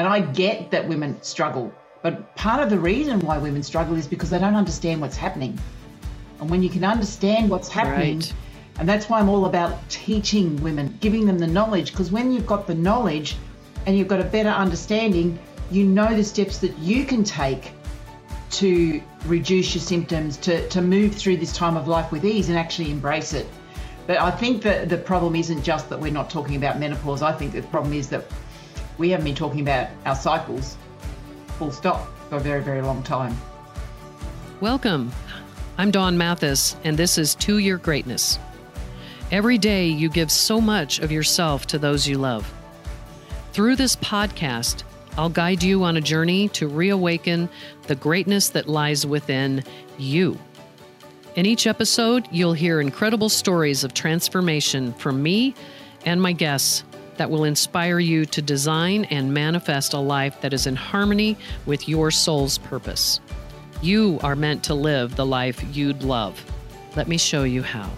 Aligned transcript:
And 0.00 0.08
I 0.08 0.20
get 0.20 0.70
that 0.70 0.88
women 0.88 1.20
struggle, 1.20 1.70
but 2.00 2.34
part 2.34 2.62
of 2.62 2.70
the 2.70 2.78
reason 2.78 3.20
why 3.20 3.36
women 3.36 3.62
struggle 3.62 3.96
is 3.96 4.06
because 4.06 4.30
they 4.30 4.38
don't 4.38 4.54
understand 4.54 4.98
what's 5.02 5.14
happening. 5.14 5.58
And 6.40 6.48
when 6.48 6.62
you 6.62 6.70
can 6.70 6.84
understand 6.84 7.50
what's 7.50 7.68
happening, 7.68 8.20
right. 8.20 8.32
and 8.78 8.88
that's 8.88 9.10
why 9.10 9.20
I'm 9.20 9.28
all 9.28 9.44
about 9.44 9.76
teaching 9.90 10.56
women, 10.62 10.96
giving 11.02 11.26
them 11.26 11.38
the 11.38 11.46
knowledge, 11.46 11.90
because 11.90 12.10
when 12.10 12.32
you've 12.32 12.46
got 12.46 12.66
the 12.66 12.74
knowledge 12.74 13.36
and 13.84 13.94
you've 13.94 14.08
got 14.08 14.20
a 14.20 14.24
better 14.24 14.48
understanding, 14.48 15.38
you 15.70 15.84
know 15.84 16.14
the 16.14 16.24
steps 16.24 16.56
that 16.60 16.78
you 16.78 17.04
can 17.04 17.22
take 17.22 17.72
to 18.52 19.02
reduce 19.26 19.74
your 19.74 19.82
symptoms, 19.82 20.38
to, 20.38 20.66
to 20.70 20.80
move 20.80 21.14
through 21.14 21.36
this 21.36 21.52
time 21.52 21.76
of 21.76 21.88
life 21.88 22.10
with 22.10 22.24
ease 22.24 22.48
and 22.48 22.56
actually 22.56 22.90
embrace 22.90 23.34
it. 23.34 23.46
But 24.06 24.18
I 24.18 24.30
think 24.30 24.62
that 24.62 24.88
the 24.88 24.96
problem 24.96 25.36
isn't 25.36 25.62
just 25.62 25.90
that 25.90 26.00
we're 26.00 26.10
not 26.10 26.30
talking 26.30 26.56
about 26.56 26.80
menopause. 26.80 27.20
I 27.20 27.32
think 27.32 27.52
the 27.52 27.60
problem 27.64 27.92
is 27.92 28.08
that 28.08 28.24
we 29.00 29.08
haven't 29.08 29.24
been 29.24 29.34
talking 29.34 29.60
about 29.60 29.88
our 30.04 30.14
cycles, 30.14 30.76
full 31.58 31.72
stop, 31.72 32.06
for 32.28 32.36
a 32.36 32.40
very, 32.40 32.62
very 32.62 32.82
long 32.82 33.02
time. 33.02 33.34
Welcome. 34.60 35.10
I'm 35.78 35.90
Dawn 35.90 36.18
Mathis, 36.18 36.76
and 36.84 36.98
this 36.98 37.16
is 37.16 37.34
To 37.36 37.56
Your 37.56 37.78
Greatness. 37.78 38.38
Every 39.32 39.56
day, 39.56 39.86
you 39.86 40.10
give 40.10 40.30
so 40.30 40.60
much 40.60 40.98
of 40.98 41.10
yourself 41.10 41.66
to 41.68 41.78
those 41.78 42.06
you 42.06 42.18
love. 42.18 42.52
Through 43.54 43.76
this 43.76 43.96
podcast, 43.96 44.82
I'll 45.16 45.30
guide 45.30 45.62
you 45.62 45.82
on 45.82 45.96
a 45.96 46.02
journey 46.02 46.48
to 46.50 46.68
reawaken 46.68 47.48
the 47.86 47.94
greatness 47.94 48.50
that 48.50 48.68
lies 48.68 49.06
within 49.06 49.64
you. 49.96 50.38
In 51.36 51.46
each 51.46 51.66
episode, 51.66 52.28
you'll 52.30 52.52
hear 52.52 52.82
incredible 52.82 53.30
stories 53.30 53.82
of 53.82 53.94
transformation 53.94 54.92
from 54.92 55.22
me 55.22 55.54
and 56.04 56.20
my 56.20 56.32
guests 56.32 56.84
that 57.20 57.30
will 57.30 57.44
inspire 57.44 57.98
you 57.98 58.24
to 58.24 58.40
design 58.40 59.04
and 59.10 59.34
manifest 59.34 59.92
a 59.92 59.98
life 59.98 60.40
that 60.40 60.54
is 60.54 60.66
in 60.66 60.74
harmony 60.74 61.36
with 61.66 61.86
your 61.86 62.10
soul's 62.10 62.56
purpose. 62.56 63.20
You 63.82 64.18
are 64.22 64.34
meant 64.34 64.64
to 64.64 64.74
live 64.74 65.16
the 65.16 65.26
life 65.26 65.62
you'd 65.76 66.02
love. 66.02 66.42
Let 66.96 67.08
me 67.08 67.18
show 67.18 67.42
you 67.42 67.62
how. 67.62 67.90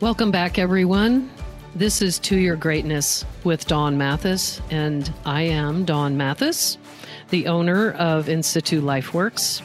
Welcome 0.00 0.32
back, 0.32 0.58
everyone. 0.58 1.30
This 1.76 2.02
is 2.02 2.18
To 2.18 2.36
Your 2.36 2.56
Greatness 2.56 3.24
with 3.44 3.68
Dawn 3.68 3.96
Mathis, 3.96 4.60
and 4.68 5.08
I 5.24 5.42
am 5.42 5.84
Dawn 5.84 6.16
Mathis, 6.16 6.78
the 7.30 7.46
owner 7.46 7.92
of 7.92 8.28
Institute 8.28 8.82
LifeWorks. 8.82 9.62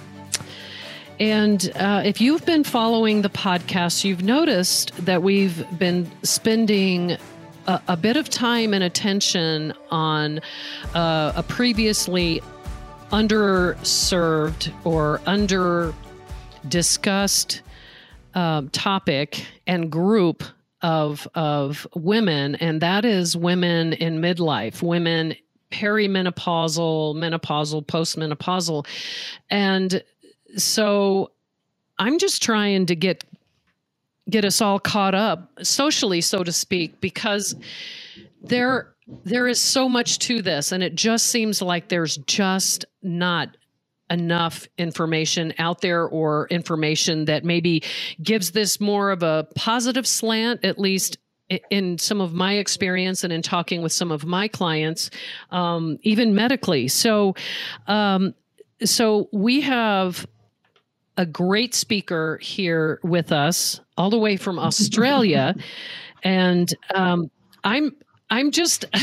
And 1.19 1.71
uh, 1.75 2.03
if 2.05 2.21
you've 2.21 2.45
been 2.45 2.63
following 2.63 3.23
the 3.23 3.29
podcast, 3.29 4.03
you've 4.03 4.21
noticed 4.21 4.95
that 5.07 5.23
we've 5.23 5.65
been 5.79 6.11
spending 6.21 7.17
a, 7.67 7.81
a 7.89 7.97
bit 7.97 8.17
of 8.17 8.29
time 8.29 8.73
and 8.73 8.83
attention 8.83 9.73
on 9.91 10.39
uh, 10.95 11.33
a 11.35 11.43
previously 11.43 12.41
underserved 13.11 14.73
or 14.83 15.21
under 15.25 15.93
discussed 16.67 17.61
uh, 18.33 18.63
topic 18.71 19.45
and 19.65 19.91
group 19.91 20.43
of 20.81 21.27
of 21.33 21.87
women, 21.95 22.55
and 22.55 22.81
that 22.81 23.03
is 23.03 23.35
women 23.35 23.93
in 23.93 24.19
midlife, 24.21 24.83
women 24.83 25.35
perimenopausal, 25.71 27.15
menopausal, 27.15 27.85
postmenopausal, 27.85 28.85
and 29.49 30.03
so 30.55 31.31
I'm 31.99 32.19
just 32.19 32.43
trying 32.43 32.85
to 32.85 32.95
get 32.95 33.23
get 34.29 34.45
us 34.45 34.61
all 34.61 34.79
caught 34.79 35.15
up 35.15 35.51
socially, 35.63 36.21
so 36.21 36.43
to 36.43 36.51
speak, 36.51 36.99
because 37.01 37.55
there 38.41 38.93
there 39.23 39.47
is 39.47 39.59
so 39.59 39.87
much 39.87 40.19
to 40.19 40.41
this, 40.41 40.73
and 40.73 40.83
it 40.83 40.93
just 40.93 41.27
seems 41.27 41.61
like 41.61 41.87
there's 41.87 42.17
just 42.17 42.85
not 43.01 43.55
enough 44.09 44.67
information 44.77 45.53
out 45.59 45.81
there 45.81 46.05
or 46.05 46.47
information 46.49 47.25
that 47.25 47.43
maybe 47.43 47.83
gives 48.21 48.51
this 48.51 48.79
more 48.79 49.11
of 49.11 49.23
a 49.23 49.47
positive 49.55 50.07
slant, 50.07 50.63
at 50.63 50.79
least 50.79 51.17
in 51.69 51.97
some 51.97 52.19
of 52.19 52.33
my 52.33 52.53
experience 52.55 53.23
and 53.23 53.31
in 53.31 53.41
talking 53.41 53.81
with 53.81 53.91
some 53.91 54.11
of 54.11 54.25
my 54.25 54.47
clients, 54.47 55.09
um, 55.51 55.97
even 56.03 56.35
medically. 56.35 56.87
So, 56.87 57.35
um, 57.87 58.33
so 58.83 59.29
we 59.31 59.61
have 59.61 60.27
a 61.17 61.25
great 61.25 61.73
speaker 61.73 62.39
here 62.41 62.99
with 63.03 63.31
us, 63.31 63.81
all 63.97 64.09
the 64.09 64.19
way 64.19 64.37
from 64.37 64.59
Australia, 64.67 65.55
and 66.23 66.73
um, 66.93 67.29
I'm 67.63 67.95
I'm 68.29 68.51
just. 68.51 68.85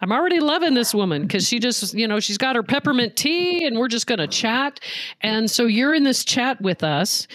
I'm 0.00 0.12
already 0.12 0.38
loving 0.38 0.74
this 0.74 0.94
woman 0.94 1.22
because 1.22 1.48
she 1.48 1.58
just, 1.58 1.94
you 1.94 2.06
know, 2.06 2.20
she's 2.20 2.38
got 2.38 2.54
her 2.54 2.62
peppermint 2.62 3.16
tea 3.16 3.66
and 3.66 3.76
we're 3.76 3.88
just 3.88 4.06
going 4.06 4.20
to 4.20 4.28
chat. 4.28 4.78
And 5.20 5.50
so 5.50 5.66
you're 5.66 5.92
in 5.92 6.04
this 6.04 6.24
chat 6.24 6.60
with 6.60 6.84
us. 6.84 7.26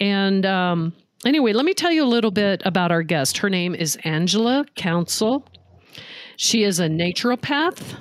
And 0.00 0.44
um, 0.44 0.92
anyway, 1.24 1.52
let 1.52 1.64
me 1.64 1.72
tell 1.72 1.92
you 1.92 2.02
a 2.02 2.06
little 2.06 2.32
bit 2.32 2.62
about 2.64 2.90
our 2.90 3.04
guest. 3.04 3.38
Her 3.38 3.48
name 3.48 3.76
is 3.76 3.96
Angela 4.02 4.64
Counsel. 4.74 5.46
She 6.36 6.64
is 6.64 6.80
a 6.80 6.88
naturopath 6.88 7.96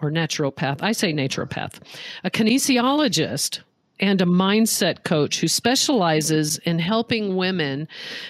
or 0.00 0.10
naturopath. 0.10 0.82
I 0.82 0.92
say 0.92 1.12
naturopath, 1.12 1.80
a 2.24 2.30
kinesiologist 2.30 3.60
and 4.00 4.20
a 4.20 4.26
mindset 4.26 5.04
coach 5.04 5.40
who 5.40 5.48
specializes 5.48 6.58
in 6.58 6.78
helping 6.78 7.36
women 7.36 7.88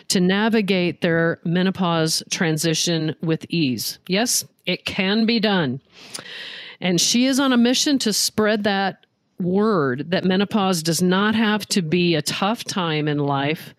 to 0.09 0.21
navigate 0.21 1.01
their 1.01 1.41
menopause 1.45 2.23
transition 2.31 3.15
with 3.23 3.47
ease. 3.49 3.99
Yes, 4.07 4.45
it 4.67 4.85
can 4.85 5.27
be 5.27 5.41
done. 5.41 5.81
And 6.81 7.01
she 7.01 7.27
is 7.27 7.41
on 7.41 7.53
a 7.53 7.57
mission 7.57 7.99
to 8.01 8.13
spread 8.13 8.65
that 8.65 9.07
word 9.41 10.11
that 10.11 10.25
menopause 10.25 10.83
does 10.83 11.03
not 11.03 11.35
have 11.35 11.67
to 11.67 11.83
be 11.83 12.15
a 12.15 12.23
tough 12.23 12.65
time 12.65 13.09
in 13.09 13.19
life. 13.19 13.75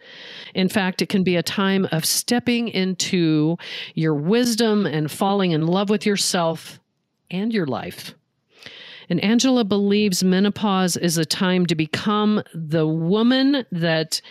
In 0.54 0.70
fact, 0.70 1.02
it 1.02 1.10
can 1.10 1.24
be 1.24 1.36
a 1.36 1.44
time 1.44 1.88
of 1.92 2.06
stepping 2.06 2.68
into 2.68 3.58
your 3.94 4.14
wisdom 4.14 4.86
and 4.86 5.10
falling 5.10 5.52
in 5.52 5.66
love 5.66 5.90
with 5.90 6.06
yourself 6.06 6.80
and 7.32 7.54
your 7.54 7.66
life. 7.66 8.16
And 9.10 9.24
Angela 9.24 9.64
believes 9.64 10.24
menopause 10.24 10.98
is 10.98 11.18
a 11.18 11.26
time 11.26 11.66
to 11.68 11.76
become 11.76 12.44
the 12.54 12.88
woman 12.88 13.66
that 13.72 14.22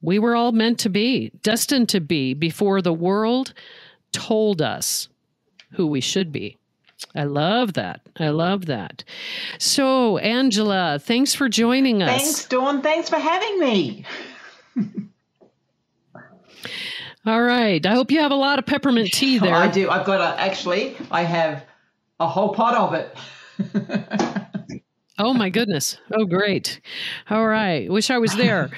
we 0.00 0.18
were 0.18 0.34
all 0.34 0.52
meant 0.52 0.78
to 0.80 0.88
be, 0.88 1.30
destined 1.42 1.88
to 1.90 2.00
be, 2.00 2.34
before 2.34 2.82
the 2.82 2.92
world 2.92 3.54
told 4.12 4.60
us 4.60 5.08
who 5.72 5.86
we 5.86 6.00
should 6.00 6.32
be. 6.32 6.58
I 7.14 7.24
love 7.24 7.74
that. 7.74 8.00
I 8.18 8.28
love 8.28 8.66
that. 8.66 9.04
So, 9.58 10.18
Angela, 10.18 10.98
thanks 11.00 11.34
for 11.34 11.48
joining 11.48 12.02
us. 12.02 12.22
Thanks, 12.22 12.44
Dawn. 12.46 12.82
Thanks 12.82 13.08
for 13.08 13.18
having 13.18 13.60
me. 13.60 14.04
All 17.24 17.42
right. 17.42 17.84
I 17.84 17.94
hope 17.94 18.10
you 18.10 18.20
have 18.20 18.32
a 18.32 18.36
lot 18.36 18.58
of 18.58 18.66
peppermint 18.66 19.12
tea 19.12 19.38
there. 19.40 19.54
I 19.54 19.68
do. 19.68 19.88
I've 19.90 20.06
got 20.06 20.20
a, 20.20 20.40
actually, 20.40 20.96
I 21.10 21.22
have 21.22 21.64
a 22.18 22.26
whole 22.26 22.54
pot 22.54 22.74
of 22.74 22.94
it. 22.94 23.16
oh 25.18 25.34
my 25.34 25.50
goodness. 25.50 25.98
Oh 26.12 26.24
great. 26.24 26.80
All 27.30 27.46
right. 27.46 27.90
Wish 27.90 28.10
I 28.10 28.18
was 28.18 28.34
there. 28.34 28.70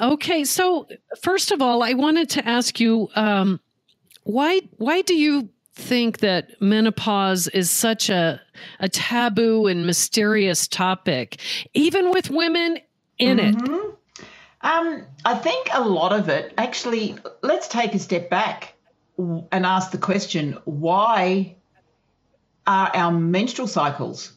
Okay, 0.00 0.44
so 0.44 0.86
first 1.22 1.50
of 1.50 1.60
all, 1.60 1.82
I 1.82 1.92
wanted 1.92 2.30
to 2.30 2.48
ask 2.48 2.80
you 2.80 3.08
um, 3.16 3.60
why 4.22 4.60
why 4.76 5.02
do 5.02 5.14
you 5.14 5.50
think 5.74 6.18
that 6.18 6.60
menopause 6.60 7.48
is 7.48 7.70
such 7.70 8.08
a 8.08 8.40
a 8.78 8.88
taboo 8.88 9.66
and 9.66 9.86
mysterious 9.86 10.68
topic, 10.68 11.38
even 11.74 12.10
with 12.10 12.30
women 12.30 12.78
in 13.18 13.38
mm-hmm. 13.38 13.74
it? 13.74 13.94
Um, 14.62 15.06
I 15.24 15.34
think 15.34 15.68
a 15.72 15.86
lot 15.86 16.12
of 16.12 16.28
it 16.28 16.54
actually. 16.56 17.16
Let's 17.42 17.68
take 17.68 17.94
a 17.94 17.98
step 17.98 18.30
back 18.30 18.74
and 19.18 19.66
ask 19.66 19.90
the 19.90 19.98
question: 19.98 20.56
Why 20.64 21.56
are 22.66 22.90
our 22.94 23.12
menstrual 23.12 23.68
cycles 23.68 24.32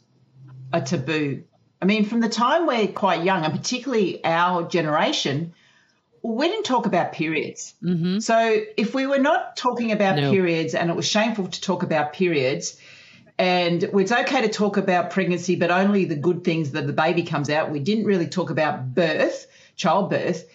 a 0.72 0.82
taboo? 0.82 1.44
I 1.82 1.86
mean, 1.86 2.06
from 2.06 2.22
the 2.22 2.30
time 2.30 2.66
we're 2.66 2.88
quite 2.88 3.24
young, 3.24 3.44
and 3.44 3.54
particularly 3.54 4.24
our 4.24 4.68
generation, 4.68 5.54
we 6.22 6.48
didn't 6.48 6.64
talk 6.64 6.86
about 6.86 7.12
periods. 7.12 7.74
Mm-hmm. 7.84 8.20
So 8.20 8.62
if 8.78 8.96
we 8.96 9.06
were 9.06 9.20
not 9.20 9.58
talking 9.58 9.92
about 9.92 10.16
no. 10.16 10.32
periods 10.32 10.74
and 10.74 10.90
it 10.90 10.96
was 10.96 11.06
shameful 11.06 11.48
to 11.48 11.62
talk 11.62 11.84
about 11.84 12.14
periods, 12.14 12.80
and 13.38 13.84
it's 13.84 14.12
okay 14.12 14.42
to 14.42 14.50
talk 14.50 14.78
about 14.78 15.10
pregnancy, 15.10 15.56
but 15.56 15.72
only 15.72 16.06
the 16.06 16.16
good 16.16 16.44
things 16.44 16.72
that 16.72 16.88
the 16.88 16.94
baby 16.94 17.24
comes 17.24 17.50
out. 17.50 17.72
We 17.72 17.80
didn't 17.80 18.06
really 18.06 18.28
talk 18.28 18.50
about 18.50 18.94
birth, 18.94 19.48
childbirth. 19.76 20.48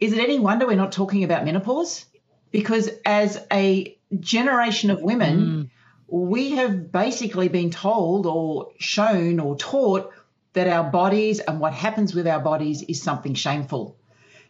Is 0.00 0.12
it 0.12 0.18
any 0.18 0.38
wonder 0.38 0.66
we're 0.66 0.74
not 0.74 0.90
talking 0.90 1.22
about 1.22 1.44
menopause? 1.44 2.06
Because 2.50 2.90
as 3.04 3.38
a 3.52 3.96
generation 4.18 4.90
of 4.90 5.00
women, 5.00 5.38
mm 5.40 5.68
we 6.12 6.50
have 6.50 6.92
basically 6.92 7.48
been 7.48 7.70
told 7.70 8.26
or 8.26 8.68
shown 8.78 9.40
or 9.40 9.56
taught 9.56 10.12
that 10.52 10.68
our 10.68 10.84
bodies 10.90 11.40
and 11.40 11.58
what 11.58 11.72
happens 11.72 12.14
with 12.14 12.26
our 12.26 12.38
bodies 12.38 12.82
is 12.82 13.02
something 13.02 13.32
shameful. 13.32 13.96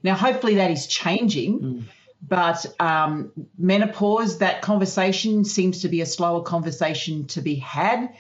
Now, 0.03 0.17
hopefully, 0.17 0.57
that 0.57 0.73
is 0.73 0.89
changing. 0.89 1.61
Mm. 1.61 1.83
But 2.29 2.67
um, 2.81 3.31
menopause, 3.57 4.39
that 4.39 4.63
conversation 4.63 5.45
seems 5.45 5.83
to 5.83 5.89
be 5.89 6.01
a 6.01 6.07
slower 6.07 6.43
conversation 6.43 7.27
to 7.29 7.41
be 7.41 7.55
had. 7.55 8.13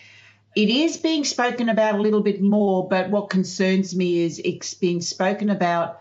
It 0.55 0.69
is 0.69 0.97
being 0.97 1.25
spoken 1.25 1.69
about 1.69 1.97
a 1.97 2.03
little 2.03 2.23
bit 2.23 2.41
more, 2.41 2.89
but 2.89 3.11
what 3.11 3.29
concerns 3.29 3.97
me 3.97 4.21
is 4.21 4.41
it's 4.45 4.75
being 4.75 5.01
spoken 5.01 5.51
about 5.51 6.01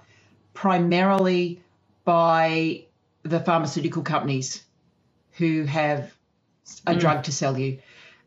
primarily 0.54 1.64
by 2.06 2.84
the 3.24 3.40
pharmaceutical 3.40 4.04
companies 4.04 4.64
who 5.34 5.64
have 5.64 6.12
a 6.86 6.94
mm. 6.94 7.00
drug 7.00 7.24
to 7.24 7.32
sell 7.32 7.58
you. 7.58 7.80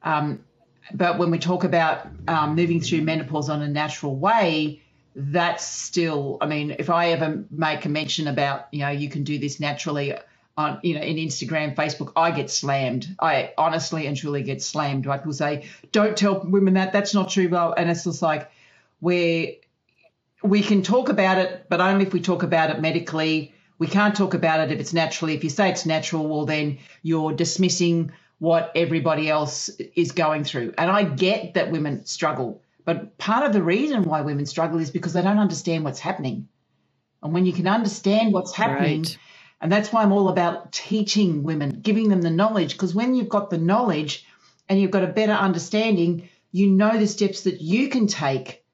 Um, 0.03 0.45
but 0.93 1.19
when 1.19 1.31
we 1.31 1.39
talk 1.39 1.65
about 1.65 2.07
um, 2.29 2.55
moving 2.55 2.81
through 2.81 3.03
menopause 3.03 3.49
on 3.49 3.63
a 3.63 3.69
natural 3.69 4.17
way, 4.17 4.83
that's 5.17 5.65
still, 5.67 6.39
I 6.41 6.47
mean, 6.47 6.77
if 6.79 6.91
I 6.91 7.11
ever 7.11 7.45
make 7.51 7.85
a 7.85 7.89
mention 7.89 8.29
about, 8.29 8.67
you 8.73 8.81
know, 8.81 8.91
you 8.91 9.09
can 9.09 9.25
do 9.25 9.39
this 9.39 9.61
naturally 9.61 10.15
on, 10.57 10.81
you 10.83 10.95
know, 10.95 11.01
in 11.01 11.17
Instagram, 11.17 11.75
Facebook, 11.75 12.13
I 12.17 12.31
get 12.31 12.51
slammed. 12.51 13.15
I 13.19 13.53
honestly 13.57 14.07
and 14.07 14.17
truly 14.17 14.43
get 14.43 14.63
slammed. 14.63 15.07
Right? 15.07 15.21
People 15.21 15.33
say, 15.33 15.69
don't 15.93 16.17
tell 16.17 16.41
women 16.45 16.75
that, 16.75 16.93
that's 16.93 17.15
not 17.15 17.31
true. 17.31 17.49
Well, 17.49 17.75
And 17.77 17.89
it's 17.91 18.05
just 18.05 18.23
like, 18.23 18.51
where 19.01 19.49
we 20.43 20.63
can 20.63 20.83
talk 20.83 21.09
about 21.09 21.39
it, 21.39 21.67
but 21.69 21.81
only 21.81 22.07
if 22.07 22.13
we 22.13 22.21
talk 22.21 22.43
about 22.43 22.71
it 22.71 22.81
medically. 22.81 23.53
We 23.79 23.87
can't 23.87 24.15
talk 24.15 24.35
about 24.35 24.61
it 24.61 24.73
if 24.73 24.81
it's 24.81 24.93
naturally. 24.93 25.35
If 25.35 25.45
you 25.45 25.51
say 25.51 25.71
it's 25.71 25.85
natural, 25.85 26.27
well, 26.29 26.47
then 26.47 26.79
you're 27.03 27.33
dismissing 27.33 28.13
what 28.45 28.73
everybody 28.77 29.31
else 29.31 29.71
is 29.97 30.13
going 30.13 30.45
through. 30.45 30.75
And 30.79 30.91
I 30.91 31.05
get 31.05 31.55
that 31.55 31.73
women 31.73 32.07
struggle, 32.07 32.63
but 32.87 33.19
part 33.19 33.47
of 33.47 33.55
the 33.55 33.65
reason 33.65 34.05
why 34.05 34.23
women 34.23 34.47
struggle 34.47 34.81
is 34.81 34.93
because 34.93 35.15
they 35.15 35.23
don't 35.23 35.39
understand 35.41 35.85
what's 35.85 36.01
happening. 36.01 36.49
And 37.23 37.35
when 37.35 37.47
you 37.47 37.55
can 37.55 37.67
understand 37.69 38.33
what's 38.35 38.55
happening, 38.55 39.01
right. 39.03 39.19
and 39.63 39.73
that's 39.73 39.93
why 39.93 40.03
I'm 40.03 40.13
all 40.13 40.29
about 40.29 40.73
teaching 40.73 41.43
women, 41.45 41.81
giving 41.83 42.09
them 42.11 42.23
the 42.23 42.31
knowledge, 42.31 42.75
because 42.75 42.95
when 42.95 43.15
you've 43.15 43.31
got 43.31 43.51
the 43.51 43.59
knowledge 43.59 44.27
and 44.69 44.81
you've 44.81 44.93
got 44.93 45.05
a 45.05 45.09
better 45.09 45.33
understanding, 45.33 46.29
you 46.53 46.69
know 46.69 46.99
the 46.99 47.09
steps 47.09 47.43
that 47.43 47.63
you 47.63 47.89
can 47.89 48.07
take 48.07 48.65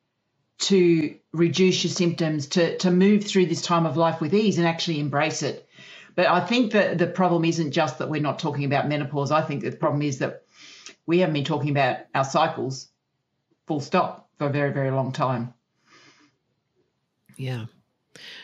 to 0.61 1.17
reduce 1.33 1.85
your 1.85 1.93
symptoms, 1.93 2.49
to, 2.49 2.79
to 2.79 2.91
move 2.91 3.25
through 3.25 3.47
this 3.47 3.63
time 3.63 3.87
of 3.87 3.97
life 3.97 4.21
with 4.21 4.35
ease 4.35 4.59
and 4.59 4.67
actually 4.67 5.01
embrace 5.01 5.43
it. 5.43 5.69
But 6.21 6.29
I 6.29 6.41
think 6.41 6.73
that 6.73 6.99
the 6.99 7.07
problem 7.07 7.47
isn't 7.47 7.71
just 7.71 7.97
that 7.97 8.11
we're 8.11 8.21
not 8.21 8.39
talking 8.39 8.67
about 8.67 8.87
menopause. 8.87 9.31
I 9.31 9.41
think 9.41 9.63
the 9.63 9.73
problem 9.73 10.03
is 10.03 10.19
that 10.19 10.43
we 11.07 11.21
haven't 11.21 11.33
been 11.33 11.45
talking 11.45 11.71
about 11.71 12.01
our 12.15 12.27
cycles 12.27 12.89
full 13.67 13.81
stop 13.81 14.29
for 14.37 14.49
a 14.49 14.51
very, 14.51 14.71
very 14.71 14.91
long 14.91 15.13
time. 15.13 15.55
Yeah. 17.39 17.65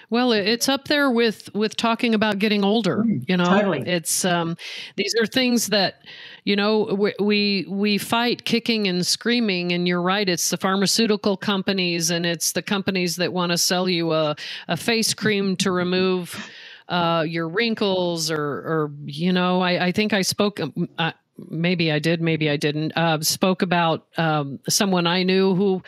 Well, 0.09 0.33
it's 0.33 0.71
up 0.71 0.89
there 0.89 1.11
with 1.11 1.55
with 1.55 1.77
talking 1.77 2.15
about 2.15 2.39
getting 2.39 2.65
older. 2.65 3.05
Mm, 3.05 3.29
you 3.29 3.37
know, 3.37 3.45
totally. 3.45 3.81
It's 3.81 4.25
um, 4.25 4.57
these 4.97 5.15
are 5.21 5.27
things 5.27 5.67
that 5.67 6.01
you 6.45 6.57
know 6.57 6.85
we, 6.99 7.13
we 7.21 7.67
we 7.69 7.99
fight 7.99 8.47
kicking 8.47 8.89
and 8.89 9.07
screaming. 9.07 9.73
And 9.73 9.87
you're 9.87 10.01
right. 10.01 10.27
It's 10.27 10.49
the 10.49 10.57
pharmaceutical 10.57 11.37
companies 11.37 12.09
and 12.09 12.25
it's 12.25 12.53
the 12.53 12.63
companies 12.63 13.17
that 13.17 13.35
want 13.35 13.53
to 13.53 13.59
sell 13.59 13.87
you 13.87 14.15
a 14.15 14.35
a 14.67 14.79
face 14.79 15.13
cream 15.13 15.57
to 15.57 15.71
remove 15.71 16.49
uh, 16.89 17.25
your 17.27 17.49
wrinkles 17.49 18.31
or 18.31 18.41
or 18.41 18.93
you 19.05 19.33
know. 19.33 19.61
I, 19.61 19.87
I 19.87 19.93
think 19.93 20.13
I 20.13 20.23
spoke. 20.23 20.61
Um, 20.61 20.89
uh, 20.99 21.13
maybe 21.51 21.93
I 21.93 21.99
did. 21.99 22.21
Maybe 22.21 22.49
I 22.51 22.57
didn't. 22.57 22.93
Uh, 22.97 23.21
spoke 23.23 23.63
about 23.63 24.07
um, 24.17 24.61
someone 24.69 25.07
I 25.07 25.23
knew 25.23 25.55
who 25.55 25.83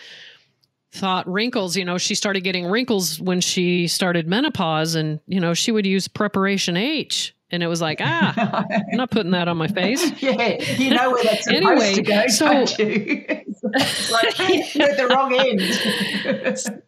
thought 0.93 1.31
wrinkles, 1.31 1.77
you 1.77 1.85
know, 1.85 1.99
she 1.99 2.15
started 2.15 2.43
getting 2.43 2.67
wrinkles 2.67 3.21
when 3.21 3.41
she 3.41 3.87
started 3.87 4.27
menopause 4.27 4.95
and, 4.95 5.21
you 5.27 5.41
know, 5.41 5.55
she 5.55 5.71
would 5.73 5.87
use 5.87 6.09
preparation 6.09 6.77
H. 6.77 7.35
And 7.51 7.63
it 7.63 7.67
was 7.67 7.81
like, 7.81 7.99
ah, 8.03 8.65
I'm 8.69 8.97
not 8.97 9.11
putting 9.11 9.31
that 9.31 9.49
on 9.49 9.57
my 9.57 9.69
face. 9.69 10.13
Yeah, 10.21 10.63
you 10.75 10.91
know 10.95 11.13
where 11.13 11.25
that's 11.25 11.45
supposed 11.45 11.65
anyway, 11.65 11.95
to 11.95 12.03
go, 12.03 12.27
so, 12.27 12.47
don't 12.47 12.79
you? 12.79 13.25
like, 14.13 14.75
you're 14.75 14.91
at 14.91 14.97
the 14.99 15.07
wrong 15.09 15.35
end. 15.35 16.83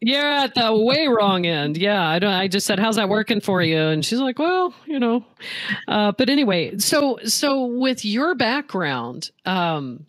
You're 0.00 0.28
at 0.28 0.54
the 0.54 0.76
way 0.76 1.08
wrong 1.08 1.46
end. 1.46 1.76
Yeah, 1.76 2.06
I 2.06 2.18
don't. 2.18 2.32
I 2.32 2.48
just 2.48 2.66
said, 2.66 2.78
"How's 2.78 2.96
that 2.96 3.08
working 3.08 3.40
for 3.40 3.62
you?" 3.62 3.78
And 3.78 4.04
she's 4.04 4.20
like, 4.20 4.38
"Well, 4.38 4.74
you 4.86 5.00
know." 5.00 5.24
Uh, 5.88 6.12
but 6.12 6.28
anyway, 6.28 6.76
so 6.78 7.18
so 7.24 7.64
with 7.64 8.04
your 8.04 8.34
background, 8.34 9.30
um, 9.46 10.06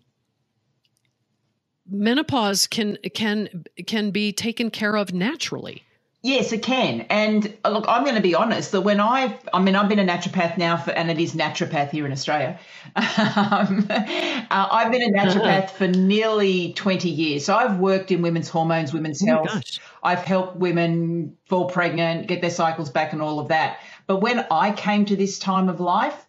menopause 1.89 2.67
can 2.67 2.97
can 3.13 3.63
can 3.85 4.11
be 4.11 4.33
taken 4.33 4.69
care 4.69 4.95
of 4.97 5.13
naturally. 5.13 5.83
Yes, 6.27 6.51
it 6.51 6.61
can. 6.61 7.05
And 7.09 7.57
uh, 7.63 7.69
look, 7.69 7.85
I'm 7.87 8.03
going 8.03 8.15
to 8.15 8.21
be 8.21 8.35
honest 8.35 8.73
that 8.73 8.81
when 8.81 8.99
I've, 8.99 9.33
I 9.53 9.61
mean, 9.61 9.77
I've 9.77 9.87
been 9.87 9.99
a 9.99 10.03
naturopath 10.03 10.57
now 10.57 10.75
for, 10.75 10.91
and 10.91 11.09
it 11.09 11.19
is 11.19 11.33
naturopath 11.33 11.91
here 11.91 12.05
in 12.05 12.11
Australia. 12.11 12.59
Um, 12.97 13.87
uh, 13.89 14.67
I've 14.71 14.91
been 14.91 15.03
a 15.03 15.17
naturopath 15.17 15.69
for 15.69 15.87
nearly 15.87 16.73
20 16.73 17.09
years. 17.09 17.45
So 17.45 17.55
I've 17.55 17.77
worked 17.79 18.11
in 18.11 18.21
women's 18.21 18.49
hormones, 18.49 18.93
women's 18.93 19.23
oh 19.23 19.27
health. 19.27 19.63
I've 20.03 20.23
helped 20.23 20.57
women 20.57 21.37
fall 21.45 21.69
pregnant, 21.69 22.27
get 22.27 22.41
their 22.41 22.49
cycles 22.49 22.89
back, 22.89 23.13
and 23.13 23.21
all 23.21 23.39
of 23.39 23.49
that. 23.49 23.79
But 24.05 24.17
when 24.17 24.45
I 24.51 24.71
came 24.71 25.05
to 25.05 25.15
this 25.15 25.39
time 25.39 25.69
of 25.69 25.79
life, 25.79 26.25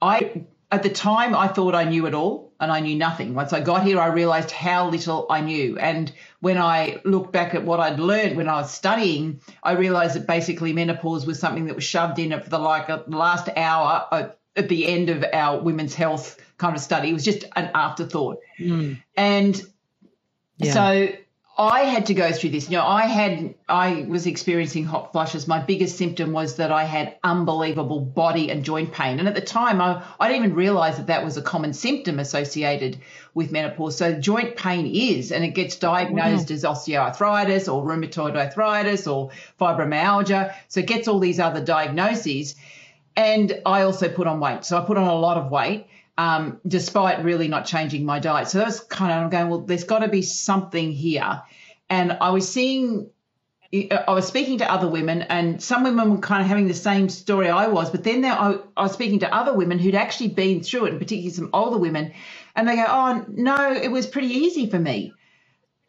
I, 0.00 0.44
at 0.70 0.82
the 0.82 0.90
time, 0.90 1.34
I 1.34 1.48
thought 1.48 1.74
I 1.74 1.84
knew 1.84 2.06
it 2.06 2.14
all 2.14 2.47
and 2.60 2.72
I 2.72 2.80
knew 2.80 2.96
nothing. 2.96 3.34
Once 3.34 3.52
I 3.52 3.60
got 3.60 3.84
here, 3.84 4.00
I 4.00 4.08
realized 4.08 4.50
how 4.50 4.88
little 4.88 5.26
I 5.30 5.40
knew. 5.40 5.78
And 5.78 6.12
when 6.40 6.58
I 6.58 7.00
look 7.04 7.32
back 7.32 7.54
at 7.54 7.64
what 7.64 7.80
I'd 7.80 8.00
learned 8.00 8.36
when 8.36 8.48
I 8.48 8.60
was 8.60 8.72
studying, 8.72 9.40
I 9.62 9.72
realized 9.72 10.16
that 10.16 10.26
basically 10.26 10.72
menopause 10.72 11.26
was 11.26 11.38
something 11.38 11.66
that 11.66 11.74
was 11.74 11.84
shoved 11.84 12.18
in 12.18 12.38
for 12.40 12.50
the 12.50 12.58
like 12.58 12.88
last 13.08 13.48
hour 13.56 14.34
at 14.56 14.68
the 14.68 14.88
end 14.88 15.08
of 15.08 15.24
our 15.32 15.60
women's 15.60 15.94
health 15.94 16.40
kind 16.56 16.74
of 16.74 16.82
study. 16.82 17.10
It 17.10 17.12
was 17.12 17.24
just 17.24 17.44
an 17.54 17.70
afterthought. 17.74 18.38
Mm. 18.58 19.00
And 19.16 19.62
yeah. 20.56 20.72
so 20.72 21.08
I 21.60 21.80
had 21.80 22.06
to 22.06 22.14
go 22.14 22.30
through 22.30 22.50
this. 22.50 22.70
You 22.70 22.76
know, 22.76 22.86
I 22.86 23.06
had 23.06 23.52
I 23.68 24.06
was 24.08 24.26
experiencing 24.28 24.84
hot 24.84 25.10
flushes. 25.10 25.48
My 25.48 25.58
biggest 25.58 25.98
symptom 25.98 26.32
was 26.32 26.54
that 26.56 26.70
I 26.70 26.84
had 26.84 27.16
unbelievable 27.24 28.00
body 28.00 28.48
and 28.48 28.64
joint 28.64 28.92
pain. 28.92 29.18
And 29.18 29.26
at 29.26 29.34
the 29.34 29.40
time, 29.40 29.80
I, 29.80 30.04
I 30.20 30.28
didn't 30.28 30.44
even 30.44 30.56
realize 30.56 30.98
that 30.98 31.08
that 31.08 31.24
was 31.24 31.36
a 31.36 31.42
common 31.42 31.72
symptom 31.72 32.20
associated 32.20 32.98
with 33.34 33.50
menopause. 33.50 33.96
So 33.96 34.12
joint 34.20 34.54
pain 34.54 34.86
is, 34.86 35.32
and 35.32 35.42
it 35.42 35.48
gets 35.48 35.74
diagnosed 35.74 36.48
wow. 36.48 36.54
as 36.54 36.62
osteoarthritis 36.62 37.72
or 37.72 37.84
rheumatoid 37.84 38.36
arthritis 38.36 39.08
or 39.08 39.30
fibromyalgia. 39.60 40.54
So 40.68 40.78
it 40.78 40.86
gets 40.86 41.08
all 41.08 41.18
these 41.18 41.40
other 41.40 41.64
diagnoses. 41.64 42.54
And 43.16 43.60
I 43.66 43.82
also 43.82 44.08
put 44.08 44.28
on 44.28 44.38
weight. 44.38 44.64
So 44.64 44.78
I 44.80 44.84
put 44.84 44.96
on 44.96 45.08
a 45.08 45.14
lot 45.14 45.38
of 45.38 45.50
weight 45.50 45.88
um, 46.18 46.60
despite 46.66 47.24
really 47.24 47.48
not 47.48 47.64
changing 47.64 48.04
my 48.04 48.18
diet. 48.18 48.48
So 48.48 48.58
that's 48.58 48.80
kind 48.80 49.12
of, 49.12 49.18
I'm 49.22 49.30
going, 49.30 49.48
well, 49.48 49.60
there's 49.60 49.84
got 49.84 50.00
to 50.00 50.08
be 50.08 50.20
something 50.20 50.92
here. 50.92 51.42
And 51.88 52.18
I 52.20 52.30
was 52.30 52.46
seeing, 52.46 53.08
I 53.72 54.12
was 54.12 54.26
speaking 54.26 54.58
to 54.58 54.70
other 54.70 54.88
women, 54.88 55.22
and 55.22 55.62
some 55.62 55.84
women 55.84 56.10
were 56.10 56.18
kind 56.18 56.42
of 56.42 56.48
having 56.48 56.68
the 56.68 56.74
same 56.74 57.08
story 57.08 57.48
I 57.48 57.68
was, 57.68 57.90
but 57.90 58.02
then 58.02 58.24
I, 58.24 58.56
I 58.76 58.82
was 58.82 58.92
speaking 58.92 59.20
to 59.20 59.34
other 59.34 59.54
women 59.54 59.78
who'd 59.78 59.94
actually 59.94 60.28
been 60.28 60.62
through 60.62 60.86
it, 60.86 60.90
and 60.90 60.98
particularly 60.98 61.30
some 61.30 61.50
older 61.52 61.78
women, 61.78 62.12
and 62.56 62.66
they 62.66 62.76
go, 62.76 62.84
oh, 62.88 63.24
no, 63.28 63.72
it 63.72 63.90
was 63.90 64.06
pretty 64.06 64.28
easy 64.28 64.68
for 64.68 64.78
me. 64.78 65.12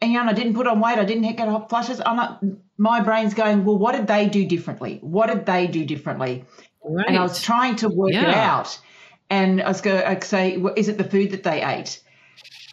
And, 0.00 0.12
you 0.12 0.22
know, 0.22 0.30
I 0.30 0.32
didn't 0.32 0.54
put 0.54 0.66
on 0.66 0.80
weight, 0.80 0.98
I 0.98 1.04
didn't 1.04 1.24
get 1.36 1.48
hot 1.48 1.68
flushes. 1.68 2.00
I'm 2.04 2.16
not, 2.16 2.42
my 2.78 3.00
brain's 3.00 3.34
going, 3.34 3.64
well, 3.64 3.78
what 3.78 3.96
did 3.96 4.06
they 4.06 4.28
do 4.28 4.46
differently? 4.46 4.98
What 5.00 5.26
did 5.26 5.44
they 5.44 5.66
do 5.66 5.84
differently? 5.84 6.44
Right. 6.84 7.08
And 7.08 7.18
I 7.18 7.22
was 7.22 7.42
trying 7.42 7.76
to 7.76 7.88
work 7.88 8.12
yeah. 8.12 8.28
it 8.28 8.36
out. 8.36 8.78
And 9.30 9.62
I 9.62 9.68
was 9.68 9.80
going 9.80 10.02
to 10.20 10.26
say, 10.26 10.60
is 10.76 10.88
it 10.88 10.98
the 10.98 11.04
food 11.04 11.30
that 11.30 11.44
they 11.44 11.62
ate? 11.62 12.02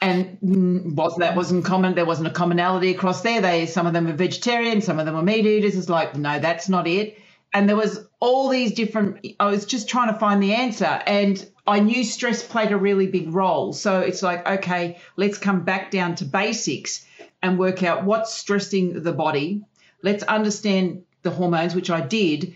And 0.02 0.38
mm, 0.44 0.96
was 0.96 1.16
that 1.18 1.36
wasn't 1.36 1.66
common. 1.66 1.96
There 1.96 2.06
wasn't 2.06 2.28
a 2.28 2.32
commonality 2.32 2.92
across 2.92 3.22
there. 3.22 3.42
They 3.42 3.66
some 3.66 3.88
of 3.88 3.94
them 3.94 4.06
were 4.06 4.14
vegetarian, 4.14 4.82
some 4.82 5.00
of 5.00 5.06
them 5.06 5.16
were 5.16 5.24
meat 5.24 5.46
eaters. 5.46 5.76
It's 5.76 5.90
like 5.90 6.16
no, 6.16 6.40
that's 6.40 6.70
not 6.70 6.88
it. 6.88 7.18
And 7.54 7.68
there 7.68 7.76
was 7.76 8.06
all 8.20 8.50
these 8.50 8.74
different. 8.74 9.26
I 9.40 9.48
was 9.48 9.66
just 9.66 9.90
trying 9.90 10.14
to 10.14 10.20
find 10.20 10.42
the 10.42 10.54
answer, 10.54 10.86
and 10.86 11.44
I 11.66 11.80
knew 11.80 12.04
stress 12.04 12.44
played 12.44 12.72
a 12.72 12.78
really 12.78 13.08
big 13.08 13.34
role. 13.34 13.74
So 13.74 14.02
it's 14.02 14.22
like 14.22 14.48
okay, 14.48 15.00
let's 15.16 15.40
come 15.40 15.64
back 15.64 15.90
down 15.90 16.14
to 16.16 16.26
basics 16.26 17.04
and 17.42 17.58
work 17.58 17.82
out 17.82 18.04
what's 18.04 18.34
stressing 18.34 19.02
the 19.02 19.14
body. 19.14 19.64
Let's 20.04 20.24
understand 20.24 21.04
the 21.24 21.32
hormones, 21.32 21.74
which 21.74 21.90
I 21.90 22.02
did, 22.02 22.54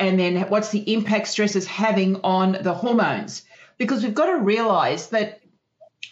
and 0.00 0.18
then 0.18 0.36
what's 0.48 0.70
the 0.70 0.92
impact 0.92 1.28
stress 1.28 1.56
is 1.56 1.66
having 1.66 2.16
on 2.22 2.58
the 2.62 2.74
hormones. 2.74 3.42
Because 3.78 4.02
we've 4.02 4.14
got 4.14 4.26
to 4.26 4.38
realize 4.38 5.08
that 5.10 5.40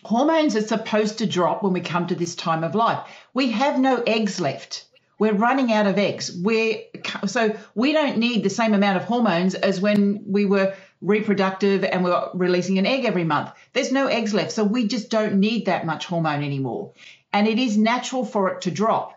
hormones 0.04 0.56
are 0.56 0.66
supposed 0.66 1.18
to 1.18 1.26
drop 1.26 1.62
when 1.62 1.72
we 1.72 1.80
come 1.80 2.06
to 2.06 2.14
this 2.14 2.34
time 2.34 2.64
of 2.64 2.74
life. 2.74 3.00
We 3.34 3.50
have 3.50 3.78
no 3.78 4.02
eggs 4.06 4.40
left. 4.40 4.84
We're 5.18 5.34
running 5.34 5.72
out 5.72 5.86
of 5.86 5.98
eggs. 5.98 6.30
We're, 6.42 6.78
so 7.26 7.56
we 7.74 7.92
don't 7.92 8.18
need 8.18 8.42
the 8.42 8.50
same 8.50 8.74
amount 8.74 8.98
of 8.98 9.04
hormones 9.04 9.54
as 9.54 9.80
when 9.80 10.24
we 10.26 10.44
were 10.44 10.74
reproductive 11.00 11.84
and 11.84 12.04
we 12.04 12.10
we're 12.10 12.30
releasing 12.34 12.78
an 12.78 12.86
egg 12.86 13.04
every 13.04 13.24
month. 13.24 13.50
There's 13.72 13.92
no 13.92 14.06
eggs 14.06 14.34
left. 14.34 14.52
So 14.52 14.64
we 14.64 14.86
just 14.86 15.10
don't 15.10 15.36
need 15.40 15.66
that 15.66 15.86
much 15.86 16.06
hormone 16.06 16.44
anymore. 16.44 16.92
And 17.32 17.48
it 17.48 17.58
is 17.58 17.76
natural 17.76 18.24
for 18.24 18.50
it 18.50 18.62
to 18.62 18.70
drop. 18.70 19.15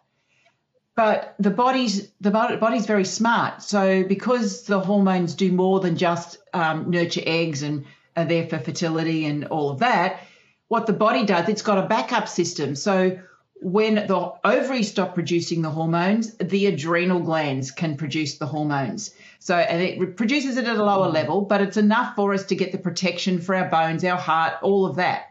But 0.99 1.33
the 1.39 1.49
body's 1.49 2.09
the 2.19 2.29
body's 2.29 2.85
very 2.85 3.05
smart. 3.05 3.63
So 3.63 4.03
because 4.03 4.63
the 4.63 4.81
hormones 4.81 5.33
do 5.33 5.49
more 5.49 5.79
than 5.79 5.95
just 5.95 6.39
um, 6.53 6.89
nurture 6.89 7.21
eggs 7.25 7.63
and 7.63 7.85
are 8.17 8.25
there 8.25 8.45
for 8.45 8.59
fertility 8.59 9.25
and 9.25 9.45
all 9.45 9.69
of 9.69 9.79
that, 9.79 10.19
what 10.67 10.87
the 10.87 10.91
body 11.07 11.25
does, 11.25 11.47
it's 11.47 11.61
got 11.61 11.77
a 11.77 11.87
backup 11.87 12.27
system. 12.27 12.75
So 12.75 13.17
when 13.61 13.95
the 13.95 14.33
ovaries 14.43 14.89
stop 14.89 15.13
producing 15.13 15.61
the 15.61 15.69
hormones, 15.69 16.35
the 16.35 16.65
adrenal 16.65 17.21
glands 17.21 17.71
can 17.71 17.95
produce 17.95 18.37
the 18.37 18.47
hormones. 18.47 19.11
So, 19.39 19.55
and 19.55 19.81
it 19.81 20.17
produces 20.17 20.57
it 20.57 20.65
at 20.65 20.75
a 20.75 20.83
lower 20.83 21.07
level, 21.07 21.39
but 21.39 21.61
it's 21.61 21.77
enough 21.77 22.13
for 22.17 22.33
us 22.33 22.43
to 22.47 22.55
get 22.55 22.73
the 22.73 22.77
protection 22.77 23.39
for 23.39 23.55
our 23.55 23.69
bones, 23.69 24.03
our 24.03 24.17
heart, 24.17 24.55
all 24.61 24.85
of 24.85 24.97
that. 24.97 25.29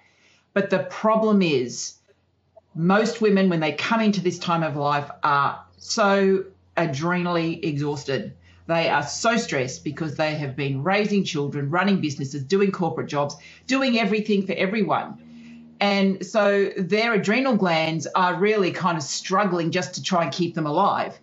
But 0.54 0.70
the 0.70 0.84
problem 0.84 1.42
is, 1.42 1.97
most 2.78 3.20
women, 3.20 3.48
when 3.48 3.58
they 3.58 3.72
come 3.72 4.00
into 4.00 4.20
this 4.20 4.38
time 4.38 4.62
of 4.62 4.76
life, 4.76 5.10
are 5.24 5.64
so 5.78 6.44
adrenally 6.76 7.62
exhausted. 7.64 8.32
They 8.68 8.88
are 8.88 9.02
so 9.02 9.36
stressed 9.36 9.82
because 9.82 10.14
they 10.14 10.36
have 10.36 10.54
been 10.54 10.84
raising 10.84 11.24
children, 11.24 11.70
running 11.70 12.00
businesses, 12.00 12.44
doing 12.44 12.70
corporate 12.70 13.08
jobs, 13.08 13.36
doing 13.66 13.98
everything 13.98 14.46
for 14.46 14.52
everyone. 14.52 15.74
And 15.80 16.24
so 16.24 16.70
their 16.76 17.14
adrenal 17.14 17.56
glands 17.56 18.06
are 18.14 18.38
really 18.38 18.70
kind 18.70 18.96
of 18.96 19.02
struggling 19.02 19.72
just 19.72 19.94
to 19.94 20.02
try 20.02 20.22
and 20.22 20.32
keep 20.32 20.54
them 20.54 20.66
alive. 20.66 21.18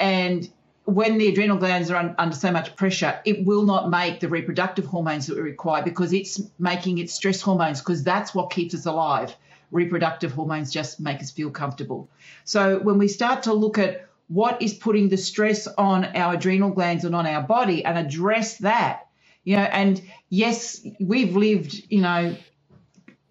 And 0.00 0.50
when 0.84 1.18
the 1.18 1.28
adrenal 1.28 1.58
glands 1.58 1.92
are 1.92 1.96
un- 1.96 2.16
under 2.18 2.34
so 2.34 2.50
much 2.50 2.74
pressure, 2.74 3.20
it 3.24 3.46
will 3.46 3.62
not 3.62 3.88
make 3.88 4.18
the 4.18 4.28
reproductive 4.28 4.86
hormones 4.86 5.28
that 5.28 5.36
we 5.36 5.42
require 5.42 5.84
because 5.84 6.12
it's 6.12 6.40
making 6.58 6.98
its 6.98 7.14
stress 7.14 7.40
hormones 7.40 7.78
because 7.78 8.02
that's 8.02 8.34
what 8.34 8.50
keeps 8.50 8.74
us 8.74 8.86
alive. 8.86 9.36
Reproductive 9.70 10.32
hormones 10.32 10.72
just 10.72 11.00
make 11.00 11.20
us 11.20 11.30
feel 11.30 11.50
comfortable. 11.50 12.08
So 12.44 12.78
when 12.78 12.98
we 12.98 13.08
start 13.08 13.44
to 13.44 13.52
look 13.52 13.78
at 13.78 14.08
what 14.28 14.60
is 14.62 14.74
putting 14.74 15.08
the 15.08 15.16
stress 15.16 15.66
on 15.66 16.04
our 16.04 16.34
adrenal 16.34 16.70
glands 16.70 17.04
and 17.04 17.14
on 17.14 17.26
our 17.26 17.42
body 17.42 17.84
and 17.84 17.98
address 17.98 18.58
that, 18.58 19.06
you 19.44 19.56
know, 19.56 19.62
and 19.62 20.00
yes, 20.28 20.86
we've 21.00 21.34
lived, 21.34 21.82
you 21.88 22.02
know, 22.02 22.36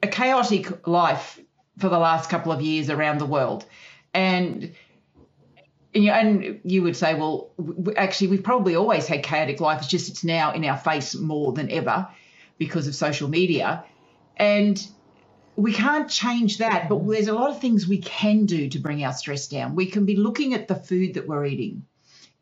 a 0.01 0.07
chaotic 0.07 0.87
life 0.87 1.39
for 1.77 1.89
the 1.89 1.97
last 1.99 2.29
couple 2.29 2.51
of 2.51 2.61
years 2.61 2.89
around 2.89 3.19
the 3.19 3.25
world. 3.25 3.65
And 4.13 4.73
and 5.93 6.59
you 6.63 6.83
would 6.83 6.95
say, 6.95 7.15
well, 7.15 7.51
actually, 7.95 8.27
we've 8.27 8.43
probably 8.43 8.75
always 8.75 9.07
had 9.07 9.23
chaotic 9.23 9.59
life. 9.59 9.79
It's 9.79 9.87
just 9.87 10.09
it's 10.09 10.23
now 10.23 10.53
in 10.53 10.63
our 10.65 10.77
face 10.77 11.15
more 11.15 11.53
than 11.53 11.71
ever 11.71 12.07
because 12.57 12.87
of 12.87 12.95
social 12.95 13.27
media, 13.27 13.83
and 14.35 14.85
we 15.57 15.73
can't 15.73 16.07
change 16.07 16.59
that. 16.59 16.87
But 16.87 17.05
there's 17.07 17.27
a 17.27 17.33
lot 17.33 17.49
of 17.49 17.59
things 17.59 17.87
we 17.87 17.97
can 17.97 18.45
do 18.45 18.69
to 18.69 18.79
bring 18.79 19.03
our 19.03 19.11
stress 19.11 19.47
down. 19.47 19.75
We 19.75 19.87
can 19.87 20.05
be 20.05 20.15
looking 20.15 20.53
at 20.53 20.67
the 20.67 20.75
food 20.75 21.15
that 21.15 21.27
we're 21.27 21.45
eating. 21.45 21.85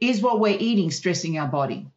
Is 0.01 0.21
what 0.21 0.41
we're 0.41 0.57
eating 0.59 0.91
stressing 0.91 1.39
our 1.39 1.47
body? 1.47 1.87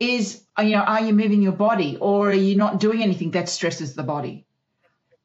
Is 0.00 0.42
you 0.58 0.70
know, 0.70 0.80
are 0.80 1.02
you 1.02 1.12
moving 1.12 1.42
your 1.42 1.52
body, 1.52 1.98
or 2.00 2.30
are 2.30 2.32
you 2.32 2.56
not 2.56 2.80
doing 2.80 3.02
anything 3.02 3.32
that 3.32 3.50
stresses 3.50 3.94
the 3.94 4.02
body? 4.02 4.46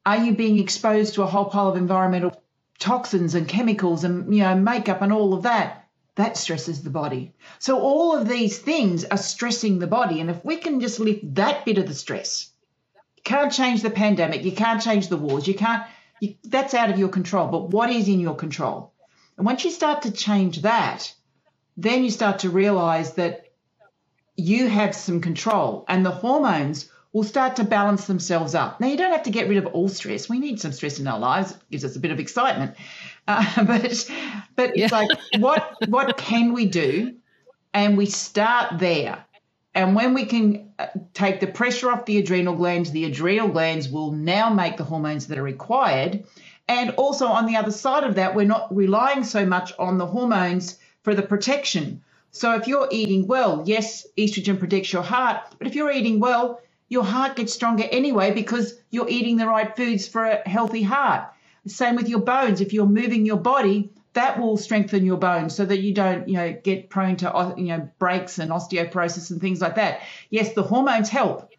Are 0.04 0.18
you 0.18 0.34
being 0.34 0.58
exposed 0.58 1.14
to 1.14 1.22
a 1.22 1.26
whole 1.26 1.46
pile 1.46 1.68
of 1.68 1.76
environmental 1.76 2.40
toxins 2.78 3.34
and 3.34 3.48
chemicals 3.48 4.04
and 4.04 4.32
you 4.34 4.42
know 4.42 4.54
makeup 4.54 5.00
and 5.00 5.12
all 5.12 5.32
of 5.32 5.42
that? 5.44 5.88
That 6.16 6.36
stresses 6.36 6.82
the 6.82 6.90
body. 6.90 7.32
So 7.58 7.80
all 7.80 8.14
of 8.14 8.28
these 8.28 8.58
things 8.58 9.06
are 9.06 9.16
stressing 9.16 9.78
the 9.78 9.86
body, 9.86 10.20
and 10.20 10.28
if 10.28 10.44
we 10.44 10.58
can 10.58 10.80
just 10.80 11.00
lift 11.00 11.34
that 11.34 11.64
bit 11.64 11.78
of 11.78 11.88
the 11.88 11.94
stress, 11.94 12.50
can't 13.24 13.52
change 13.52 13.82
the 13.82 13.90
pandemic, 13.90 14.44
you 14.44 14.52
can't 14.52 14.82
change 14.82 15.08
the 15.08 15.16
wars, 15.16 15.46
you 15.46 15.54
can't. 15.54 15.84
You, 16.20 16.34
that's 16.44 16.74
out 16.74 16.90
of 16.90 16.98
your 16.98 17.08
control. 17.08 17.48
But 17.48 17.70
what 17.70 17.90
is 17.90 18.08
in 18.08 18.20
your 18.20 18.34
control? 18.34 18.92
And 19.36 19.46
once 19.46 19.64
you 19.64 19.70
start 19.70 20.02
to 20.02 20.10
change 20.10 20.62
that, 20.62 21.12
then 21.76 22.04
you 22.04 22.10
start 22.10 22.40
to 22.40 22.50
realize 22.50 23.14
that 23.14 23.52
you 24.36 24.68
have 24.68 24.94
some 24.94 25.20
control, 25.20 25.84
and 25.88 26.04
the 26.04 26.10
hormones 26.10 26.90
will 27.12 27.24
start 27.24 27.56
to 27.56 27.64
balance 27.64 28.06
themselves 28.06 28.54
up. 28.54 28.80
Now, 28.80 28.86
you 28.86 28.96
don't 28.96 29.12
have 29.12 29.24
to 29.24 29.30
get 29.30 29.48
rid 29.48 29.58
of 29.58 29.66
all 29.66 29.88
stress. 29.88 30.28
We 30.28 30.38
need 30.38 30.60
some 30.60 30.72
stress 30.72 30.98
in 31.00 31.08
our 31.08 31.18
lives. 31.18 31.52
It 31.52 31.58
gives 31.70 31.84
us 31.84 31.96
a 31.96 32.00
bit 32.00 32.12
of 32.12 32.20
excitement. 32.20 32.76
Uh, 33.26 33.64
but 33.64 34.10
but 34.56 34.76
yeah. 34.76 34.84
it's 34.84 34.92
like, 34.92 35.08
what, 35.38 35.76
what 35.88 36.16
can 36.16 36.52
we 36.52 36.66
do? 36.66 37.16
And 37.72 37.96
we 37.96 38.06
start 38.06 38.78
there. 38.78 39.24
And 39.74 39.94
when 39.94 40.14
we 40.14 40.24
can 40.26 40.72
uh, 40.78 40.86
take 41.14 41.40
the 41.40 41.46
pressure 41.46 41.90
off 41.90 42.04
the 42.04 42.18
adrenal 42.18 42.56
glands, 42.56 42.90
the 42.90 43.04
adrenal 43.04 43.48
glands 43.48 43.88
will 43.88 44.10
now 44.10 44.52
make 44.52 44.76
the 44.76 44.84
hormones 44.84 45.28
that 45.28 45.38
are 45.38 45.42
required. 45.42 46.24
And 46.66 46.90
also, 46.92 47.26
on 47.26 47.46
the 47.46 47.56
other 47.56 47.70
side 47.70 48.04
of 48.04 48.16
that, 48.16 48.34
we're 48.34 48.46
not 48.46 48.74
relying 48.74 49.24
so 49.24 49.46
much 49.46 49.72
on 49.78 49.98
the 49.98 50.06
hormones 50.06 50.78
for 51.02 51.14
the 51.14 51.22
protection. 51.22 52.02
So, 52.32 52.54
if 52.54 52.66
you're 52.66 52.88
eating 52.90 53.26
well, 53.26 53.62
yes, 53.66 54.06
estrogen 54.18 54.58
protects 54.58 54.92
your 54.92 55.02
heart, 55.02 55.42
but 55.58 55.66
if 55.66 55.74
you're 55.74 55.90
eating 55.90 56.20
well, 56.20 56.60
your 56.88 57.04
heart 57.04 57.36
gets 57.36 57.52
stronger 57.52 57.84
anyway 57.90 58.32
because 58.32 58.74
you're 58.90 59.08
eating 59.08 59.36
the 59.36 59.46
right 59.46 59.76
foods 59.76 60.08
for 60.08 60.24
a 60.24 60.48
healthy 60.48 60.82
heart. 60.82 61.28
Same 61.66 61.94
with 61.94 62.08
your 62.08 62.20
bones. 62.20 62.60
If 62.60 62.72
you're 62.72 62.86
moving 62.86 63.26
your 63.26 63.36
body, 63.36 63.90
that 64.12 64.40
will 64.40 64.56
strengthen 64.56 65.04
your 65.04 65.16
bones 65.16 65.54
so 65.54 65.64
that 65.64 65.80
you 65.80 65.94
don't, 65.94 66.28
you 66.28 66.34
know, 66.34 66.52
get 66.52 66.90
prone 66.90 67.16
to, 67.16 67.54
you 67.56 67.66
know, 67.66 67.88
breaks 67.98 68.38
and 68.38 68.50
osteoporosis 68.50 69.30
and 69.30 69.40
things 69.40 69.60
like 69.60 69.76
that. 69.76 70.00
Yes, 70.30 70.52
the 70.54 70.62
hormones 70.62 71.08
help, 71.08 71.50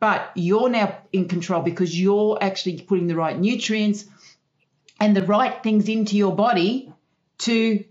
but 0.00 0.30
you're 0.34 0.68
now 0.68 0.96
in 1.12 1.28
control 1.28 1.62
because 1.62 1.98
you're 1.98 2.38
actually 2.40 2.80
putting 2.80 3.08
the 3.08 3.16
right 3.16 3.38
nutrients 3.38 4.06
and 5.00 5.14
the 5.14 5.24
right 5.24 5.62
things 5.62 5.88
into 5.88 6.16
your 6.16 6.34
body 6.34 6.92
to 7.38 7.84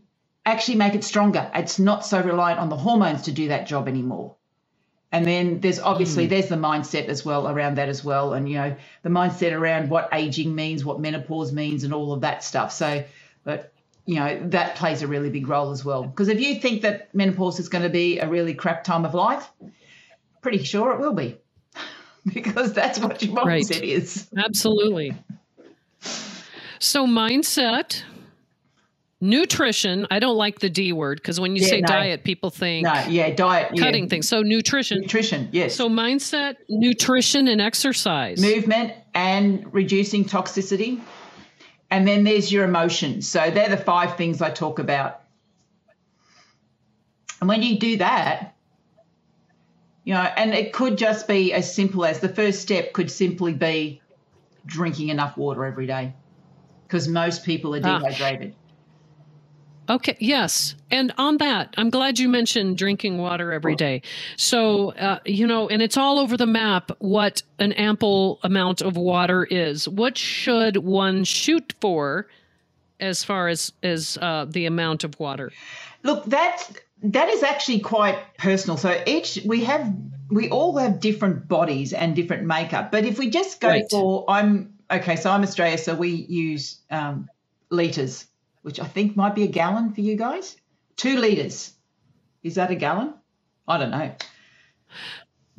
actually 0.46 0.78
make 0.78 0.96
it 0.96 1.04
stronger. 1.04 1.50
It's 1.54 1.78
not 1.78 2.06
so 2.06 2.22
reliant 2.22 2.60
on 2.60 2.70
the 2.70 2.78
hormones 2.78 3.24
to 3.24 3.32
do 3.32 3.50
that 3.50 3.68
job 3.68 3.88
anymore. 3.88 4.36
And 5.12 5.26
then 5.26 5.62
there's 5.62 5.80
obviously 5.80 6.26
mm. 6.26 6.30
there's 6.30 6.50
the 6.50 6.56
mindset 6.56 7.06
as 7.06 7.24
well 7.24 7.48
around 7.48 7.76
that 7.76 7.88
as 7.88 8.04
well, 8.04 8.34
and 8.34 8.50
you 8.50 8.56
know 8.56 8.76
the 9.04 9.10
mindset 9.10 9.54
around 9.54 9.90
what 9.90 10.10
aging 10.12 10.54
means, 10.54 10.84
what 10.84 11.00
menopause 11.00 11.54
means, 11.54 11.86
and 11.86 11.94
all 11.94 12.12
of 12.12 12.22
that 12.22 12.44
stuff. 12.44 12.74
So, 12.74 13.06
but 13.46 13.72
you 14.08 14.16
know 14.16 14.40
that 14.50 14.76
plays 14.78 15.02
a 15.04 15.08
really 15.08 15.30
big 15.30 15.48
role 15.48 15.70
as 15.70 15.86
well. 15.86 16.04
Because 16.04 16.30
if 16.30 16.40
you 16.40 16.56
think 16.56 16.82
that 16.82 17.14
menopause 17.14 17.60
is 17.60 17.70
going 17.70 17.84
to 17.84 17.90
be 17.90 18.18
a 18.20 18.28
really 18.28 18.56
crap 18.56 18.84
time 18.84 19.06
of 19.06 19.14
life, 19.14 19.52
pretty 20.42 20.64
sure 20.64 20.94
it 20.94 21.00
will 21.00 21.14
be, 21.14 21.38
because 22.34 22.74
that's 22.74 22.98
what 22.98 23.22
your 23.22 23.36
mindset 23.36 23.82
right. 23.82 23.84
is. 23.84 24.28
Absolutely. 24.36 25.14
So 26.80 27.06
mindset 27.06 28.02
nutrition 29.20 30.06
i 30.12 30.20
don't 30.20 30.38
like 30.38 30.60
the 30.60 30.70
d 30.70 30.94
word 30.94 31.18
because 31.18 31.40
when 31.40 31.56
you 31.56 31.64
yeah, 31.64 31.68
say 31.70 31.82
no. 31.82 31.88
diet 31.88 32.24
people 32.24 32.52
think 32.52 32.86
no 32.86 32.94
yeah 33.10 33.34
diet 33.34 33.68
cutting 33.76 34.04
yeah. 34.04 34.10
things 34.10 34.30
so 34.30 34.44
nutrition 34.44 35.02
nutrition 35.02 35.50
yes 35.52 35.74
so 35.74 35.90
mindset 35.90 36.54
nutrition 36.70 37.48
and 37.48 37.60
exercise 37.60 38.40
movement 38.40 38.94
and 39.16 39.74
reducing 39.74 40.24
toxicity 40.24 41.02
and 41.90 42.08
then 42.08 42.24
there's 42.24 42.52
your 42.52 42.66
emotions. 42.66 43.28
So 43.28 43.50
they're 43.50 43.70
the 43.70 43.78
five 43.78 44.18
things 44.18 44.42
i 44.42 44.50
talk 44.50 44.80
about. 44.80 45.22
And 47.40 47.48
when 47.48 47.62
you 47.64 47.80
do 47.80 47.98
that 47.98 48.58
you 50.08 50.14
know 50.14 50.22
and 50.22 50.54
it 50.54 50.72
could 50.72 50.98
just 50.98 51.28
be 51.28 51.52
as 51.52 51.76
simple 51.76 52.06
as 52.06 52.22
the 52.22 52.30
first 52.30 52.62
step 52.62 52.94
could 52.94 53.12
simply 53.12 53.54
be 53.54 54.02
drinking 54.66 55.10
enough 55.10 55.36
water 55.36 55.66
every 55.66 55.86
day 55.86 56.14
because 56.88 57.10
most 57.10 57.44
people 57.44 57.76
are 57.76 57.82
ah. 57.84 58.00
dehydrated. 58.00 58.56
ah 58.56 58.67
Okay, 59.90 60.18
yes. 60.20 60.76
And 60.92 61.14
on 61.18 61.38
that, 61.38 61.74
I'm 61.78 61.90
glad 61.90 62.20
you 62.20 62.28
mentioned 62.28 62.78
drinking 62.78 63.18
water 63.18 63.54
every 63.54 63.76
day. 63.76 64.02
So, 64.36 64.92
uh, 64.94 65.20
you 65.26 65.48
know, 65.48 65.70
and 65.70 65.82
it's 65.82 65.98
all 65.98 66.20
over 66.20 66.36
the 66.36 66.46
map 66.46 66.92
what 67.00 67.42
an 67.60 67.72
ample 67.74 68.40
amount 68.44 68.82
of 68.82 68.98
water 68.98 69.46
is. 69.46 69.88
What 69.88 70.18
should 70.18 70.78
one 70.78 71.24
shoot 71.24 71.74
for 71.80 72.28
as 73.00 73.24
far 73.24 73.48
as, 73.48 73.72
as 73.82 74.18
uh, 74.22 74.46
the 74.50 74.66
amount 74.66 75.04
of 75.04 75.18
water? 75.20 75.52
Look, 76.04 76.26
that 76.26 76.64
that 77.04 77.30
is 77.30 77.44
actually 77.44 77.80
quite 77.80 78.18
personal. 78.38 78.78
So 78.78 79.02
each 79.06 79.40
we 79.46 79.64
have 79.66 79.94
we 80.30 80.50
all 80.50 80.76
have 80.78 81.00
different 81.00 81.48
bodies 81.48 81.94
and 81.94 82.16
different 82.16 82.46
makeup. 82.46 82.92
But 82.92 83.06
if 83.06 83.20
we 83.20 83.30
just 83.30 83.62
go 83.62 83.70
right. 83.70 83.86
for 83.90 84.26
I'm 84.28 84.74
okay, 84.92 85.16
so 85.16 85.30
I'm 85.30 85.44
Australia, 85.44 85.78
so 85.78 85.96
we 85.96 86.10
use 86.10 86.80
um, 86.90 87.30
liters 87.70 88.26
which 88.68 88.82
I 88.82 88.86
think 88.86 89.16
might 89.16 89.34
be 89.34 89.44
a 89.44 89.48
gallon 89.48 89.94
for 89.94 90.02
you 90.02 90.18
guys. 90.18 90.58
Two 90.98 91.16
litres. 91.16 91.72
Is 92.44 92.56
that 92.56 92.70
a 92.70 92.76
gallon? 92.76 93.14
I 93.66 93.78
don't 93.78 93.92
know. 93.92 94.12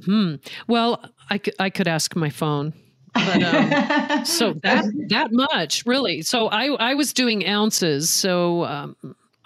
Hmm. 0.05 0.35
Well, 0.67 1.03
I 1.31 1.38
could, 1.38 1.55
I 1.59 1.71
could 1.71 1.88
ask 1.88 2.15
my 2.15 2.29
phone. 2.29 2.75
But, 3.15 3.43
um, 3.43 4.25
so 4.27 4.53
that 4.62 4.85
that 5.09 5.29
much 5.33 5.87
really. 5.87 6.21
So 6.21 6.49
I 6.49 6.67
I 6.67 6.95
was 6.95 7.15
doing 7.15 7.47
ounces. 7.47 8.11
So 8.11 8.67
um, 8.67 8.97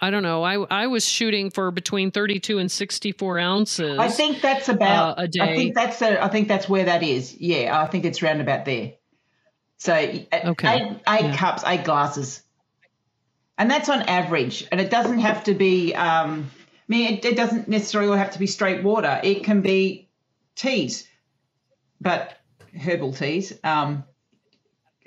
I 0.01 0.09
don't 0.09 0.23
know. 0.23 0.43
I 0.43 0.55
I 0.69 0.87
was 0.87 1.05
shooting 1.07 1.49
for 1.49 1.71
between 1.71 2.11
thirty 2.11 2.41
two 2.41 2.59
and 2.59 2.69
sixty 2.69 3.13
four 3.13 3.39
ounces. 3.39 3.97
I 3.97 4.09
think 4.09 4.41
that's 4.41 4.67
about 4.67 5.19
uh, 5.19 5.23
a 5.23 5.27
day. 5.29 5.39
I 5.41 5.55
think 5.55 5.73
that's 5.73 6.01
a, 6.01 6.21
I 6.21 6.27
think 6.27 6.49
that's 6.49 6.67
where 6.67 6.83
that 6.83 7.01
is. 7.01 7.33
Yeah, 7.39 7.81
I 7.81 7.87
think 7.87 8.03
it's 8.03 8.21
round 8.21 8.41
about 8.41 8.65
there. 8.65 8.95
So 9.77 9.93
okay. 9.93 10.19
eight, 10.33 10.97
eight 11.07 11.25
yeah. 11.25 11.37
cups, 11.37 11.63
eight 11.65 11.85
glasses 11.85 12.43
and 13.57 13.69
that's 13.69 13.89
on 13.89 14.01
average. 14.03 14.67
And 14.71 14.81
it 14.81 14.89
doesn't 14.89 15.19
have 15.19 15.43
to 15.45 15.53
be. 15.53 15.93
Um, 15.93 16.49
I 16.57 16.85
mean, 16.87 17.13
it, 17.13 17.25
it 17.25 17.37
doesn't 17.37 17.67
necessarily 17.67 18.17
have 18.17 18.31
to 18.31 18.39
be 18.39 18.47
straight 18.47 18.83
water. 18.83 19.19
It 19.23 19.43
can 19.43 19.61
be 19.61 20.09
teas, 20.55 21.07
but 22.01 22.37
herbal 22.77 23.13
teas. 23.13 23.53
Um, 23.63 24.03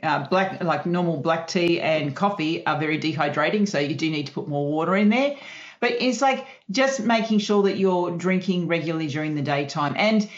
uh, 0.03 0.27
black, 0.29 0.63
like 0.63 0.87
normal 0.87 1.19
black 1.19 1.49
tea 1.49 1.81
and 1.81 2.15
coffee, 2.15 2.65
are 2.67 2.79
very 2.79 2.99
dehydrating, 2.99 3.69
so 3.69 3.79
you 3.79 3.95
do 3.95 4.11
need 4.11 4.27
to 4.27 4.33
put 4.33 4.49
more 4.49 4.71
water 4.71 4.97
in 4.97 5.09
there. 5.09 5.37
But 5.81 5.93
it's 5.93 6.23
like 6.23 6.47
just 6.71 7.01
making 7.01 7.41
sure 7.41 7.65
that 7.65 7.77
you're 7.77 8.17
drinking 8.17 8.69
regularly 8.69 9.09
during 9.09 9.35
the 9.35 9.43
daytime, 9.43 9.95
and 9.97 10.29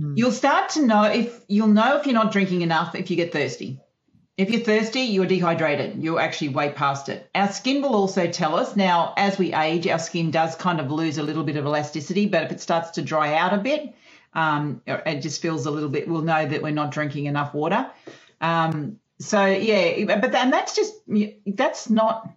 mm. 0.00 0.16
you'll 0.16 0.32
start 0.32 0.70
to 0.70 0.86
know 0.86 1.04
if 1.04 1.40
you'll 1.48 1.68
know 1.68 1.98
if 1.98 2.06
you're 2.06 2.14
not 2.14 2.32
drinking 2.32 2.62
enough 2.62 2.94
if 2.94 3.10
you 3.10 3.16
get 3.16 3.32
thirsty. 3.32 3.80
If 4.36 4.50
you're 4.50 4.62
thirsty, 4.62 5.02
you're 5.02 5.26
dehydrated. 5.26 6.02
You're 6.02 6.18
actually 6.18 6.48
way 6.48 6.72
past 6.72 7.08
it. 7.08 7.30
Our 7.36 7.52
skin 7.52 7.82
will 7.82 7.94
also 7.94 8.26
tell 8.26 8.56
us. 8.56 8.74
Now, 8.74 9.14
as 9.16 9.38
we 9.38 9.54
age, 9.54 9.86
our 9.86 10.00
skin 10.00 10.32
does 10.32 10.56
kind 10.56 10.80
of 10.80 10.90
lose 10.90 11.18
a 11.18 11.22
little 11.22 11.44
bit 11.44 11.56
of 11.56 11.64
elasticity, 11.64 12.26
but 12.26 12.42
if 12.42 12.50
it 12.50 12.60
starts 12.60 12.90
to 12.92 13.02
dry 13.02 13.34
out 13.36 13.54
a 13.54 13.58
bit, 13.58 13.94
um, 14.32 14.82
it 14.86 15.20
just 15.20 15.40
feels 15.40 15.66
a 15.66 15.70
little 15.70 15.88
bit, 15.88 16.08
we'll 16.08 16.22
know 16.22 16.44
that 16.46 16.62
we're 16.62 16.72
not 16.72 16.90
drinking 16.90 17.26
enough 17.26 17.54
water. 17.54 17.88
Um, 18.40 18.98
so, 19.20 19.46
yeah, 19.46 20.04
but 20.04 20.34
and 20.34 20.52
that's 20.52 20.74
just, 20.74 20.94
that's 21.46 21.88
not, 21.88 22.28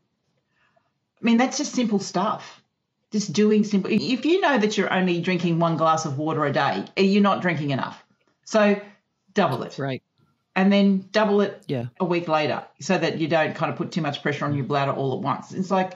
I 1.19 1.25
mean, 1.25 1.37
that's 1.37 1.57
just 1.57 1.73
simple 1.73 1.97
stuff. 1.97 2.61
Just 3.11 3.33
doing 3.33 3.63
simple. 3.63 3.89
If 3.91 4.25
you 4.25 4.41
know 4.41 4.59
that 4.59 4.77
you're 4.77 4.93
only 4.93 5.21
drinking 5.21 5.57
one 5.57 5.77
glass 5.77 6.05
of 6.05 6.19
water 6.19 6.45
a 6.45 6.51
day, 6.51 6.85
you're 6.95 7.23
not 7.23 7.41
drinking 7.41 7.71
enough. 7.71 8.03
So 8.45 8.79
double 9.33 9.63
it. 9.63 9.79
Right 9.79 10.03
and 10.57 10.73
then 10.73 11.07
double 11.11 11.41
it 11.41 11.63
yeah. 11.67 11.85
a 11.99 12.05
week 12.05 12.27
later 12.27 12.65
so 12.81 12.97
that 12.97 13.19
you 13.19 13.27
don't 13.27 13.55
kind 13.55 13.71
of 13.71 13.77
put 13.77 13.91
too 13.91 14.01
much 14.01 14.23
pressure 14.23 14.43
on 14.43 14.55
your 14.55 14.65
bladder 14.65 14.91
all 14.91 15.13
at 15.13 15.19
once. 15.19 15.53
It's 15.53 15.69
like 15.69 15.93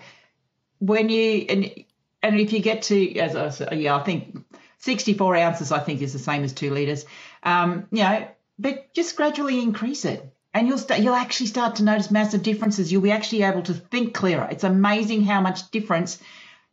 when 0.78 1.10
you 1.10 1.46
and 1.50 1.74
and 2.22 2.40
if 2.40 2.54
you 2.54 2.60
get 2.60 2.84
to 2.84 3.18
as 3.18 3.36
I 3.36 3.50
said, 3.50 3.80
yeah, 3.80 3.96
I 3.96 4.04
think 4.04 4.38
64 4.78 5.36
ounces 5.36 5.72
I 5.72 5.80
think 5.80 6.04
is 6.04 6.14
the 6.14 6.20
same 6.20 6.44
as 6.44 6.54
two 6.54 6.72
liters. 6.72 7.06
Um, 7.42 7.88
you 7.92 8.04
know, 8.04 8.28
but 8.60 8.94
just 8.94 9.16
gradually 9.16 9.60
increase 9.60 10.06
it. 10.06 10.32
And 10.54 10.68
you'll 10.68 10.78
start, 10.78 11.00
you'll 11.00 11.16
actually 11.16 11.48
start 11.48 11.78
to 11.78 11.84
notice 11.84 12.12
massive 12.12 12.44
differences. 12.44 12.92
You'll 12.92 13.02
be 13.02 13.12
actually 13.12 13.44
able 13.44 13.64
to 13.64 13.74
think 13.74 14.14
clearer. 14.14 14.48
It's 14.52 14.66
amazing 14.66 15.24
how 15.24 15.42
much 15.42 15.72
difference 15.72 16.20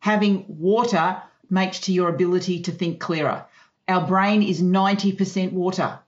having 0.00 0.44
water 0.48 1.22
makes 1.48 1.80
to 1.82 1.92
your 1.92 2.08
ability 2.08 2.62
to 2.62 2.72
think 2.72 3.00
clearer. 3.00 3.46
Our 3.86 4.06
brain 4.06 4.42
is 4.42 4.60
90% 4.60 5.52
water. 5.52 6.00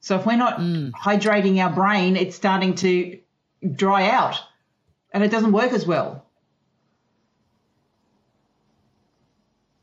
So 0.00 0.16
if 0.16 0.26
we're 0.26 0.36
not 0.36 0.58
mm. 0.58 0.92
hydrating 0.92 1.62
our 1.62 1.70
brain, 1.70 2.16
it's 2.16 2.36
starting 2.36 2.74
to 2.76 3.18
dry 3.74 4.08
out 4.08 4.40
and 5.12 5.24
it 5.24 5.30
doesn't 5.30 5.52
work 5.52 5.72
as 5.72 5.86
well. 5.86 6.24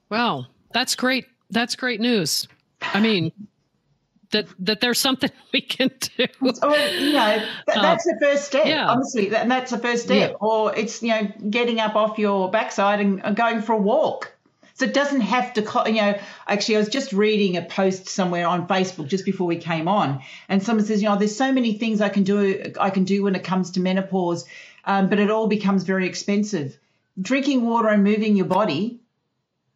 Well, 0.09 0.47
that's 0.73 0.95
great. 0.95 1.25
That's 1.49 1.75
great 1.75 1.99
news. 1.99 2.47
I 2.81 2.99
mean, 2.99 3.31
that 4.33 4.47
that 4.59 4.81
there's 4.81 4.99
something 4.99 5.31
we 5.53 5.61
can 5.61 5.89
do. 6.17 6.27
You 6.41 7.13
know, 7.13 7.37
th- 7.37 7.81
that's 7.81 8.03
the 8.03 8.17
first 8.21 8.45
step. 8.45 8.65
Yeah. 8.65 8.89
Honestly, 8.89 9.29
that, 9.29 9.47
that's 9.47 9.71
the 9.71 9.79
first 9.79 10.03
step. 10.03 10.31
Yeah. 10.31 10.35
Or 10.39 10.75
it's 10.75 11.01
you 11.01 11.09
know 11.09 11.31
getting 11.49 11.79
up 11.79 11.95
off 11.95 12.19
your 12.19 12.51
backside 12.51 12.99
and 12.99 13.35
going 13.35 13.61
for 13.61 13.73
a 13.73 13.77
walk. 13.77 14.32
So 14.75 14.85
it 14.85 14.93
doesn't 14.93 15.21
have 15.21 15.53
to, 15.53 15.61
you 15.85 16.01
know, 16.01 16.19
actually, 16.47 16.77
I 16.77 16.79
was 16.79 16.89
just 16.89 17.13
reading 17.13 17.57
a 17.57 17.61
post 17.61 18.09
somewhere 18.09 18.47
on 18.47 18.67
Facebook 18.67 19.07
just 19.07 19.23
before 19.23 19.45
we 19.45 19.57
came 19.57 19.87
on, 19.87 20.23
and 20.49 20.63
someone 20.63 20.85
says, 20.85 21.01
you 21.01 21.09
know, 21.09 21.17
there's 21.17 21.35
so 21.35 21.51
many 21.51 21.77
things 21.77 22.01
I 22.01 22.09
can 22.09 22.23
do, 22.23 22.73
I 22.79 22.89
can 22.89 23.03
do 23.03 23.23
when 23.23 23.35
it 23.35 23.43
comes 23.43 23.71
to 23.71 23.79
menopause, 23.79 24.45
um, 24.85 25.09
but 25.09 25.19
it 25.19 25.29
all 25.29 25.47
becomes 25.47 25.83
very 25.83 26.07
expensive. 26.07 26.77
Drinking 27.21 27.61
water 27.61 27.89
and 27.89 28.03
moving 28.03 28.35
your 28.35 28.47
body 28.47 28.99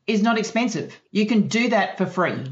is 0.08 0.24
not 0.24 0.40
expensive. 0.40 0.98
You 1.12 1.28
can 1.28 1.48
do 1.48 1.70
that 1.70 2.00
for 2.00 2.08
free. 2.08 2.52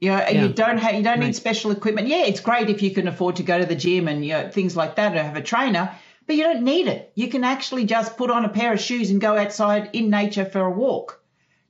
You 0.00 0.10
know, 0.10 0.18
yeah. 0.18 0.30
you 0.30 0.52
don't 0.52 0.78
have, 0.78 0.94
you 0.94 1.02
don't 1.02 1.18
right. 1.18 1.26
need 1.26 1.36
special 1.36 1.72
equipment. 1.72 2.06
Yeah, 2.08 2.24
it's 2.24 2.40
great 2.40 2.70
if 2.70 2.82
you 2.82 2.92
can 2.92 3.08
afford 3.08 3.36
to 3.36 3.42
go 3.42 3.58
to 3.58 3.66
the 3.66 3.74
gym 3.74 4.06
and 4.06 4.24
you 4.24 4.32
know, 4.32 4.48
things 4.48 4.76
like 4.76 4.96
that, 4.96 5.16
or 5.16 5.22
have 5.22 5.36
a 5.36 5.42
trainer. 5.42 5.92
But 6.26 6.36
you 6.36 6.44
don't 6.44 6.62
need 6.62 6.86
it. 6.86 7.10
You 7.16 7.28
can 7.28 7.42
actually 7.42 7.84
just 7.84 8.16
put 8.16 8.30
on 8.30 8.44
a 8.44 8.48
pair 8.48 8.72
of 8.72 8.80
shoes 8.80 9.10
and 9.10 9.20
go 9.20 9.36
outside 9.36 9.90
in 9.92 10.08
nature 10.08 10.44
for 10.44 10.60
a 10.60 10.70
walk. 10.70 11.21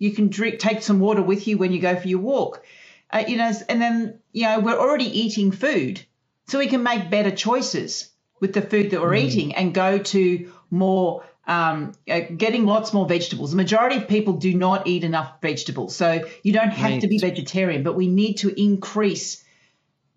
You 0.03 0.11
can 0.11 0.29
drink, 0.29 0.59
take 0.59 0.83
some 0.83 0.99
water 0.99 1.23
with 1.23 1.47
you 1.47 1.59
when 1.59 1.73
you 1.73 1.81
go 1.81 1.95
for 1.95 2.09
your 2.09 2.19
walk. 2.19 2.65
Uh, 3.09 3.23
you 3.29 3.37
know, 3.37 3.53
and 3.69 3.81
then 3.81 4.19
you 4.33 4.43
know 4.43 4.59
we're 4.59 4.77
already 4.79 5.05
eating 5.05 5.53
food, 5.53 6.05
so 6.49 6.59
we 6.59 6.67
can 6.67 6.83
make 6.83 7.09
better 7.09 7.31
choices 7.31 8.11
with 8.41 8.53
the 8.53 8.63
food 8.63 8.91
that 8.91 9.01
we're 9.01 9.11
mm. 9.13 9.23
eating 9.23 9.55
and 9.55 9.73
go 9.73 9.99
to 9.99 10.51
more 10.71 11.25
um, 11.47 11.93
uh, 12.11 12.21
getting 12.37 12.67
lots 12.67 12.93
more 12.93 13.07
vegetables. 13.07 13.53
The 13.53 13.57
majority 13.57 13.97
of 13.99 14.09
people 14.09 14.33
do 14.33 14.53
not 14.55 14.89
eat 14.89 15.05
enough 15.05 15.41
vegetables, 15.41 15.95
so 15.95 16.29
you 16.43 16.53
don't 16.53 16.71
have 16.71 16.91
right. 16.91 17.01
to 17.01 17.07
be 17.07 17.19
vegetarian, 17.19 17.85
but 17.85 17.95
we 17.95 18.09
need 18.09 18.39
to 18.39 18.61
increase 18.61 19.45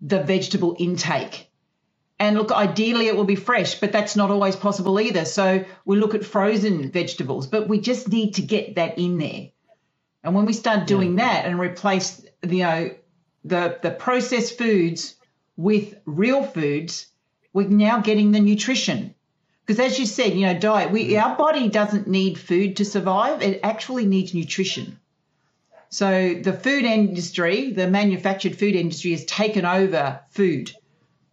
the 0.00 0.20
vegetable 0.20 0.74
intake. 0.80 1.48
And 2.18 2.36
look, 2.36 2.50
ideally 2.50 3.06
it 3.06 3.14
will 3.14 3.24
be 3.24 3.36
fresh, 3.36 3.78
but 3.78 3.92
that's 3.92 4.16
not 4.16 4.32
always 4.32 4.56
possible 4.56 4.98
either. 4.98 5.24
So 5.24 5.64
we 5.84 5.96
look 5.96 6.16
at 6.16 6.24
frozen 6.24 6.90
vegetables, 6.90 7.46
but 7.46 7.68
we 7.68 7.78
just 7.78 8.08
need 8.08 8.34
to 8.34 8.42
get 8.42 8.74
that 8.74 8.98
in 8.98 9.18
there. 9.18 9.50
And 10.26 10.34
when 10.34 10.44
we 10.44 10.52
start 10.52 10.88
doing 10.88 11.16
yeah. 11.16 11.24
that 11.24 11.46
and 11.46 11.60
replace 11.60 12.20
you 12.42 12.64
know 12.64 12.90
the 13.44 13.78
the 13.80 13.92
processed 13.92 14.58
foods 14.58 15.14
with 15.56 15.94
real 16.04 16.42
foods, 16.42 17.06
we're 17.52 17.68
now 17.68 18.00
getting 18.00 18.32
the 18.32 18.40
nutrition. 18.40 19.14
Because 19.64 19.78
as 19.78 19.98
you 20.00 20.04
said, 20.04 20.34
you 20.34 20.46
know, 20.46 20.58
diet, 20.58 20.90
we 20.90 21.10
mm. 21.10 21.22
our 21.22 21.36
body 21.36 21.68
doesn't 21.68 22.08
need 22.08 22.38
food 22.38 22.76
to 22.78 22.84
survive. 22.84 23.40
It 23.40 23.60
actually 23.62 24.04
needs 24.04 24.34
nutrition. 24.34 24.98
So 25.90 26.34
the 26.34 26.52
food 26.52 26.84
industry, 26.84 27.70
the 27.70 27.86
manufactured 27.86 28.58
food 28.58 28.74
industry 28.74 29.12
has 29.12 29.24
taken 29.26 29.64
over 29.64 30.20
food. 30.30 30.72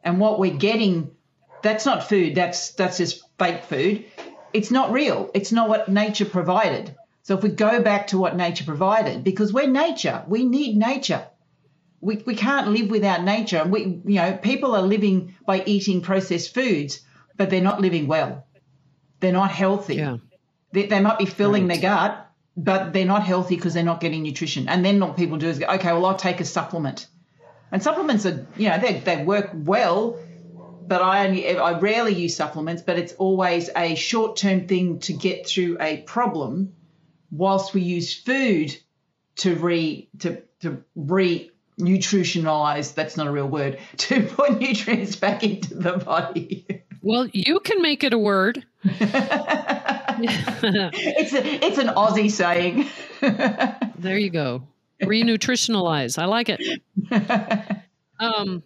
And 0.04 0.20
what 0.20 0.40
we're 0.40 0.54
getting, 0.56 1.10
that's 1.64 1.88
not 1.88 2.08
food, 2.08 2.36
that's 2.36 2.74
that's 2.74 3.00
just 3.00 3.24
fake 3.40 3.64
food. 3.64 4.06
It's 4.54 4.70
not 4.70 4.92
real. 4.92 5.32
It's 5.34 5.52
not 5.52 5.68
what 5.68 5.90
nature 5.90 6.26
provided. 6.26 6.96
So 7.24 7.38
if 7.38 7.44
we 7.44 7.50
go 7.50 7.82
back 7.82 8.08
to 8.08 8.18
what 8.18 8.36
nature 8.36 8.66
provided, 8.66 9.24
because 9.24 9.54
we're 9.54 9.68
nature, 9.68 10.24
we 10.28 10.44
need 10.44 10.76
nature. 10.76 11.26
We, 12.02 12.18
we 12.18 12.36
can't 12.36 12.68
live 12.68 12.90
without 12.90 13.24
nature. 13.24 13.60
And 13.60 13.72
we, 13.72 13.82
you 13.82 14.16
know, 14.16 14.36
people 14.36 14.76
are 14.76 14.82
living 14.82 15.36
by 15.46 15.64
eating 15.66 16.02
processed 16.02 16.54
foods, 16.54 17.00
but 17.38 17.50
they're 17.50 17.62
not 17.62 17.80
living 17.80 18.08
well. 18.08 18.46
They're 19.22 19.32
not 19.32 19.52
healthy. 19.52 19.96
Yeah. 19.96 20.18
They, 20.74 20.88
they 20.88 21.00
might 21.00 21.18
be 21.18 21.26
filling 21.26 21.70
right. 21.70 21.80
their 21.80 21.92
gut, 21.92 22.30
but 22.58 22.92
they're 22.92 23.06
not 23.06 23.24
healthy 23.24 23.56
because 23.56 23.74
they're 23.74 23.84
not 23.84 24.02
getting 24.02 24.22
nutrition. 24.22 24.68
And 24.68 24.84
then 24.84 25.00
what 25.00 25.16
people 25.16 25.38
do 25.38 25.48
is 25.48 25.60
go, 25.60 25.68
okay, 25.68 25.94
well, 25.94 26.06
I'll 26.06 26.18
take 26.18 26.42
a 26.42 26.46
supplement. 26.46 27.08
And 27.72 27.82
supplements 27.82 28.26
are, 28.26 28.46
you 28.58 28.68
know, 28.68 28.80
they, 28.80 29.00
they 29.00 29.24
work 29.24 29.52
well, 29.54 30.20
but 30.86 31.02
I 31.02 31.26
only, 31.26 31.58
I 31.58 31.80
rarely 31.80 32.16
use 32.16 32.36
supplements, 32.36 32.82
but 32.82 33.00
it's 33.00 33.14
always 33.14 33.70
a 33.78 33.96
short 33.96 34.36
term 34.36 34.68
thing 34.68 35.00
to 35.00 35.14
get 35.14 35.48
through 35.48 35.78
a 35.80 36.02
problem 36.02 36.74
whilst 37.34 37.74
we 37.74 37.82
use 37.82 38.14
food 38.14 38.78
to 39.36 39.56
re 39.56 40.08
to 40.20 40.42
to 40.62 40.84
re 40.96 41.50
nutritionalize 41.80 42.94
that's 42.94 43.18
not 43.18 43.26
a 43.26 43.32
real 43.32 43.48
word 43.48 43.80
to 43.98 44.22
put 44.22 44.60
nutrients 44.60 45.16
back 45.16 45.44
into 45.44 45.74
the 45.74 45.98
body. 45.98 46.66
Well 47.02 47.28
you 47.34 47.60
can 47.60 47.82
make 47.82 48.04
it 48.04 48.14
a 48.14 48.20
word. 48.20 48.66
It's 50.16 51.34
a, 51.34 51.66
it's 51.66 51.78
an 51.80 51.88
aussie 51.88 52.30
saying. 52.30 52.88
There 53.98 54.18
you 54.18 54.30
go. 54.30 54.62
Re-nutritionalize. 55.04 56.22
I 56.22 56.26
like 56.26 56.50
it. 56.50 56.62
Um 58.20 58.62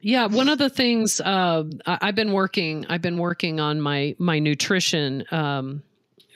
yeah 0.00 0.26
one 0.26 0.48
of 0.48 0.58
the 0.58 0.68
things 0.68 1.20
uh, 1.20 1.62
I, 1.86 2.06
have 2.06 2.14
been 2.14 2.32
working 2.32 2.84
i've 2.90 3.00
been 3.00 3.16
working 3.16 3.58
on 3.58 3.80
my 3.80 4.14
my 4.18 4.38
nutrition 4.38 5.24
um 5.30 5.82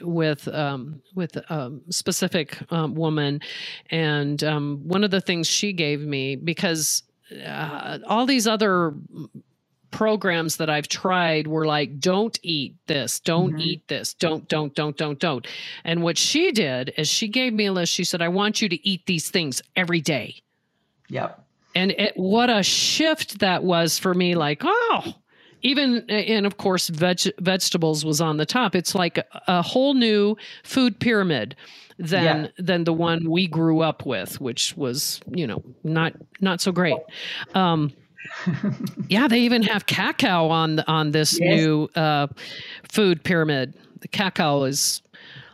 with 0.00 0.48
um, 0.48 1.02
with 1.14 1.36
a 1.36 1.72
specific 1.90 2.58
um, 2.72 2.94
woman, 2.94 3.40
and 3.90 4.42
um, 4.44 4.80
one 4.84 5.04
of 5.04 5.10
the 5.10 5.20
things 5.20 5.46
she 5.46 5.72
gave 5.72 6.00
me 6.00 6.36
because 6.36 7.02
uh, 7.46 7.98
all 8.06 8.26
these 8.26 8.46
other 8.46 8.94
programs 9.90 10.56
that 10.56 10.68
I've 10.68 10.88
tried 10.88 11.46
were 11.46 11.66
like, 11.66 11.98
don't 11.98 12.38
eat 12.42 12.76
this, 12.86 13.20
don't 13.20 13.52
mm-hmm. 13.52 13.60
eat 13.60 13.88
this, 13.88 14.14
don't, 14.14 14.48
don't, 14.48 14.74
don't, 14.74 14.96
don't, 14.96 15.18
don't. 15.18 15.46
And 15.84 16.02
what 16.02 16.18
she 16.18 16.52
did 16.52 16.92
is 16.96 17.08
she 17.08 17.28
gave 17.28 17.52
me 17.52 17.66
a 17.66 17.72
list. 17.72 17.92
She 17.92 18.04
said, 18.04 18.22
I 18.22 18.28
want 18.28 18.60
you 18.60 18.68
to 18.68 18.88
eat 18.88 19.06
these 19.06 19.30
things 19.30 19.62
every 19.76 20.00
day. 20.00 20.42
Yep. 21.08 21.42
And 21.74 21.92
it, 21.92 22.12
what 22.16 22.50
a 22.50 22.62
shift 22.62 23.38
that 23.40 23.62
was 23.62 23.98
for 23.98 24.12
me. 24.14 24.34
Like, 24.34 24.62
oh, 24.64 25.14
even 25.62 26.08
and 26.08 26.46
of 26.46 26.56
course 26.56 26.88
veg, 26.88 27.20
vegetables 27.40 28.04
was 28.04 28.20
on 28.20 28.36
the 28.36 28.46
top 28.46 28.74
it's 28.74 28.94
like 28.94 29.18
a, 29.46 29.62
whole 29.62 29.94
new 29.94 30.36
food 30.62 30.98
pyramid 31.00 31.56
than 31.98 32.44
yeah. 32.44 32.50
than 32.58 32.84
the 32.84 32.92
one 32.92 33.30
we 33.30 33.46
grew 33.46 33.80
up 33.80 34.06
with 34.06 34.40
which 34.40 34.76
was 34.76 35.20
you 35.30 35.46
know 35.46 35.62
not 35.84 36.12
not 36.40 36.60
so 36.60 36.70
great 36.70 36.98
um 37.54 37.92
yeah, 39.08 39.28
they 39.28 39.40
even 39.40 39.62
have 39.62 39.86
cacao 39.86 40.48
on 40.48 40.80
on 40.80 41.12
this 41.12 41.38
yes. 41.38 41.56
new 41.56 41.88
uh, 41.94 42.26
food 42.90 43.22
pyramid. 43.22 43.74
The 44.00 44.08
cacao 44.08 44.64
is 44.64 45.02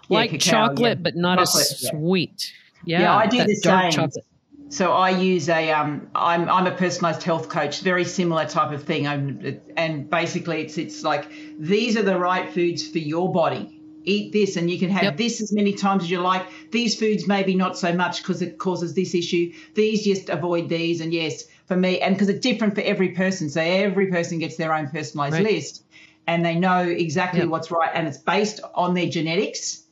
yeah, 0.08 0.18
like 0.18 0.30
cacao, 0.30 0.50
chocolate, 0.50 0.98
yeah. 0.98 1.02
but 1.02 1.16
not 1.16 1.38
chocolate, 1.38 1.66
as 1.70 1.88
sweet. 1.88 2.52
Yeah, 2.84 3.00
yeah 3.00 3.16
I 3.16 3.26
do 3.26 3.44
the 3.44 3.54
same. 3.54 3.90
Chocolate. 3.90 4.24
So 4.70 4.92
I 4.92 5.10
use 5.10 5.48
a 5.48 5.70
um, 5.72 6.08
I'm 6.14 6.48
I'm 6.48 6.66
a 6.66 6.72
personalized 6.72 7.22
health 7.22 7.48
coach, 7.48 7.80
very 7.80 8.04
similar 8.04 8.46
type 8.46 8.72
of 8.72 8.82
thing. 8.82 9.06
I'm, 9.06 9.60
and 9.76 10.08
basically 10.08 10.62
it's 10.62 10.78
it's 10.78 11.02
like 11.02 11.30
these 11.58 11.96
are 11.96 12.02
the 12.02 12.18
right 12.18 12.52
foods 12.52 12.86
for 12.88 12.98
your 12.98 13.32
body. 13.32 13.80
Eat 14.06 14.32
this, 14.32 14.56
and 14.56 14.70
you 14.70 14.78
can 14.78 14.90
have 14.90 15.02
yep. 15.02 15.16
this 15.16 15.40
as 15.40 15.52
many 15.52 15.72
times 15.72 16.04
as 16.04 16.10
you 16.10 16.20
like. 16.20 16.46
These 16.70 16.98
foods 16.98 17.26
maybe 17.26 17.54
not 17.54 17.78
so 17.78 17.92
much 17.94 18.22
because 18.22 18.42
it 18.42 18.58
causes 18.58 18.94
this 18.94 19.14
issue. 19.14 19.52
These 19.74 20.04
just 20.04 20.28
avoid 20.28 20.68
these, 20.68 21.00
and 21.00 21.12
yes, 21.12 21.44
for 21.66 21.76
me, 21.76 22.00
and 22.00 22.14
because 22.14 22.28
it's 22.28 22.40
different 22.40 22.74
for 22.74 22.82
every 22.82 23.10
person. 23.10 23.48
So 23.48 23.62
every 23.62 24.08
person 24.08 24.40
gets 24.40 24.56
their 24.56 24.74
own 24.74 24.88
personalized 24.88 25.34
right. 25.34 25.44
list, 25.44 25.84
and 26.26 26.44
they 26.44 26.54
know 26.56 26.82
exactly 26.82 27.40
yep. 27.40 27.48
what's 27.48 27.70
right, 27.70 27.90
and 27.94 28.06
it's 28.06 28.18
based 28.18 28.60
on 28.74 28.92
their 28.94 29.08
genetics 29.08 29.83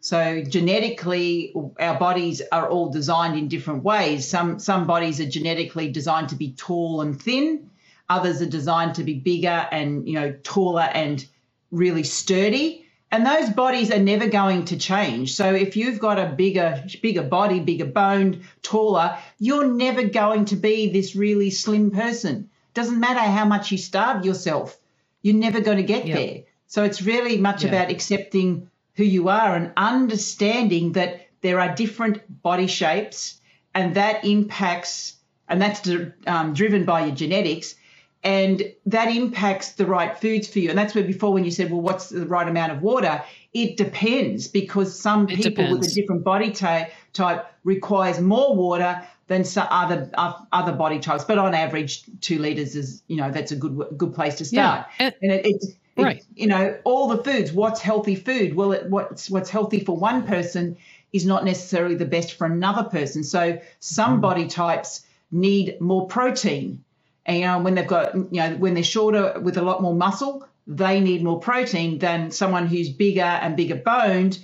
so 0.00 0.42
genetically, 0.42 1.54
our 1.78 1.98
bodies 1.98 2.40
are 2.50 2.68
all 2.68 2.88
designed 2.88 3.36
in 3.38 3.48
different 3.48 3.84
ways. 3.84 4.26
Some 4.26 4.58
some 4.58 4.86
bodies 4.86 5.20
are 5.20 5.28
genetically 5.28 5.90
designed 5.90 6.30
to 6.30 6.36
be 6.36 6.52
tall 6.52 7.02
and 7.02 7.20
thin. 7.20 7.70
Others 8.08 8.40
are 8.40 8.46
designed 8.46 8.94
to 8.94 9.04
be 9.04 9.14
bigger 9.14 9.68
and 9.70 10.08
you 10.08 10.14
know 10.14 10.34
taller 10.42 10.88
and 10.94 11.24
really 11.70 12.02
sturdy. 12.02 12.86
And 13.12 13.26
those 13.26 13.50
bodies 13.50 13.90
are 13.90 13.98
never 13.98 14.28
going 14.28 14.66
to 14.66 14.78
change. 14.78 15.34
So 15.34 15.52
if 15.52 15.76
you've 15.76 15.98
got 15.98 16.18
a 16.18 16.26
bigger 16.34 16.82
bigger 17.02 17.22
body, 17.22 17.60
bigger 17.60 17.84
boned, 17.84 18.42
taller, 18.62 19.18
you're 19.38 19.66
never 19.66 20.04
going 20.04 20.46
to 20.46 20.56
be 20.56 20.90
this 20.90 21.14
really 21.14 21.50
slim 21.50 21.90
person. 21.90 22.48
Doesn't 22.72 23.00
matter 23.00 23.20
how 23.20 23.44
much 23.44 23.70
you 23.70 23.76
starve 23.76 24.24
yourself, 24.24 24.78
you're 25.20 25.34
never 25.34 25.60
going 25.60 25.76
to 25.76 25.82
get 25.82 26.06
yep. 26.06 26.16
there. 26.16 26.42
So 26.68 26.84
it's 26.84 27.02
really 27.02 27.36
much 27.36 27.64
about 27.64 27.90
accepting 27.90 28.69
who 29.00 29.06
you 29.06 29.30
are 29.30 29.56
and 29.56 29.72
understanding 29.78 30.92
that 30.92 31.26
there 31.40 31.58
are 31.58 31.74
different 31.74 32.42
body 32.42 32.66
shapes 32.66 33.40
and 33.74 33.94
that 33.94 34.22
impacts 34.26 35.14
and 35.48 35.60
that's 35.60 35.88
um, 36.26 36.52
driven 36.52 36.84
by 36.84 37.06
your 37.06 37.14
genetics 37.14 37.76
and 38.22 38.62
that 38.84 39.08
impacts 39.08 39.72
the 39.72 39.86
right 39.86 40.18
foods 40.18 40.46
for 40.46 40.58
you. 40.58 40.68
And 40.68 40.78
that's 40.78 40.94
where 40.94 41.02
before 41.02 41.32
when 41.32 41.46
you 41.46 41.50
said 41.50 41.70
well 41.70 41.80
what's 41.80 42.10
the 42.10 42.26
right 42.26 42.46
amount 42.46 42.72
of 42.72 42.82
water? 42.82 43.22
It 43.54 43.78
depends 43.78 44.48
because 44.48 44.96
some 44.96 45.26
people 45.26 45.70
with 45.70 45.90
a 45.90 45.94
different 45.94 46.22
body 46.22 46.50
type 46.50 46.92
type 47.14 47.46
requires 47.64 48.20
more 48.20 48.54
water 48.54 49.02
than 49.28 49.44
some 49.44 49.66
other 49.70 50.10
uh, 50.12 50.34
other 50.52 50.72
body 50.72 50.98
types. 50.98 51.24
But 51.24 51.38
on 51.38 51.54
average 51.54 52.02
two 52.20 52.38
liters 52.38 52.76
is 52.76 53.02
you 53.08 53.16
know 53.16 53.30
that's 53.30 53.50
a 53.50 53.56
good 53.56 53.82
good 53.96 54.12
place 54.12 54.34
to 54.36 54.44
start. 54.44 54.86
Yeah. 54.98 55.06
and, 55.06 55.14
and 55.22 55.32
it, 55.32 55.46
it's 55.46 55.68
Right. 56.02 56.24
you 56.34 56.46
know, 56.46 56.78
all 56.84 57.08
the 57.08 57.22
foods. 57.22 57.52
What's 57.52 57.80
healthy 57.80 58.14
food? 58.14 58.54
Well, 58.54 58.72
it, 58.72 58.88
what's 58.88 59.30
what's 59.30 59.50
healthy 59.50 59.80
for 59.80 59.96
one 59.96 60.26
person 60.26 60.76
is 61.12 61.26
not 61.26 61.44
necessarily 61.44 61.96
the 61.96 62.04
best 62.04 62.34
for 62.34 62.46
another 62.46 62.84
person. 62.84 63.24
So 63.24 63.60
some 63.80 64.18
mm. 64.18 64.20
body 64.20 64.46
types 64.46 65.04
need 65.30 65.80
more 65.80 66.06
protein, 66.06 66.84
and 67.26 67.38
you 67.38 67.44
know, 67.44 67.58
when 67.60 67.74
they've 67.74 67.86
got 67.86 68.14
you 68.14 68.28
know 68.32 68.56
when 68.56 68.74
they're 68.74 68.82
shorter 68.82 69.38
with 69.40 69.56
a 69.56 69.62
lot 69.62 69.82
more 69.82 69.94
muscle, 69.94 70.46
they 70.66 71.00
need 71.00 71.22
more 71.22 71.40
protein 71.40 71.98
than 71.98 72.30
someone 72.30 72.66
who's 72.66 72.88
bigger 72.88 73.22
and 73.22 73.56
bigger 73.56 73.76
boned. 73.76 74.38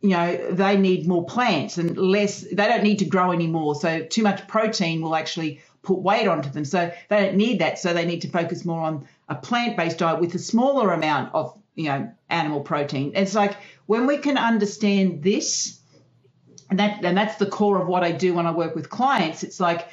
You 0.00 0.10
know, 0.10 0.50
they 0.52 0.76
need 0.76 1.06
more 1.06 1.24
plants 1.24 1.78
and 1.78 1.96
less. 1.96 2.40
They 2.40 2.54
don't 2.54 2.82
need 2.82 3.00
to 3.00 3.04
grow 3.04 3.32
anymore. 3.32 3.74
So 3.74 4.02
too 4.02 4.22
much 4.22 4.46
protein 4.48 5.00
will 5.00 5.14
actually 5.14 5.60
put 5.82 5.98
weight 5.98 6.26
onto 6.26 6.50
them. 6.50 6.64
So 6.64 6.92
they 7.08 7.22
don't 7.24 7.36
need 7.36 7.60
that. 7.60 7.78
So 7.78 7.94
they 7.94 8.04
need 8.04 8.22
to 8.22 8.28
focus 8.28 8.64
more 8.64 8.80
on 8.80 9.06
a 9.28 9.34
plant-based 9.34 9.98
diet 9.98 10.20
with 10.20 10.34
a 10.34 10.38
smaller 10.38 10.92
amount 10.92 11.34
of 11.34 11.58
you 11.74 11.84
know 11.84 12.12
animal 12.28 12.60
protein. 12.60 13.12
It's 13.14 13.34
like 13.34 13.56
when 13.86 14.06
we 14.06 14.18
can 14.18 14.36
understand 14.38 15.22
this, 15.22 15.80
and 16.70 16.78
that 16.78 17.04
and 17.04 17.16
that's 17.16 17.36
the 17.36 17.46
core 17.46 17.80
of 17.80 17.88
what 17.88 18.04
I 18.04 18.12
do 18.12 18.34
when 18.34 18.46
I 18.46 18.52
work 18.52 18.74
with 18.74 18.90
clients. 18.90 19.42
It's 19.42 19.60
like 19.60 19.88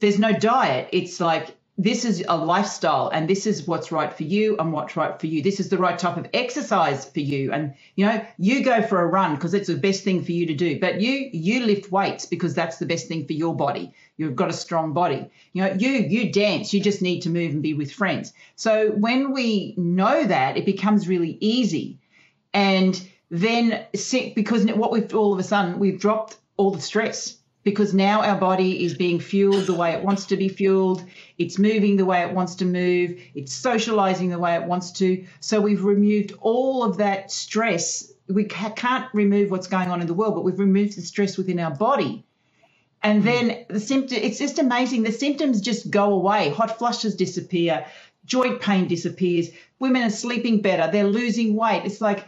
there's 0.00 0.18
no 0.18 0.32
diet. 0.32 0.88
It's 0.92 1.20
like 1.20 1.56
this 1.78 2.04
is 2.04 2.22
a 2.28 2.36
lifestyle 2.36 3.08
and 3.08 3.28
this 3.28 3.46
is 3.46 3.66
what's 3.66 3.90
right 3.90 4.12
for 4.12 4.24
you 4.24 4.58
and 4.58 4.72
what's 4.72 4.94
right 4.94 5.18
for 5.18 5.26
you. 5.26 5.42
This 5.42 5.58
is 5.58 5.70
the 5.70 5.78
right 5.78 5.98
type 5.98 6.18
of 6.18 6.28
exercise 6.34 7.06
for 7.06 7.20
you. 7.20 7.50
And 7.50 7.74
you 7.96 8.04
know, 8.04 8.24
you 8.38 8.62
go 8.62 8.82
for 8.82 9.00
a 9.00 9.06
run 9.06 9.34
because 9.34 9.54
it's 9.54 9.68
the 9.68 9.76
best 9.76 10.04
thing 10.04 10.22
for 10.22 10.32
you 10.32 10.46
to 10.46 10.54
do. 10.54 10.78
But 10.78 11.00
you 11.00 11.30
you 11.32 11.64
lift 11.64 11.90
weights 11.90 12.26
because 12.26 12.54
that's 12.54 12.76
the 12.76 12.84
best 12.84 13.08
thing 13.08 13.26
for 13.26 13.32
your 13.32 13.56
body. 13.56 13.94
You've 14.18 14.36
got 14.36 14.50
a 14.50 14.52
strong 14.52 14.92
body. 14.92 15.30
You 15.54 15.64
know, 15.64 15.72
you 15.72 15.90
you 15.90 16.30
dance, 16.30 16.74
you 16.74 16.80
just 16.80 17.00
need 17.00 17.20
to 17.22 17.30
move 17.30 17.52
and 17.52 17.62
be 17.62 17.72
with 17.72 17.90
friends. 17.90 18.34
So 18.54 18.90
when 18.90 19.32
we 19.32 19.74
know 19.78 20.24
that, 20.24 20.58
it 20.58 20.66
becomes 20.66 21.08
really 21.08 21.38
easy. 21.40 21.98
And 22.52 23.00
then 23.30 23.86
because 24.34 24.66
what 24.66 24.92
we've 24.92 25.14
all 25.14 25.32
of 25.32 25.38
a 25.38 25.42
sudden 25.42 25.78
we've 25.78 25.98
dropped 25.98 26.36
all 26.58 26.70
the 26.70 26.82
stress 26.82 27.38
because 27.64 27.94
now 27.94 28.22
our 28.22 28.38
body 28.38 28.84
is 28.84 28.94
being 28.94 29.20
fueled 29.20 29.66
the 29.66 29.74
way 29.74 29.92
it 29.92 30.02
wants 30.02 30.26
to 30.26 30.36
be 30.36 30.48
fueled. 30.48 31.04
It's 31.38 31.58
moving 31.58 31.96
the 31.96 32.04
way 32.04 32.22
it 32.22 32.32
wants 32.32 32.56
to 32.56 32.64
move. 32.64 33.20
It's 33.34 33.52
socializing 33.52 34.30
the 34.30 34.38
way 34.38 34.54
it 34.56 34.64
wants 34.64 34.90
to. 34.92 35.24
So 35.40 35.60
we've 35.60 35.84
removed 35.84 36.32
all 36.40 36.82
of 36.82 36.96
that 36.98 37.30
stress. 37.30 38.12
We 38.28 38.44
can't 38.44 39.06
remove 39.12 39.50
what's 39.50 39.68
going 39.68 39.90
on 39.90 40.00
in 40.00 40.06
the 40.06 40.14
world, 40.14 40.34
but 40.34 40.44
we've 40.44 40.58
removed 40.58 40.96
the 40.96 41.02
stress 41.02 41.36
within 41.36 41.60
our 41.60 41.74
body. 41.74 42.24
And 43.02 43.20
hmm. 43.20 43.26
then 43.26 43.66
the 43.68 43.80
symptom, 43.80 44.18
it's 44.20 44.38
just 44.38 44.58
amazing. 44.58 45.04
The 45.04 45.12
symptoms 45.12 45.60
just 45.60 45.90
go 45.90 46.12
away. 46.12 46.50
Hot 46.50 46.78
flushes 46.78 47.14
disappear. 47.14 47.86
Joint 48.24 48.60
pain 48.60 48.88
disappears. 48.88 49.50
Women 49.78 50.02
are 50.02 50.10
sleeping 50.10 50.62
better. 50.62 50.90
They're 50.90 51.04
losing 51.04 51.54
weight. 51.56 51.82
It's 51.84 52.00
like 52.00 52.24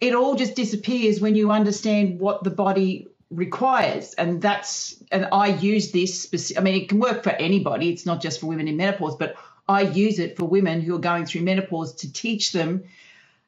it 0.00 0.14
all 0.14 0.34
just 0.34 0.54
disappears 0.54 1.20
when 1.20 1.34
you 1.34 1.50
understand 1.50 2.20
what 2.20 2.44
the 2.44 2.50
body 2.50 3.08
requires 3.30 4.14
and 4.14 4.42
that's 4.42 5.02
and 5.12 5.28
i 5.32 5.46
use 5.46 5.92
this 5.92 6.20
specific, 6.20 6.60
i 6.60 6.64
mean 6.64 6.82
it 6.82 6.88
can 6.88 6.98
work 6.98 7.22
for 7.22 7.30
anybody 7.30 7.88
it's 7.90 8.04
not 8.04 8.20
just 8.20 8.40
for 8.40 8.46
women 8.46 8.66
in 8.66 8.76
menopause 8.76 9.14
but 9.16 9.36
i 9.68 9.82
use 9.82 10.18
it 10.18 10.36
for 10.36 10.46
women 10.46 10.80
who 10.80 10.96
are 10.96 11.00
going 11.00 11.24
through 11.24 11.42
menopause 11.42 11.94
to 11.94 12.12
teach 12.12 12.50
them 12.50 12.82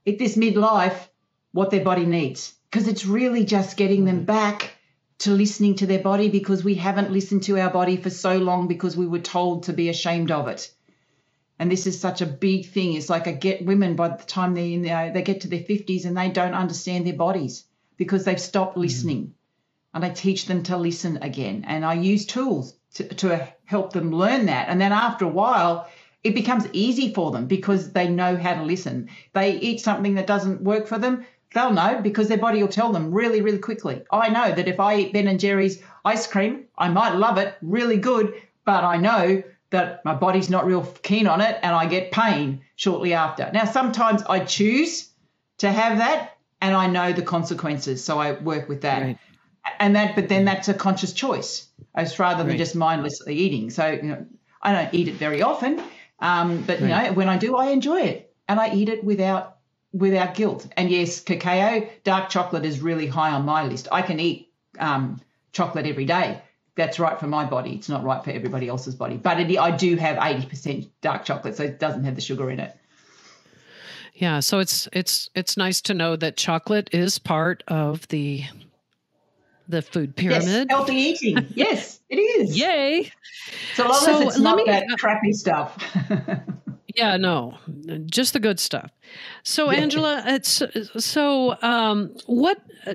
at 0.07 0.19
this 0.19 0.37
midlife 0.37 1.09
what 1.53 1.71
their 1.71 1.85
body 1.85 2.07
needs. 2.07 2.55
Because 2.71 2.89
it's 2.89 3.07
really 3.07 3.45
just 3.45 3.77
getting 3.77 4.05
them 4.05 4.25
back 4.25 4.73
to 5.19 5.31
listening 5.31 5.77
to 5.77 5.87
their 5.87 6.01
body 6.01 6.29
because 6.29 6.65
we 6.65 6.75
haven't 6.75 7.13
listened 7.13 7.45
to 7.45 7.59
our 7.59 7.71
body 7.71 7.97
for 7.97 8.11
so 8.11 8.39
long 8.39 8.67
because 8.67 8.97
we 8.97 9.07
were 9.07 9.21
told 9.21 9.65
to 9.65 9.73
be 9.73 9.89
ashamed 9.89 10.31
of 10.31 10.49
it. 10.49 10.73
And 11.59 11.71
this 11.71 11.87
is 11.87 12.01
such 12.01 12.23
a 12.23 12.27
big 12.27 12.67
thing 12.67 12.95
it's 12.95 13.09
like 13.09 13.29
i 13.29 13.33
get 13.33 13.65
women 13.65 13.95
by 13.95 14.09
the 14.09 14.25
time 14.25 14.55
they 14.55 14.77
they 14.79 15.23
get 15.23 15.43
to 15.43 15.49
their 15.49 15.61
50s 15.61 16.07
and 16.07 16.17
they 16.17 16.29
don't 16.29 16.55
understand 16.55 17.07
their 17.07 17.13
bodies 17.15 17.65
because 17.97 18.25
they've 18.25 18.41
stopped 18.41 18.77
mm. 18.77 18.81
listening. 18.81 19.27
mm 19.27 19.33
and 19.95 20.05
I 20.05 20.11
teach 20.11 20.47
them 20.47 20.63
to 20.65 20.77
listen 20.77 21.19
again. 21.23 21.65
And 21.67 21.85
I 21.85 21.95
use 21.95 22.27
tools 22.27 22.75
to, 22.95 23.09
to 23.09 23.49
help 23.65 23.93
them 23.93 24.13
learn 24.13 24.47
that. 24.47 24.69
And 24.69 24.81
then 24.81 24.93
after 24.93 25.25
a 25.25 25.29
while, 25.29 25.89
it 26.25 26.35
becomes 26.35 26.69
easy 26.73 27.13
for 27.13 27.31
them 27.31 27.47
because 27.47 27.93
they 27.93 28.09
know 28.09 28.37
how 28.37 28.55
to 28.55 28.63
listen. 28.63 29.09
They 29.33 29.59
eat 29.59 29.81
something 29.81 30.15
that 30.15 30.27
doesn't 30.27 30.63
work 30.63 30.87
for 30.87 30.99
them, 30.99 31.27
they'll 31.53 31.73
know 31.73 32.01
because 32.03 32.29
their 32.29 32.39
body 32.39 32.63
will 32.63 32.69
tell 32.69 32.93
them 32.93 33.13
really, 33.13 33.43
really 33.43 33.59
quickly. 33.59 34.03
I 34.11 34.29
know 34.29 34.55
that 34.55 34.69
if 34.69 34.81
I 34.81 34.97
eat 34.97 35.13
Ben 35.13 35.29
and 35.29 35.41
Jerry's 35.41 35.83
ice 36.05 36.27
cream, 36.27 36.65
I 36.79 36.89
might 36.89 37.17
love 37.17 37.39
it, 37.39 37.55
really 37.61 37.99
good, 37.99 38.35
but 38.65 38.85
I 38.85 38.97
know 38.97 39.43
that 39.71 40.05
my 40.05 40.15
body's 40.15 40.51
not 40.51 40.67
real 40.67 40.85
keen 41.03 41.27
on 41.27 41.41
it 41.41 41.59
and 41.63 41.75
I 41.75 41.87
get 41.87 42.13
pain 42.13 42.63
shortly 42.77 43.15
after. 43.15 43.51
Now, 43.53 43.65
sometimes 43.65 44.23
I 44.23 44.41
choose 44.41 45.09
to 45.59 45.71
have 45.71 45.99
that 45.99 46.37
and 46.61 46.77
I 46.77 46.87
know 46.87 47.13
the 47.13 47.23
consequences, 47.23 48.05
so 48.05 48.19
I 48.19 48.33
work 48.33 48.69
with 48.69 48.83
that. 48.83 49.03
Right 49.03 49.19
and 49.79 49.97
that 49.97 50.15
but 50.15 50.29
then 50.29 50.45
that's 50.45 50.69
a 50.69 50.75
conscious 50.75 51.13
choice 51.13 51.69
as 51.95 52.19
rather 52.19 52.43
than 52.43 52.53
right. 52.53 52.59
just 52.59 52.75
mindlessly 52.75 53.35
eating. 53.35 53.71
So 53.71 53.91
you 53.91 54.03
know 54.03 54.27
i 54.63 54.73
don't 54.73 54.95
eat 54.95 55.09
it 55.09 55.15
very 55.15 55.43
often 55.43 55.83
um, 56.21 56.63
but 56.63 56.81
right. 56.81 56.83
you 56.83 56.89
know 56.89 57.13
when 57.15 57.29
i 57.29 57.37
do 57.37 57.57
i 57.57 57.71
enjoy 57.71 58.01
it. 58.01 58.35
And 58.49 58.61
i 58.61 58.73
eat 58.75 58.89
it 58.89 59.05
without 59.05 59.59
without 59.93 60.35
guilt. 60.35 60.67
And 60.77 60.91
yes 60.91 61.21
cacao 61.21 61.89
dark 62.05 62.29
chocolate 62.31 62.65
is 62.65 62.81
really 62.81 63.07
high 63.07 63.33
on 63.33 63.45
my 63.45 63.65
list. 63.65 63.89
I 63.93 64.03
can 64.03 64.21
eat 64.21 64.53
um, 64.79 65.21
chocolate 65.53 65.87
every 65.87 66.05
day. 66.05 66.43
That's 66.75 66.99
right 66.99 67.21
for 67.21 67.27
my 67.27 67.45
body. 67.45 67.75
It's 67.75 67.89
not 67.89 68.03
right 68.03 68.25
for 68.25 68.31
everybody 68.31 68.67
else's 68.69 68.95
body. 68.95 69.17
But 69.17 69.39
it, 69.41 69.59
i 69.59 69.71
do 69.71 69.97
have 69.97 70.17
80% 70.17 70.89
dark 71.03 71.25
chocolate 71.25 71.57
so 71.57 71.65
it 71.65 71.79
doesn't 71.79 72.05
have 72.05 72.15
the 72.15 72.21
sugar 72.21 72.51
in 72.51 72.61
it. 72.61 72.77
Yeah 74.15 74.41
so 74.41 74.59
it's 74.59 74.89
it's 74.93 75.31
it's 75.35 75.57
nice 75.57 75.81
to 75.83 75.95
know 75.95 76.17
that 76.17 76.37
chocolate 76.37 76.89
is 76.93 77.19
part 77.19 77.63
of 77.69 78.07
the 78.09 78.45
the 79.69 79.83
food 79.83 80.17
pyramid. 80.17 80.43
Yes, 80.43 80.67
healthy 80.69 80.95
eating. 80.95 81.47
yes, 81.55 82.01
it 82.09 82.17
is. 82.17 82.59
Yay. 82.59 83.11
So 83.75 83.89
long 83.89 84.01
so 84.01 84.21
as 84.21 84.29
it's 84.29 84.39
not 84.39 84.57
me, 84.57 84.65
that 84.67 84.85
uh, 84.91 84.97
crappy 84.97 85.33
stuff. 85.33 85.77
yeah, 86.97 87.17
no, 87.17 87.59
just 88.07 88.33
the 88.33 88.41
good 88.41 88.61
stuff. 88.61 88.91
So, 89.43 89.71
Angela, 89.71 90.23
it's 90.27 90.63
so 90.99 91.61
um, 91.63 92.15
what? 92.27 92.59
Uh, 92.87 92.95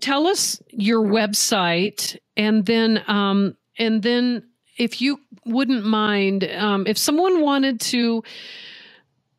tell 0.00 0.26
us 0.26 0.62
your 0.70 1.02
website, 1.02 2.16
and 2.36 2.64
then 2.66 3.02
um, 3.06 3.56
and 3.78 4.02
then 4.02 4.44
if 4.76 5.00
you 5.00 5.20
wouldn't 5.44 5.84
mind, 5.84 6.44
um, 6.56 6.86
if 6.86 6.98
someone 6.98 7.40
wanted 7.40 7.80
to 7.80 8.22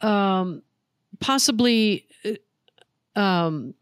um, 0.02 0.62
possibly 1.20 2.08
uh, 2.26 3.20
um, 3.20 3.74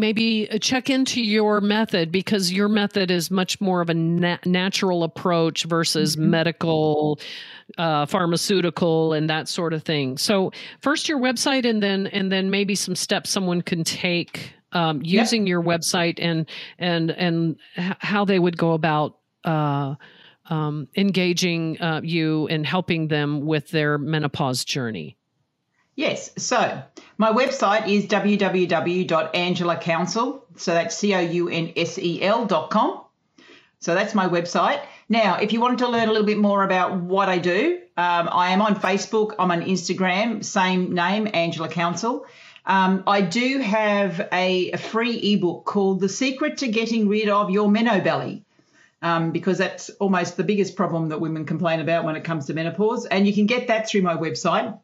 maybe 0.00 0.48
check 0.60 0.90
into 0.90 1.22
your 1.22 1.60
method 1.60 2.10
because 2.10 2.50
your 2.52 2.68
method 2.68 3.10
is 3.10 3.30
much 3.30 3.60
more 3.60 3.80
of 3.80 3.90
a 3.90 3.94
na- 3.94 4.38
natural 4.44 5.04
approach 5.04 5.64
versus 5.64 6.16
mm-hmm. 6.16 6.30
medical 6.30 7.20
uh, 7.78 8.06
pharmaceutical 8.06 9.12
and 9.12 9.30
that 9.30 9.48
sort 9.48 9.72
of 9.72 9.82
thing 9.84 10.16
so 10.16 10.50
first 10.80 11.08
your 11.08 11.20
website 11.20 11.68
and 11.68 11.82
then 11.82 12.06
and 12.08 12.32
then 12.32 12.50
maybe 12.50 12.74
some 12.74 12.96
steps 12.96 13.30
someone 13.30 13.62
can 13.62 13.84
take 13.84 14.52
um, 14.72 15.00
using 15.04 15.42
yep. 15.42 15.48
your 15.48 15.62
website 15.62 16.18
and 16.18 16.48
and 16.78 17.10
and 17.12 17.56
how 17.76 18.24
they 18.24 18.38
would 18.38 18.56
go 18.56 18.72
about 18.72 19.18
uh, 19.44 19.94
um, 20.46 20.88
engaging 20.96 21.80
uh, 21.80 22.00
you 22.02 22.48
and 22.48 22.66
helping 22.66 23.08
them 23.08 23.46
with 23.46 23.70
their 23.70 23.98
menopause 23.98 24.64
journey 24.64 25.16
Yes. 26.00 26.30
So 26.38 26.82
my 27.18 27.30
website 27.30 27.86
is 27.86 28.06
www.angela 28.06 29.80
So 30.56 30.72
that's 30.72 30.96
C 30.96 31.14
O 31.14 31.20
U 31.20 31.50
N 31.50 31.74
S 31.76 31.98
E 31.98 32.22
L 32.22 32.46
dot 32.46 32.70
com. 32.70 33.04
So 33.80 33.94
that's 33.94 34.14
my 34.14 34.26
website. 34.26 34.80
Now, 35.10 35.36
if 35.36 35.52
you 35.52 35.60
wanted 35.60 35.80
to 35.80 35.88
learn 35.88 36.08
a 36.08 36.12
little 36.12 36.26
bit 36.26 36.38
more 36.38 36.64
about 36.64 36.96
what 36.96 37.28
I 37.28 37.36
do, 37.36 37.80
um, 37.98 38.30
I 38.32 38.52
am 38.52 38.62
on 38.62 38.76
Facebook. 38.76 39.34
I'm 39.38 39.50
on 39.50 39.60
Instagram, 39.60 40.42
same 40.42 40.94
name, 40.94 41.28
Angela 41.34 41.68
Counsel. 41.68 42.24
Um, 42.64 43.02
I 43.06 43.20
do 43.20 43.58
have 43.58 44.20
a, 44.32 44.70
a, 44.70 44.78
free 44.78 45.34
ebook 45.34 45.66
called 45.66 46.00
The 46.00 46.08
Secret 46.08 46.56
to 46.58 46.68
Getting 46.68 47.08
Rid 47.08 47.28
of 47.28 47.50
Your 47.50 47.68
Menobelly. 47.68 48.44
Um, 49.02 49.32
because 49.32 49.58
that's 49.58 49.90
almost 50.00 50.38
the 50.38 50.44
biggest 50.44 50.76
problem 50.76 51.10
that 51.10 51.20
women 51.20 51.44
complain 51.44 51.80
about 51.80 52.04
when 52.04 52.16
it 52.16 52.24
comes 52.24 52.46
to 52.46 52.54
menopause. 52.54 53.04
And 53.04 53.26
you 53.26 53.34
can 53.34 53.44
get 53.44 53.68
that 53.68 53.86
through 53.86 54.02
my 54.02 54.16
website 54.16 54.78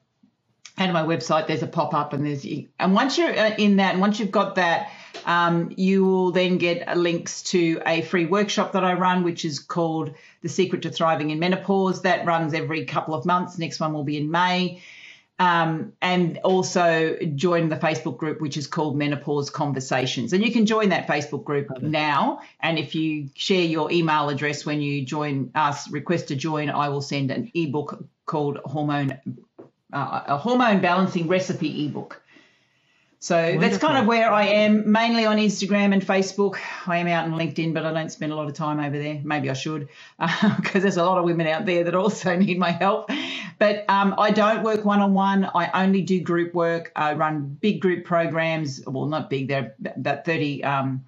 and 0.79 0.93
my 0.93 1.03
website, 1.03 1.47
there's 1.47 1.63
a 1.63 1.67
pop 1.67 1.95
up, 1.95 2.13
and 2.13 2.25
there's 2.25 2.47
and 2.79 2.95
once 2.95 3.17
you're 3.17 3.31
uh, 3.31 3.55
in 3.57 3.77
that, 3.77 3.93
and 3.93 4.01
once 4.01 4.21
you've 4.21 4.31
got 4.31 4.57
that, 4.57 4.91
um, 5.25 5.73
you 5.77 6.05
will 6.05 6.33
then 6.33 6.59
get 6.59 6.97
links 6.97 7.43
to 7.45 7.81
a 7.87 8.03
free 8.03 8.27
workshop 8.27 8.73
that 8.73 8.85
I 8.85 8.93
run, 8.93 9.25
which 9.25 9.45
is 9.45 9.59
called 9.59 10.15
The 10.43 10.49
Secret 10.49 10.83
to 10.83 10.91
Thriving 10.91 11.31
in 11.31 11.39
Menopause. 11.39 12.03
That 12.03 12.27
runs 12.27 12.53
every 12.53 12.85
couple 12.85 13.15
of 13.15 13.25
months. 13.25 13.59
Next 13.59 13.81
one 13.81 13.95
will 13.95 14.05
be 14.05 14.19
in 14.19 14.31
May. 14.31 14.83
Um, 15.39 15.93
and 16.01 16.39
also 16.45 17.15
join 17.35 17.69
the 17.69 17.77
Facebook 17.77 18.17
group, 18.17 18.41
which 18.41 18.57
is 18.57 18.67
called 18.67 18.97
Menopause 18.97 19.51
Conversations. 19.51 20.33
And 20.33 20.43
you 20.43 20.51
can 20.51 20.65
join 20.65 20.91
that 20.91 21.07
Facebook 21.07 21.45
group 21.45 21.83
now. 21.83 22.41
And 22.61 22.79
if 22.79 22.95
you 22.95 23.29
share 23.35 23.65
your 23.65 23.93
email 23.93 24.31
address 24.31 24.65
when 24.65 24.81
you 24.81 25.05
join 25.05 25.51
us, 25.55 25.91
request 25.91 26.29
to 26.29 26.37
join, 26.37 26.71
I 26.71 26.89
will 26.89 27.03
send 27.03 27.31
an 27.31 27.51
ebook 27.55 28.03
called 28.25 28.59
Hormone 28.65 29.21
uh, 29.97 30.23
a 30.27 30.37
hormone 30.37 30.81
balancing 30.81 31.27
recipe 31.27 31.87
ebook. 31.87 32.23
So 33.19 33.35
Wonderful. 33.35 33.61
that's 33.61 33.79
kind 33.79 33.99
of 33.99 34.07
where 34.07 34.31
I 34.31 34.45
am, 34.45 34.93
mainly 34.93 35.25
on 35.25 35.39
Instagram 35.39 35.95
and 35.95 36.03
Facebook. 36.03 36.59
I 36.87 36.99
am 36.99 37.09
out 37.09 37.25
on 37.25 37.33
LinkedIn, 37.33 37.73
but 37.73 37.87
I 37.87 37.93
don't 37.93 38.13
spend 38.13 38.31
a 38.31 38.37
lot 38.37 38.47
of 38.47 38.55
time 38.55 38.79
over 38.79 38.99
there. 38.99 39.21
Maybe 39.25 39.49
I 39.49 39.55
should, 39.55 39.89
because 40.19 40.77
uh, 40.77 40.79
there's 40.81 40.99
a 40.99 41.05
lot 41.05 41.17
of 41.19 41.25
women 41.25 41.47
out 41.47 41.65
there 41.65 41.85
that 41.85 41.95
also 41.95 42.37
need 42.47 42.59
my 42.59 42.71
help. 42.71 43.11
But 43.59 43.87
um, 43.89 44.15
I 44.19 44.33
don't 44.33 44.63
work 44.63 44.85
one 44.85 45.01
on 45.01 45.15
one. 45.15 45.49
I 45.55 45.83
only 45.83 46.03
do 46.03 46.21
group 46.21 46.53
work. 46.53 46.93
I 46.95 47.15
run 47.15 47.57
big 47.61 47.81
group 47.81 48.05
programs. 48.05 48.83
Well, 48.87 49.07
not 49.07 49.31
big. 49.31 49.49
They're 49.49 49.75
about 49.97 50.27
30 50.27 50.63
um, 50.63 51.05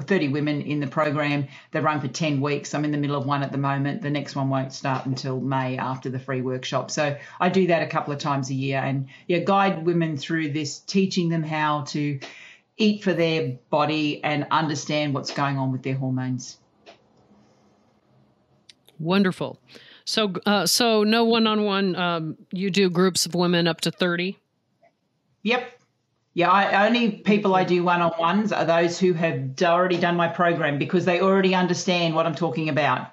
30 0.00 0.28
women 0.28 0.62
in 0.62 0.80
the 0.80 0.86
program. 0.86 1.46
They 1.70 1.80
run 1.80 2.00
for 2.00 2.08
10 2.08 2.40
weeks. 2.40 2.74
I'm 2.74 2.84
in 2.84 2.90
the 2.90 2.98
middle 2.98 3.16
of 3.16 3.26
one 3.26 3.42
at 3.42 3.52
the 3.52 3.58
moment. 3.58 4.02
The 4.02 4.10
next 4.10 4.34
one 4.34 4.50
won't 4.50 4.72
start 4.72 5.06
until 5.06 5.40
May 5.40 5.78
after 5.78 6.10
the 6.10 6.18
free 6.18 6.42
workshop. 6.42 6.90
So 6.90 7.16
I 7.38 7.48
do 7.48 7.68
that 7.68 7.82
a 7.82 7.86
couple 7.86 8.12
of 8.12 8.18
times 8.18 8.50
a 8.50 8.54
year 8.54 8.78
and 8.78 9.06
yeah, 9.28 9.38
guide 9.38 9.84
women 9.84 10.16
through 10.16 10.50
this, 10.50 10.80
teaching 10.80 11.28
them 11.28 11.44
how 11.44 11.82
to 11.88 12.18
eat 12.76 13.04
for 13.04 13.12
their 13.12 13.58
body 13.70 14.22
and 14.24 14.46
understand 14.50 15.14
what's 15.14 15.32
going 15.32 15.58
on 15.58 15.70
with 15.70 15.82
their 15.82 15.94
hormones. 15.94 16.58
Wonderful. 18.98 19.60
So, 20.04 20.32
uh, 20.44 20.66
so 20.66 21.04
no 21.04 21.24
one-on-one. 21.24 21.96
Um, 21.96 22.36
you 22.52 22.70
do 22.70 22.90
groups 22.90 23.26
of 23.26 23.34
women 23.34 23.68
up 23.68 23.80
to 23.82 23.90
30. 23.90 24.38
Yep. 25.44 25.70
Yeah, 26.36 26.50
I, 26.50 26.86
only 26.86 27.12
people 27.12 27.54
I 27.54 27.62
do 27.62 27.84
one 27.84 28.02
on 28.02 28.12
ones 28.18 28.50
are 28.50 28.64
those 28.64 28.98
who 28.98 29.12
have 29.12 29.54
already 29.62 29.98
done 29.98 30.16
my 30.16 30.26
program 30.26 30.78
because 30.78 31.04
they 31.04 31.20
already 31.20 31.54
understand 31.54 32.16
what 32.16 32.26
I'm 32.26 32.34
talking 32.34 32.68
about, 32.68 33.12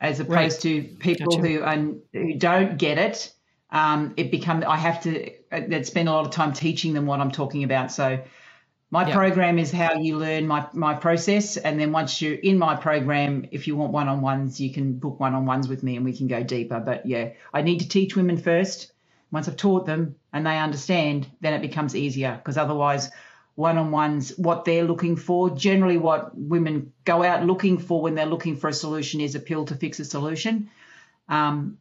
as 0.00 0.20
opposed 0.20 0.64
right. 0.64 0.82
to 0.82 0.82
people 0.98 1.36
gotcha. 1.36 1.46
who 1.46 1.62
are, 1.62 1.76
who 2.14 2.38
don't 2.38 2.78
get 2.78 2.96
it. 2.96 3.30
Um, 3.70 4.14
it 4.16 4.30
becomes 4.30 4.64
I 4.64 4.76
have 4.76 5.02
to 5.02 5.32
uh, 5.52 5.82
spend 5.82 6.08
a 6.08 6.12
lot 6.12 6.24
of 6.24 6.32
time 6.32 6.54
teaching 6.54 6.94
them 6.94 7.04
what 7.04 7.20
I'm 7.20 7.30
talking 7.30 7.62
about. 7.62 7.92
So 7.92 8.22
my 8.90 9.10
program 9.12 9.58
is 9.58 9.70
how 9.70 9.94
you 9.94 10.16
learn 10.16 10.46
my 10.46 10.66
my 10.72 10.94
process, 10.94 11.58
and 11.58 11.78
then 11.78 11.92
once 11.92 12.22
you're 12.22 12.34
in 12.34 12.56
my 12.56 12.74
program, 12.74 13.46
if 13.50 13.66
you 13.66 13.76
want 13.76 13.92
one 13.92 14.08
on 14.08 14.22
ones, 14.22 14.58
you 14.60 14.72
can 14.72 14.94
book 14.94 15.20
one 15.20 15.34
on 15.34 15.44
ones 15.44 15.68
with 15.68 15.82
me, 15.82 15.96
and 15.96 16.06
we 16.06 16.16
can 16.16 16.26
go 16.26 16.42
deeper. 16.42 16.80
But 16.80 17.04
yeah, 17.04 17.32
I 17.52 17.60
need 17.60 17.80
to 17.80 17.88
teach 17.88 18.16
women 18.16 18.38
first 18.38 18.92
once 19.30 19.48
I've 19.48 19.56
taught 19.56 19.86
them 19.86 20.16
and 20.32 20.46
they 20.46 20.58
understand, 20.58 21.26
then 21.40 21.54
it 21.54 21.62
becomes 21.62 21.94
easier 21.94 22.36
because 22.36 22.56
otherwise, 22.56 23.10
one 23.54 23.78
on 23.78 23.90
ones, 23.90 24.36
what 24.36 24.64
they're 24.64 24.84
looking 24.84 25.16
for, 25.16 25.50
generally 25.50 25.96
what 25.96 26.36
women 26.36 26.92
go 27.04 27.22
out 27.22 27.44
looking 27.44 27.78
for 27.78 28.02
when 28.02 28.14
they're 28.14 28.26
looking 28.26 28.56
for 28.56 28.68
a 28.68 28.72
solution 28.72 29.20
is 29.20 29.34
a 29.34 29.40
pill 29.40 29.64
to 29.64 29.74
fix 29.74 29.98
a 29.98 30.04
solution. 30.04 30.70
Um, 31.28 31.78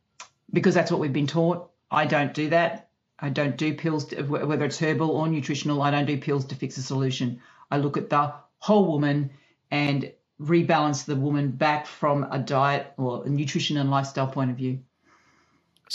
because 0.51 0.73
that's 0.73 0.89
what 0.89 0.99
we've 0.99 1.13
been 1.13 1.27
taught. 1.27 1.69
I 1.91 2.05
don't 2.05 2.33
do 2.33 2.49
that. 2.49 2.89
I 3.19 3.29
don't 3.29 3.57
do 3.57 3.73
pills, 3.73 4.05
to, 4.05 4.23
whether 4.23 4.65
it's 4.65 4.79
herbal 4.79 5.11
or 5.11 5.27
nutritional, 5.27 5.81
I 5.81 5.91
don't 5.91 6.05
do 6.05 6.17
pills 6.17 6.45
to 6.45 6.55
fix 6.55 6.77
a 6.77 6.81
solution. 6.81 7.41
I 7.69 7.77
look 7.77 7.97
at 7.97 8.09
the 8.09 8.33
whole 8.59 8.85
woman 8.85 9.31
and 9.71 10.11
rebalance 10.41 11.05
the 11.05 11.15
woman 11.15 11.51
back 11.51 11.87
from 11.87 12.27
a 12.29 12.39
diet 12.39 12.93
or 12.97 13.25
a 13.25 13.29
nutrition 13.29 13.77
and 13.77 13.89
lifestyle 13.89 14.27
point 14.27 14.51
of 14.51 14.57
view. 14.57 14.79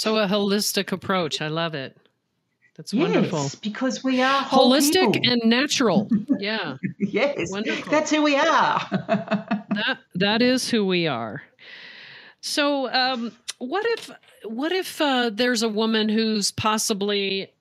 So 0.00 0.16
a 0.16 0.26
holistic 0.26 0.92
approach. 0.92 1.42
I 1.42 1.48
love 1.48 1.74
it. 1.74 1.94
That's 2.74 2.94
wonderful. 2.94 3.40
yes. 3.40 3.54
Because 3.56 4.02
we 4.02 4.22
are 4.22 4.42
holistic 4.44 5.12
people. 5.12 5.30
and 5.30 5.42
natural. 5.44 6.08
Yeah. 6.38 6.78
yes. 6.98 7.50
Wonderful. 7.50 7.90
That's 7.90 8.10
who 8.10 8.22
we 8.22 8.34
are. 8.34 8.80
that 8.90 9.98
that 10.14 10.40
is 10.40 10.70
who 10.70 10.86
we 10.86 11.06
are. 11.06 11.42
So 12.40 12.90
um, 12.90 13.32
what 13.58 13.84
if 13.88 14.10
what 14.44 14.72
if 14.72 15.02
uh, 15.02 15.28
there's 15.28 15.62
a 15.62 15.68
woman 15.68 16.08
who's 16.08 16.50
possibly 16.50 17.52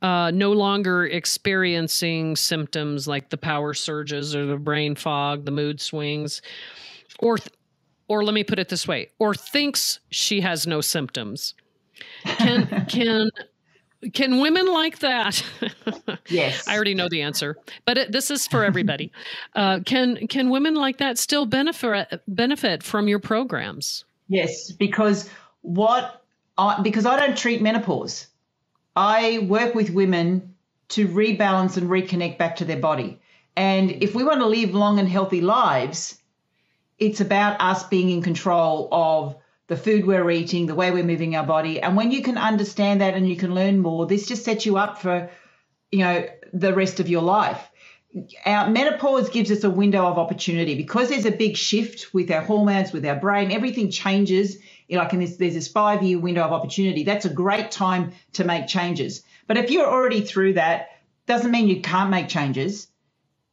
uh, 0.00 0.30
no 0.32 0.52
longer 0.52 1.06
experiencing 1.06 2.36
symptoms 2.36 3.08
like 3.08 3.30
the 3.30 3.36
power 3.36 3.74
surges 3.74 4.36
or 4.36 4.46
the 4.46 4.58
brain 4.58 4.94
fog, 4.94 5.44
the 5.44 5.50
mood 5.50 5.80
swings, 5.80 6.40
or 7.18 7.38
or 8.06 8.22
let 8.22 8.32
me 8.32 8.44
put 8.44 8.60
it 8.60 8.68
this 8.68 8.86
way, 8.86 9.10
or 9.18 9.34
thinks 9.34 9.98
she 10.10 10.40
has 10.40 10.68
no 10.68 10.80
symptoms 10.80 11.54
can 12.24 12.86
can 12.86 13.30
can 14.12 14.40
women 14.40 14.66
like 14.66 15.00
that? 15.00 15.44
yes. 16.28 16.66
I 16.66 16.74
already 16.74 16.94
know 16.94 17.08
the 17.08 17.22
answer, 17.22 17.56
but 17.84 17.98
it, 17.98 18.12
this 18.12 18.30
is 18.30 18.46
for 18.46 18.64
everybody. 18.64 19.12
Uh, 19.56 19.80
can 19.84 20.26
can 20.28 20.48
women 20.48 20.74
like 20.74 20.98
that 20.98 21.18
still 21.18 21.44
benefit 21.44 22.22
benefit 22.28 22.82
from 22.82 23.08
your 23.08 23.18
programs? 23.18 24.04
Yes, 24.28 24.70
because 24.70 25.28
what 25.62 26.22
I, 26.56 26.80
because 26.82 27.04
I 27.04 27.16
don't 27.16 27.36
treat 27.36 27.60
menopause. 27.60 28.28
I 28.94 29.46
work 29.48 29.74
with 29.74 29.90
women 29.90 30.54
to 30.90 31.08
rebalance 31.08 31.76
and 31.76 31.88
reconnect 31.88 32.38
back 32.38 32.56
to 32.56 32.64
their 32.64 32.78
body. 32.78 33.18
And 33.56 33.90
if 34.02 34.14
we 34.14 34.24
want 34.24 34.40
to 34.40 34.46
live 34.46 34.74
long 34.74 34.98
and 34.98 35.08
healthy 35.08 35.40
lives, 35.40 36.18
it's 36.98 37.20
about 37.20 37.60
us 37.60 37.82
being 37.84 38.10
in 38.10 38.22
control 38.22 38.88
of 38.92 39.36
the 39.70 39.76
food 39.76 40.04
we're 40.04 40.28
eating, 40.32 40.66
the 40.66 40.74
way 40.74 40.90
we're 40.90 41.04
moving 41.04 41.36
our 41.36 41.46
body. 41.46 41.80
And 41.80 41.96
when 41.96 42.10
you 42.10 42.22
can 42.22 42.36
understand 42.36 43.00
that 43.00 43.14
and 43.14 43.28
you 43.28 43.36
can 43.36 43.54
learn 43.54 43.78
more, 43.78 44.04
this 44.04 44.26
just 44.26 44.44
sets 44.44 44.66
you 44.66 44.76
up 44.76 45.00
for, 45.00 45.30
you 45.92 46.00
know, 46.00 46.26
the 46.52 46.74
rest 46.74 46.98
of 46.98 47.08
your 47.08 47.22
life. 47.22 47.70
Our 48.44 48.68
menopause 48.68 49.30
gives 49.30 49.48
us 49.52 49.62
a 49.62 49.70
window 49.70 50.04
of 50.06 50.18
opportunity 50.18 50.74
because 50.74 51.08
there's 51.08 51.24
a 51.24 51.30
big 51.30 51.56
shift 51.56 52.12
with 52.12 52.32
our 52.32 52.40
hormones, 52.40 52.92
with 52.92 53.06
our 53.06 53.14
brain, 53.14 53.52
everything 53.52 53.92
changes. 53.92 54.58
Like 54.90 55.12
in 55.12 55.20
this, 55.20 55.36
there's 55.36 55.54
this 55.54 55.68
five 55.68 56.02
year 56.02 56.18
window 56.18 56.42
of 56.42 56.50
opportunity. 56.50 57.04
That's 57.04 57.26
a 57.26 57.32
great 57.32 57.70
time 57.70 58.10
to 58.32 58.42
make 58.42 58.66
changes. 58.66 59.22
But 59.46 59.56
if 59.56 59.70
you're 59.70 59.86
already 59.86 60.22
through 60.22 60.54
that, 60.54 60.88
doesn't 61.26 61.52
mean 61.52 61.68
you 61.68 61.80
can't 61.80 62.10
make 62.10 62.26
changes. 62.26 62.88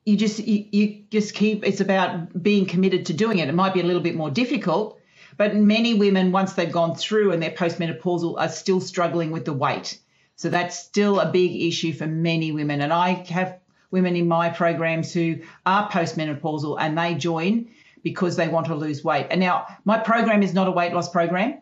You 0.04 0.18
just 0.18 0.40
you, 0.40 0.66
you 0.72 1.04
just 1.12 1.36
keep. 1.36 1.64
It's 1.64 1.80
about 1.80 2.42
being 2.42 2.66
committed 2.66 3.06
to 3.06 3.14
doing 3.14 3.38
it. 3.38 3.50
It 3.50 3.54
might 3.54 3.76
be 3.76 3.82
a 3.82 3.86
little 3.86 4.02
bit 4.02 4.16
more 4.16 4.32
difficult, 4.32 4.97
but 5.38 5.56
many 5.56 5.94
women, 5.94 6.32
once 6.32 6.54
they've 6.54 6.72
gone 6.72 6.96
through 6.96 7.32
and 7.32 7.42
they're 7.42 7.52
postmenopausal, 7.52 8.40
are 8.40 8.50
still 8.50 8.82
struggling 8.82 9.32
with 9.32 9.46
the 9.46 9.54
weight. 9.54 10.00
So 10.36 10.50
that's 10.50 10.78
still 10.78 11.20
a 11.20 11.32
big 11.32 11.56
issue 11.56 11.94
for 11.94 12.08
many 12.08 12.52
women. 12.52 12.82
And 12.82 12.92
I 12.92 13.14
have 13.30 13.60
women 13.92 14.16
in 14.16 14.28
my 14.28 14.50
programs 14.50 15.14
who 15.14 15.38
are 15.66 15.90
postmenopausal 15.90 16.78
and 16.80 16.98
they 16.98 17.16
join 17.16 17.70
because 18.04 18.36
they 18.36 18.48
want 18.48 18.68
to 18.68 18.76
lose 18.76 19.04
weight. 19.04 19.28
And 19.32 19.40
now 19.40 19.68
my 19.86 19.98
program 19.98 20.44
is 20.44 20.54
not 20.54 20.68
a 20.68 20.72
weight 20.72 20.94
loss 20.94 21.10
program. 21.10 21.62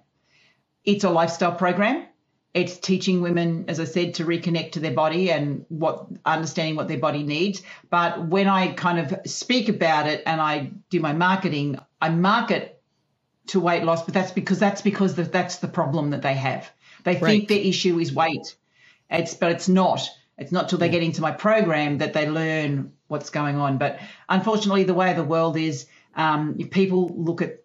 It's 0.84 1.04
a 1.04 1.10
lifestyle 1.10 1.54
program. 1.54 2.06
It's 2.54 2.78
teaching 2.78 3.22
women, 3.22 3.66
as 3.68 3.80
I 3.82 3.84
said, 3.84 4.14
to 4.16 4.26
reconnect 4.26 4.74
to 4.74 4.80
their 4.80 4.94
body 4.94 5.30
and 5.30 5.66
what 5.68 6.08
understanding 6.26 6.76
what 6.76 6.88
their 6.88 7.00
body 7.00 7.24
needs. 7.24 7.62
But 7.90 8.28
when 8.28 8.48
I 8.48 8.74
kind 8.74 9.00
of 9.00 9.30
speak 9.30 9.68
about 9.68 10.08
it 10.08 10.24
and 10.26 10.40
I 10.40 10.72
do 10.90 11.02
my 11.02 11.12
marketing, 11.12 11.78
I 12.02 12.10
market 12.10 12.75
to 13.48 13.60
weight 13.60 13.84
loss, 13.84 14.04
but 14.04 14.14
that's 14.14 14.32
because 14.32 14.60
that's 14.60 14.82
because 14.82 15.16
the, 15.16 15.24
that's 15.24 15.58
the 15.58 15.68
problem 15.68 16.12
that 16.12 16.22
they 16.22 16.34
have. 16.34 16.70
They 17.04 17.14
right. 17.14 17.22
think 17.22 17.48
their 17.48 17.60
issue 17.60 18.00
is 18.00 18.14
weight. 18.14 18.56
It's 19.10 19.34
but 19.34 19.52
it's 19.52 19.70
not. 19.70 20.08
It's 20.38 20.52
not 20.52 20.68
till 20.68 20.80
they 20.80 20.90
get 20.90 21.04
into 21.04 21.22
my 21.22 21.32
program 21.32 22.00
that 22.00 22.14
they 22.14 22.30
learn 22.30 22.92
what's 23.08 23.30
going 23.30 23.56
on. 23.56 23.78
But 23.78 24.00
unfortunately, 24.28 24.84
the 24.84 24.94
way 24.94 25.14
the 25.14 25.24
world 25.24 25.56
is, 25.56 25.88
um, 26.16 26.58
people 26.72 27.14
look 27.16 27.42
at 27.42 27.62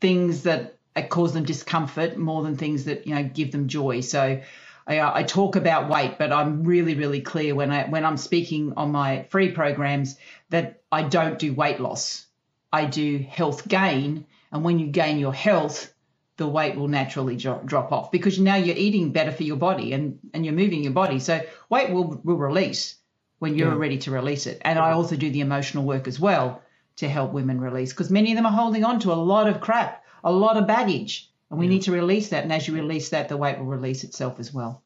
things 0.00 0.44
that 0.44 0.76
cause 1.10 1.34
them 1.34 1.44
discomfort 1.44 2.16
more 2.16 2.42
than 2.42 2.56
things 2.56 2.84
that 2.84 3.06
you 3.06 3.14
know 3.14 3.24
give 3.24 3.52
them 3.52 3.68
joy. 3.68 4.00
So 4.00 4.40
I, 4.86 5.20
I, 5.20 5.22
talk 5.24 5.56
about 5.56 5.90
weight, 5.90 6.16
but 6.18 6.32
I'm 6.32 6.64
really, 6.64 6.94
really 6.94 7.20
clear 7.20 7.54
when 7.54 7.70
I 7.70 7.84
when 7.88 8.04
I'm 8.04 8.16
speaking 8.16 8.72
on 8.76 8.92
my 8.92 9.24
free 9.24 9.50
programs 9.50 10.16
that 10.50 10.82
I 10.90 11.02
don't 11.02 11.38
do 11.38 11.52
weight 11.52 11.80
loss. 11.80 12.26
I 12.72 12.84
do 12.84 13.18
health 13.18 13.66
gain, 13.68 14.26
and 14.52 14.64
when 14.64 14.78
you 14.78 14.86
gain 14.86 15.18
your 15.18 15.34
health, 15.34 15.92
the 16.36 16.46
weight 16.46 16.76
will 16.76 16.88
naturally 16.88 17.36
drop, 17.36 17.92
off 17.92 18.10
because 18.10 18.38
now 18.38 18.56
you're 18.56 18.76
eating 18.76 19.12
better 19.12 19.32
for 19.32 19.42
your 19.42 19.56
body 19.56 19.92
and 19.92 20.18
and 20.34 20.44
you're 20.44 20.54
moving 20.54 20.82
your 20.82 20.92
body. 20.92 21.18
So 21.18 21.40
weight 21.70 21.90
will 21.90 22.20
will 22.24 22.36
release 22.36 22.96
when 23.38 23.56
you're 23.56 23.72
yeah. 23.72 23.78
ready 23.78 23.98
to 23.98 24.10
release 24.10 24.46
it. 24.46 24.60
And 24.64 24.78
I 24.78 24.92
also 24.92 25.16
do 25.16 25.30
the 25.30 25.40
emotional 25.40 25.84
work 25.84 26.08
as 26.08 26.20
well 26.20 26.62
to 26.96 27.08
help 27.08 27.32
women 27.32 27.60
release 27.60 27.92
because 27.92 28.10
many 28.10 28.32
of 28.32 28.36
them 28.36 28.46
are 28.46 28.52
holding 28.52 28.84
on 28.84 29.00
to 29.00 29.12
a 29.12 29.14
lot 29.14 29.48
of 29.48 29.60
crap, 29.60 30.04
a 30.24 30.32
lot 30.32 30.56
of 30.56 30.66
baggage. 30.66 31.30
And 31.50 31.58
we 31.58 31.66
yeah. 31.66 31.70
need 31.70 31.82
to 31.82 31.92
release 31.92 32.30
that. 32.30 32.42
And 32.42 32.52
as 32.52 32.66
you 32.66 32.74
release 32.74 33.10
that, 33.10 33.28
the 33.28 33.36
weight 33.36 33.58
will 33.58 33.66
release 33.66 34.04
itself 34.04 34.40
as 34.40 34.52
well. 34.52 34.82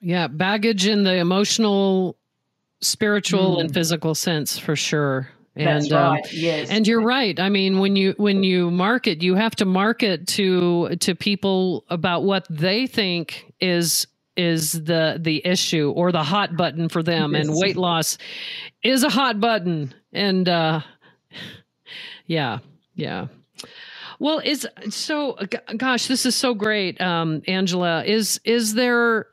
Yeah, 0.00 0.26
baggage 0.26 0.86
in 0.86 1.04
the 1.04 1.14
emotional, 1.14 2.16
spiritual, 2.82 3.56
mm. 3.56 3.60
and 3.60 3.72
physical 3.72 4.14
sense 4.14 4.58
for 4.58 4.76
sure. 4.76 5.30
And 5.56 5.92
um, 5.92 6.14
right. 6.14 6.24
um, 6.24 6.30
yes. 6.32 6.68
and 6.68 6.86
you're 6.86 7.02
right. 7.02 7.38
I 7.38 7.48
mean, 7.48 7.78
when 7.78 7.94
you 7.94 8.14
when 8.16 8.42
you 8.42 8.70
market, 8.70 9.22
you 9.22 9.36
have 9.36 9.54
to 9.56 9.64
market 9.64 10.26
to 10.28 10.96
to 10.96 11.14
people 11.14 11.84
about 11.90 12.24
what 12.24 12.46
they 12.50 12.88
think 12.88 13.52
is 13.60 14.06
is 14.36 14.72
the 14.72 15.18
the 15.20 15.46
issue 15.46 15.92
or 15.94 16.10
the 16.12 16.22
hot 16.22 16.56
button 16.56 16.88
for 16.88 17.02
them 17.02 17.34
and 17.34 17.50
weight 17.52 17.76
loss 17.76 18.18
is 18.82 19.04
a 19.04 19.08
hot 19.08 19.40
button 19.40 19.94
and 20.12 20.48
uh 20.48 20.80
yeah 22.26 22.58
yeah 22.94 23.28
well 24.18 24.40
is 24.44 24.66
so 24.90 25.38
gosh 25.76 26.08
this 26.08 26.26
is 26.26 26.34
so 26.34 26.52
great 26.54 27.00
um 27.00 27.42
angela 27.46 28.04
is 28.04 28.40
is 28.44 28.74
there 28.74 29.28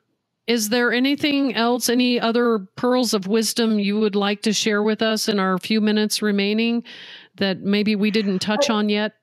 is 0.52 0.68
there 0.68 0.92
anything 0.92 1.56
else 1.56 1.88
any 1.88 2.20
other 2.20 2.60
pearls 2.76 3.14
of 3.14 3.26
wisdom 3.26 3.80
you 3.80 3.98
would 3.98 4.16
like 4.16 4.42
to 4.42 4.52
share 4.52 4.84
with 4.84 5.02
us 5.02 5.30
in 5.30 5.40
our 5.40 5.58
few 5.58 5.80
minutes 5.80 6.22
remaining 6.22 6.84
that 7.36 7.62
maybe 7.62 7.96
we 7.96 8.12
didn't 8.12 8.40
touch 8.40 8.70
on 8.70 8.90
yet 8.90 9.14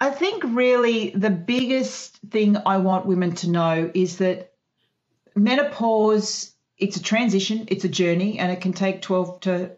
I 0.00 0.10
think 0.10 0.42
really 0.44 1.10
the 1.10 1.30
biggest 1.30 2.18
thing 2.30 2.56
I 2.66 2.76
want 2.78 3.06
women 3.06 3.34
to 3.36 3.50
know 3.50 3.90
is 3.94 4.18
that 4.18 4.52
menopause, 5.36 6.52
it's 6.78 6.96
a 6.96 7.02
transition, 7.02 7.66
it's 7.68 7.84
a 7.84 7.88
journey, 7.88 8.38
and 8.38 8.50
it 8.50 8.60
can 8.60 8.72
take 8.72 9.02
12 9.02 9.40
to 9.40 9.70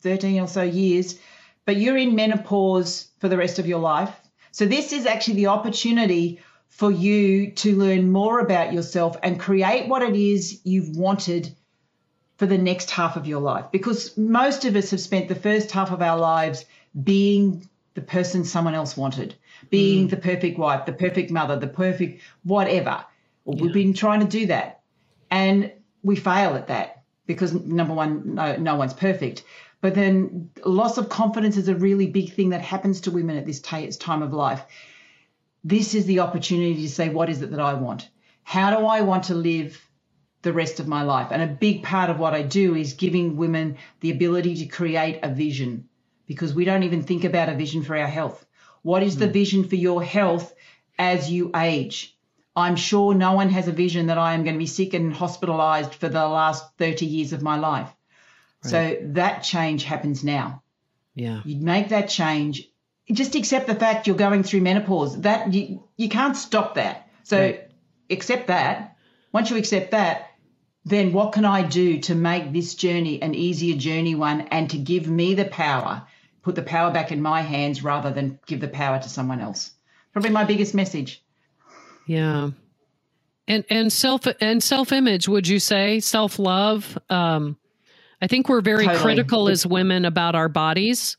13 0.00 0.40
or 0.40 0.46
so 0.46 0.62
years, 0.62 1.18
but 1.66 1.76
you're 1.76 1.96
in 1.96 2.14
menopause 2.14 3.08
for 3.18 3.28
the 3.28 3.36
rest 3.36 3.58
of 3.58 3.66
your 3.66 3.80
life. 3.80 4.14
So, 4.52 4.64
this 4.64 4.92
is 4.92 5.06
actually 5.06 5.34
the 5.34 5.48
opportunity 5.48 6.40
for 6.74 6.90
you 6.90 7.52
to 7.52 7.76
learn 7.76 8.10
more 8.10 8.40
about 8.40 8.72
yourself 8.72 9.16
and 9.22 9.38
create 9.38 9.88
what 9.88 10.02
it 10.02 10.16
is 10.16 10.60
you've 10.64 10.96
wanted 10.96 11.54
for 12.36 12.46
the 12.46 12.58
next 12.58 12.90
half 12.90 13.16
of 13.16 13.26
your 13.26 13.40
life. 13.40 13.66
Because 13.70 14.16
most 14.18 14.64
of 14.64 14.74
us 14.74 14.90
have 14.90 15.00
spent 15.00 15.28
the 15.28 15.36
first 15.36 15.70
half 15.70 15.92
of 15.92 16.02
our 16.02 16.18
lives 16.18 16.64
being 17.00 17.68
the 17.94 18.00
person 18.00 18.44
someone 18.44 18.74
else 18.74 18.96
wanted 18.96 19.36
being 19.70 20.06
mm. 20.06 20.10
the 20.10 20.16
perfect 20.16 20.58
wife, 20.58 20.84
the 20.84 20.92
perfect 20.92 21.30
mother, 21.30 21.56
the 21.56 21.66
perfect 21.66 22.22
whatever. 22.42 23.04
yeah. 23.46 23.62
We've 23.62 23.72
been 23.72 23.94
trying 23.94 24.20
to 24.20 24.26
do 24.26 24.46
that. 24.46 24.80
And 25.30 25.72
we 26.02 26.16
fail 26.16 26.54
at 26.54 26.68
that 26.68 27.02
because 27.26 27.52
number 27.52 27.94
one, 27.94 28.34
no, 28.34 28.56
no 28.56 28.74
one's 28.74 28.94
perfect. 28.94 29.44
But 29.80 29.94
then 29.94 30.50
loss 30.64 30.98
of 30.98 31.08
confidence 31.08 31.56
is 31.56 31.68
a 31.68 31.74
really 31.74 32.06
big 32.06 32.32
thing 32.32 32.50
that 32.50 32.62
happens 32.62 33.02
to 33.02 33.10
women 33.10 33.36
at 33.36 33.46
this 33.46 33.60
t- 33.60 33.90
time 33.92 34.22
of 34.22 34.32
life. 34.32 34.64
This 35.64 35.94
is 35.94 36.04
the 36.06 36.20
opportunity 36.20 36.82
to 36.82 36.88
say, 36.88 37.08
what 37.08 37.30
is 37.30 37.42
it 37.42 37.50
that 37.50 37.60
I 37.60 37.74
want? 37.74 38.08
How 38.42 38.78
do 38.78 38.86
I 38.86 39.00
want 39.00 39.24
to 39.24 39.34
live 39.34 39.80
the 40.42 40.52
rest 40.52 40.78
of 40.78 40.86
my 40.86 41.02
life? 41.02 41.28
And 41.30 41.42
a 41.42 41.46
big 41.46 41.82
part 41.82 42.10
of 42.10 42.18
what 42.18 42.34
I 42.34 42.42
do 42.42 42.76
is 42.76 42.92
giving 42.92 43.36
women 43.36 43.78
the 44.00 44.10
ability 44.10 44.56
to 44.56 44.66
create 44.66 45.20
a 45.22 45.30
vision 45.30 45.88
because 46.26 46.54
we 46.54 46.64
don't 46.64 46.82
even 46.82 47.02
think 47.02 47.24
about 47.24 47.48
a 47.48 47.54
vision 47.54 47.82
for 47.82 47.96
our 47.96 48.06
health. 48.06 48.44
What 48.82 49.02
is 49.02 49.16
the 49.16 49.26
hmm. 49.26 49.32
vision 49.32 49.64
for 49.64 49.76
your 49.76 50.02
health 50.02 50.54
as 50.98 51.30
you 51.30 51.50
age? 51.56 52.16
I'm 52.56 52.76
sure 52.76 53.14
no 53.14 53.32
one 53.32 53.48
has 53.48 53.66
a 53.66 53.72
vision 53.72 54.06
that 54.06 54.18
I 54.18 54.34
am 54.34 54.44
going 54.44 54.54
to 54.54 54.58
be 54.58 54.66
sick 54.66 54.94
and 54.94 55.12
hospitalized 55.12 55.94
for 55.94 56.08
the 56.08 56.26
last 56.28 56.64
30 56.78 57.06
years 57.06 57.32
of 57.32 57.42
my 57.42 57.56
life. 57.56 57.90
Right. 58.64 58.70
So 58.70 58.98
that 59.12 59.42
change 59.42 59.84
happens 59.84 60.22
now. 60.22 60.62
Yeah. 61.14 61.40
You 61.44 61.56
make 61.56 61.88
that 61.88 62.08
change. 62.08 62.68
Just 63.10 63.34
accept 63.34 63.66
the 63.66 63.74
fact 63.74 64.06
you're 64.06 64.16
going 64.16 64.42
through 64.42 64.62
menopause. 64.62 65.20
That 65.20 65.52
you, 65.52 65.84
you 65.96 66.08
can't 66.08 66.36
stop 66.36 66.76
that. 66.76 67.08
So 67.24 67.58
accept 68.08 68.46
that. 68.48 68.96
Once 69.32 69.50
you 69.50 69.56
accept 69.56 69.90
that, 69.90 70.30
then 70.84 71.12
what 71.12 71.32
can 71.32 71.44
I 71.44 71.62
do 71.62 72.00
to 72.00 72.14
make 72.14 72.52
this 72.52 72.74
journey 72.74 73.20
an 73.20 73.34
easier 73.34 73.76
journey 73.76 74.14
one 74.14 74.42
and 74.42 74.70
to 74.70 74.78
give 74.78 75.08
me 75.08 75.34
the 75.34 75.44
power 75.44 76.06
put 76.44 76.54
the 76.54 76.62
power 76.62 76.92
back 76.92 77.10
in 77.10 77.20
my 77.20 77.40
hands 77.40 77.82
rather 77.82 78.12
than 78.12 78.38
give 78.46 78.60
the 78.60 78.68
power 78.68 79.00
to 79.00 79.08
someone 79.08 79.40
else. 79.40 79.72
Probably 80.12 80.30
my 80.30 80.44
biggest 80.44 80.74
message. 80.74 81.24
Yeah. 82.06 82.50
And 83.48 83.64
and 83.68 83.92
self 83.92 84.26
and 84.40 84.62
self 84.62 84.92
image, 84.92 85.26
would 85.26 85.48
you 85.48 85.58
say 85.58 86.00
self 86.00 86.38
love? 86.38 86.96
Um, 87.10 87.56
I 88.22 88.26
think 88.26 88.48
we're 88.48 88.60
very 88.60 88.86
totally. 88.86 89.02
critical 89.02 89.48
as 89.48 89.66
women 89.66 90.04
about 90.04 90.34
our 90.34 90.48
bodies. 90.48 91.16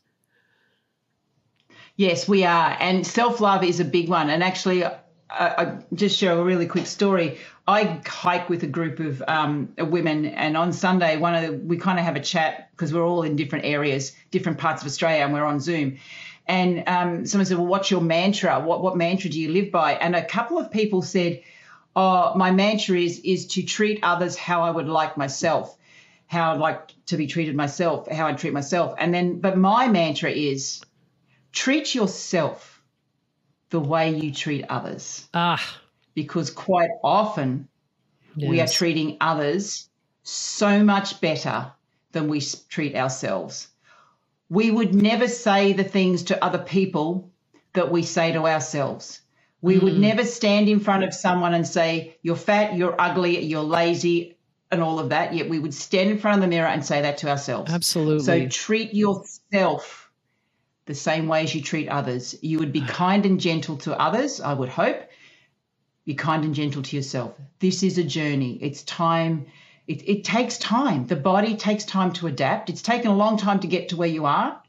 Yes, 1.96 2.28
we 2.28 2.44
are, 2.44 2.76
and 2.78 3.06
self 3.06 3.40
love 3.40 3.64
is 3.64 3.80
a 3.80 3.84
big 3.84 4.10
one. 4.10 4.28
And 4.28 4.44
actually, 4.44 4.84
I, 4.84 5.00
I 5.30 5.78
just 5.94 6.18
share 6.18 6.38
a 6.38 6.44
really 6.44 6.66
quick 6.66 6.86
story. 6.86 7.38
I 7.66 8.00
hike 8.06 8.50
with 8.50 8.62
a 8.62 8.66
group 8.66 9.00
of 9.00 9.22
um, 9.26 9.72
women, 9.78 10.26
and 10.26 10.58
on 10.58 10.74
Sunday, 10.74 11.16
one 11.16 11.34
of 11.34 11.42
the, 11.46 11.52
we 11.54 11.78
kind 11.78 11.98
of 11.98 12.04
have 12.04 12.14
a 12.14 12.20
chat 12.20 12.68
because 12.72 12.92
we're 12.92 13.04
all 13.04 13.22
in 13.22 13.34
different 13.34 13.64
areas, 13.64 14.12
different 14.30 14.58
parts 14.58 14.82
of 14.82 14.86
Australia, 14.86 15.24
and 15.24 15.32
we're 15.32 15.44
on 15.44 15.58
Zoom. 15.58 15.96
And 16.46 16.84
um, 16.86 17.26
someone 17.26 17.46
said, 17.46 17.56
"Well, 17.56 17.66
what's 17.66 17.90
your 17.90 18.02
mantra? 18.02 18.60
What 18.60 18.82
what 18.82 18.96
mantra 18.98 19.30
do 19.30 19.40
you 19.40 19.50
live 19.50 19.72
by?" 19.72 19.94
And 19.94 20.14
a 20.14 20.24
couple 20.24 20.58
of 20.58 20.70
people 20.70 21.00
said, 21.00 21.42
"Oh, 21.96 22.34
my 22.36 22.50
mantra 22.50 22.98
is 22.98 23.20
is 23.20 23.46
to 23.48 23.62
treat 23.62 24.00
others 24.02 24.36
how 24.36 24.62
I 24.62 24.70
would 24.70 24.86
like 24.86 25.16
myself, 25.16 25.74
how 26.26 26.52
I'd 26.52 26.60
like 26.60 26.92
to 27.06 27.16
be 27.16 27.26
treated 27.26 27.56
myself, 27.56 28.06
how 28.06 28.26
I 28.26 28.34
treat 28.34 28.52
myself." 28.52 28.96
And 28.98 29.14
then, 29.14 29.40
but 29.40 29.56
my 29.56 29.88
mantra 29.88 30.30
is 30.30 30.82
treat 31.56 31.94
yourself 31.94 32.82
the 33.70 33.80
way 33.80 34.14
you 34.14 34.32
treat 34.32 34.64
others. 34.68 35.28
Ah 35.34 35.80
because 36.16 36.50
quite 36.50 36.90
often 37.04 37.68
yes. 38.34 38.50
we 38.50 38.60
are 38.60 38.66
treating 38.66 39.18
others 39.20 39.88
so 40.24 40.82
much 40.82 41.20
better 41.20 41.70
than 42.10 42.26
we 42.26 42.40
treat 42.68 42.96
ourselves. 42.96 43.68
We 44.48 44.70
would 44.70 44.94
never 44.94 45.28
say 45.28 45.74
the 45.74 45.84
things 45.84 46.24
to 46.24 46.44
other 46.44 46.58
people 46.58 47.30
that 47.74 47.92
we 47.92 48.02
say 48.02 48.32
to 48.32 48.46
ourselves. 48.46 49.20
We 49.60 49.76
mm. 49.76 49.82
would 49.82 49.98
never 49.98 50.24
stand 50.24 50.68
in 50.68 50.80
front 50.80 51.04
of 51.04 51.12
someone 51.12 51.52
and 51.52 51.66
say, 51.66 52.16
You're 52.22 52.36
fat, 52.36 52.76
you're 52.76 52.98
ugly, 52.98 53.40
you're 53.44 53.62
lazy, 53.62 54.38
and 54.70 54.82
all 54.82 54.98
of 54.98 55.10
that. 55.10 55.34
Yet 55.34 55.50
we 55.50 55.58
would 55.58 55.74
stand 55.74 56.10
in 56.10 56.18
front 56.18 56.36
of 56.36 56.42
the 56.42 56.48
mirror 56.48 56.68
and 56.68 56.84
say 56.84 57.02
that 57.02 57.18
to 57.18 57.28
ourselves. 57.28 57.70
Absolutely. 57.70 58.24
So 58.24 58.48
treat 58.48 58.94
yourself 58.94 60.05
the 60.86 60.94
same 60.94 61.26
way 61.26 61.42
as 61.42 61.54
you 61.54 61.60
treat 61.60 61.88
others. 61.88 62.36
You 62.40 62.60
would 62.60 62.72
be 62.72 62.80
kind 62.80 63.26
and 63.26 63.40
gentle 63.40 63.76
to 63.78 64.00
others, 64.00 64.40
I 64.40 64.54
would 64.54 64.68
hope. 64.68 65.02
Be 66.04 66.14
kind 66.14 66.44
and 66.44 66.54
gentle 66.54 66.82
to 66.82 66.96
yourself. 66.96 67.34
This 67.58 67.82
is 67.82 67.98
a 67.98 68.04
journey. 68.04 68.58
It's 68.62 68.84
time. 68.84 69.46
It, 69.88 70.08
it 70.08 70.24
takes 70.24 70.58
time. 70.58 71.06
The 71.06 71.16
body 71.16 71.56
takes 71.56 71.84
time 71.84 72.12
to 72.14 72.28
adapt. 72.28 72.70
It's 72.70 72.82
taken 72.82 73.10
a 73.10 73.16
long 73.16 73.36
time 73.36 73.60
to 73.60 73.66
get 73.66 73.88
to 73.88 73.96
where 73.96 74.08
you 74.08 74.24
are, 74.24 74.62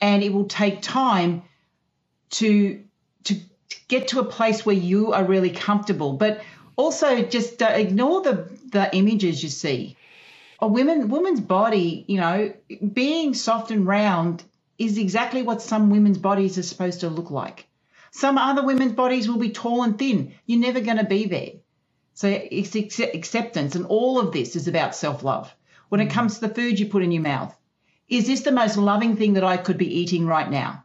and 0.00 0.22
it 0.22 0.32
will 0.32 0.46
take 0.46 0.80
time 0.80 1.42
to 2.30 2.80
to 3.24 3.36
get 3.88 4.08
to 4.08 4.20
a 4.20 4.24
place 4.24 4.64
where 4.64 4.76
you 4.76 5.12
are 5.12 5.24
really 5.24 5.50
comfortable. 5.50 6.12
But 6.12 6.42
also, 6.76 7.22
just 7.22 7.60
uh, 7.60 7.66
ignore 7.66 8.22
the 8.22 8.48
the 8.70 8.94
images 8.94 9.42
you 9.42 9.48
see. 9.48 9.96
A 10.60 10.68
woman 10.68 11.08
woman's 11.08 11.40
body, 11.40 12.04
you 12.06 12.18
know, 12.18 12.52
being 12.92 13.34
soft 13.34 13.72
and 13.72 13.84
round 13.84 14.44
is 14.78 14.96
exactly 14.96 15.42
what 15.42 15.60
some 15.60 15.90
women's 15.90 16.18
bodies 16.18 16.56
are 16.56 16.62
supposed 16.62 17.00
to 17.00 17.08
look 17.08 17.30
like. 17.30 17.66
Some 18.10 18.38
other 18.38 18.64
women's 18.64 18.92
bodies 18.92 19.28
will 19.28 19.38
be 19.38 19.50
tall 19.50 19.82
and 19.82 19.98
thin. 19.98 20.32
You're 20.46 20.60
never 20.60 20.80
going 20.80 20.96
to 20.96 21.04
be 21.04 21.26
there. 21.26 21.50
So 22.14 22.28
it's 22.28 22.74
acceptance, 22.74 23.76
and 23.76 23.86
all 23.86 24.18
of 24.18 24.32
this 24.32 24.56
is 24.56 24.66
about 24.66 24.96
self 24.96 25.22
love. 25.22 25.54
When 25.88 26.00
it 26.00 26.06
mm-hmm. 26.06 26.14
comes 26.14 26.34
to 26.34 26.48
the 26.48 26.54
food 26.54 26.78
you 26.78 26.86
put 26.86 27.02
in 27.02 27.12
your 27.12 27.22
mouth, 27.22 27.56
is 28.08 28.26
this 28.26 28.40
the 28.40 28.52
most 28.52 28.76
loving 28.76 29.16
thing 29.16 29.34
that 29.34 29.44
I 29.44 29.56
could 29.56 29.78
be 29.78 30.00
eating 30.00 30.26
right 30.26 30.50
now? 30.50 30.84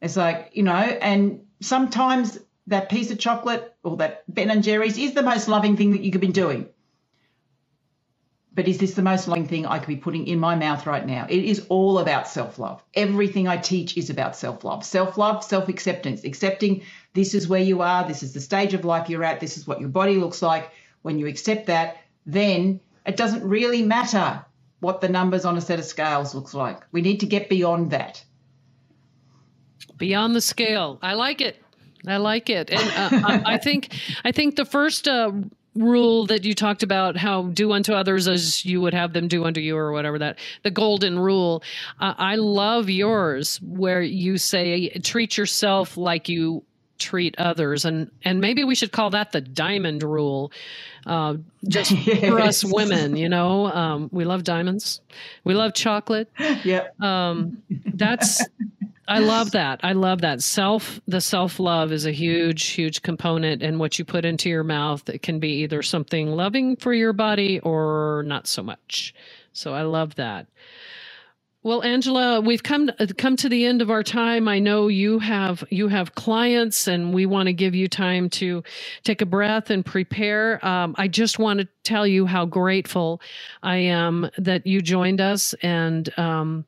It's 0.00 0.16
like, 0.16 0.50
you 0.54 0.62
know, 0.62 0.72
and 0.72 1.46
sometimes 1.60 2.38
that 2.68 2.88
piece 2.88 3.10
of 3.10 3.18
chocolate 3.18 3.74
or 3.82 3.98
that 3.98 4.24
Ben 4.28 4.50
and 4.50 4.62
Jerry's 4.62 4.98
is 4.98 5.14
the 5.14 5.22
most 5.22 5.48
loving 5.48 5.76
thing 5.76 5.92
that 5.92 6.02
you 6.02 6.10
could 6.10 6.20
be 6.20 6.28
doing. 6.28 6.68
But 8.58 8.66
is 8.66 8.78
this 8.78 8.94
the 8.94 9.02
most 9.02 9.28
loving 9.28 9.46
thing 9.46 9.66
I 9.66 9.78
could 9.78 9.86
be 9.86 9.94
putting 9.94 10.26
in 10.26 10.40
my 10.40 10.56
mouth 10.56 10.84
right 10.84 11.06
now? 11.06 11.28
It 11.30 11.44
is 11.44 11.64
all 11.68 12.00
about 12.00 12.26
self 12.26 12.58
love. 12.58 12.82
Everything 12.94 13.46
I 13.46 13.56
teach 13.56 13.96
is 13.96 14.10
about 14.10 14.34
self 14.34 14.64
love. 14.64 14.84
Self 14.84 15.16
love, 15.16 15.44
self 15.44 15.68
acceptance, 15.68 16.24
accepting 16.24 16.82
this 17.14 17.34
is 17.34 17.46
where 17.46 17.62
you 17.62 17.82
are, 17.82 18.08
this 18.08 18.24
is 18.24 18.32
the 18.32 18.40
stage 18.40 18.74
of 18.74 18.84
life 18.84 19.08
you're 19.08 19.22
at, 19.22 19.38
this 19.38 19.56
is 19.56 19.68
what 19.68 19.78
your 19.78 19.90
body 19.90 20.16
looks 20.16 20.42
like. 20.42 20.72
When 21.02 21.20
you 21.20 21.28
accept 21.28 21.68
that, 21.68 21.98
then 22.26 22.80
it 23.06 23.16
doesn't 23.16 23.44
really 23.44 23.82
matter 23.82 24.44
what 24.80 25.00
the 25.00 25.08
numbers 25.08 25.44
on 25.44 25.56
a 25.56 25.60
set 25.60 25.78
of 25.78 25.84
scales 25.84 26.34
looks 26.34 26.52
like. 26.52 26.82
We 26.90 27.00
need 27.00 27.20
to 27.20 27.26
get 27.26 27.48
beyond 27.48 27.92
that. 27.92 28.24
Beyond 29.98 30.34
the 30.34 30.40
scale. 30.40 30.98
I 31.00 31.14
like 31.14 31.40
it. 31.40 31.62
I 32.08 32.16
like 32.16 32.50
it, 32.50 32.70
and 32.70 33.14
uh, 33.14 33.40
I 33.46 33.56
think 33.56 33.94
I 34.24 34.32
think 34.32 34.56
the 34.56 34.64
first 34.64 35.06
uh, 35.06 35.30
rule 35.78 36.26
that 36.26 36.44
you 36.44 36.54
talked 36.54 36.82
about 36.82 37.16
how 37.16 37.44
do 37.44 37.72
unto 37.72 37.92
others 37.92 38.28
as 38.28 38.64
you 38.64 38.80
would 38.80 38.94
have 38.94 39.12
them 39.12 39.28
do 39.28 39.44
unto 39.44 39.60
you 39.60 39.76
or 39.76 39.92
whatever 39.92 40.18
that 40.18 40.38
the 40.62 40.70
golden 40.70 41.18
rule. 41.18 41.62
Uh, 42.00 42.14
i 42.18 42.34
love 42.34 42.90
yours 42.90 43.60
where 43.62 44.02
you 44.02 44.38
say 44.38 44.88
treat 45.02 45.36
yourself 45.36 45.96
like 45.96 46.28
you 46.28 46.62
treat 46.98 47.38
others. 47.38 47.84
And 47.84 48.10
and 48.24 48.40
maybe 48.40 48.64
we 48.64 48.74
should 48.74 48.92
call 48.92 49.10
that 49.10 49.32
the 49.32 49.40
diamond 49.40 50.02
rule 50.02 50.52
uh, 51.06 51.36
just 51.66 51.92
yes. 51.92 52.20
for 52.28 52.40
us 52.40 52.64
women 52.64 53.16
you 53.16 53.28
know? 53.28 53.66
Um, 53.66 54.08
we 54.12 54.24
love 54.24 54.44
diamonds. 54.44 55.00
We 55.44 55.54
love 55.54 55.74
chocolate. 55.74 56.30
Yeah 56.64 56.88
um, 57.00 57.62
that's 57.94 58.44
I 59.08 59.20
love 59.20 59.52
that. 59.52 59.80
I 59.84 59.94
love 59.94 60.22
that. 60.22 60.42
Self, 60.42 61.00
the 61.08 61.22
self 61.22 61.60
love 61.60 61.92
is 61.92 62.06
a 62.06 62.12
huge, 62.12 62.66
huge 62.68 63.02
component. 63.02 63.62
And 63.62 63.80
what 63.80 63.98
you 63.98 64.06
put 64.06 64.26
into 64.26 64.50
your 64.50 64.64
mouth, 64.64 65.08
it 65.10 65.22
can 65.22 65.40
be 65.40 65.62
either 65.64 65.82
something 65.82 66.28
loving 66.32 66.76
for 66.76 66.94
your 66.94 67.14
body 67.14 67.60
or 67.60 68.24
not 68.26 68.48
so 68.48 68.64
much. 68.64 69.14
So 69.52 69.74
I 69.74 69.82
love 69.82 70.16
that. 70.16 70.48
Well, 71.62 71.84
Angela, 71.84 72.40
we've 72.40 72.62
come 72.64 72.90
come 73.18 73.36
to 73.36 73.50
the 73.50 73.66
end 73.66 73.82
of 73.82 73.90
our 73.90 74.02
time. 74.02 74.48
I 74.48 74.60
know 74.60 74.88
you 74.88 75.20
have 75.20 75.62
you 75.70 75.88
have 75.88 76.14
clients, 76.14 76.88
and 76.88 77.14
we 77.14 77.26
want 77.26 77.48
to 77.48 77.52
give 77.54 77.74
you 77.74 77.88
time 77.88 78.30
to 78.32 78.64
take 79.04 79.22
a 79.22 79.26
breath 79.26 79.70
and 79.70 79.84
prepare. 79.86 80.64
Um, 80.66 80.94
I 80.98 81.08
just 81.08 81.38
want 81.38 81.60
to 81.60 81.68
tell 81.84 82.06
you 82.06 82.26
how 82.26 82.46
grateful 82.46 83.20
I 83.62 83.76
am 83.76 84.30
that 84.38 84.66
you 84.66 84.80
joined 84.80 85.20
us, 85.20 85.54
and 85.62 86.18
um, 86.18 86.64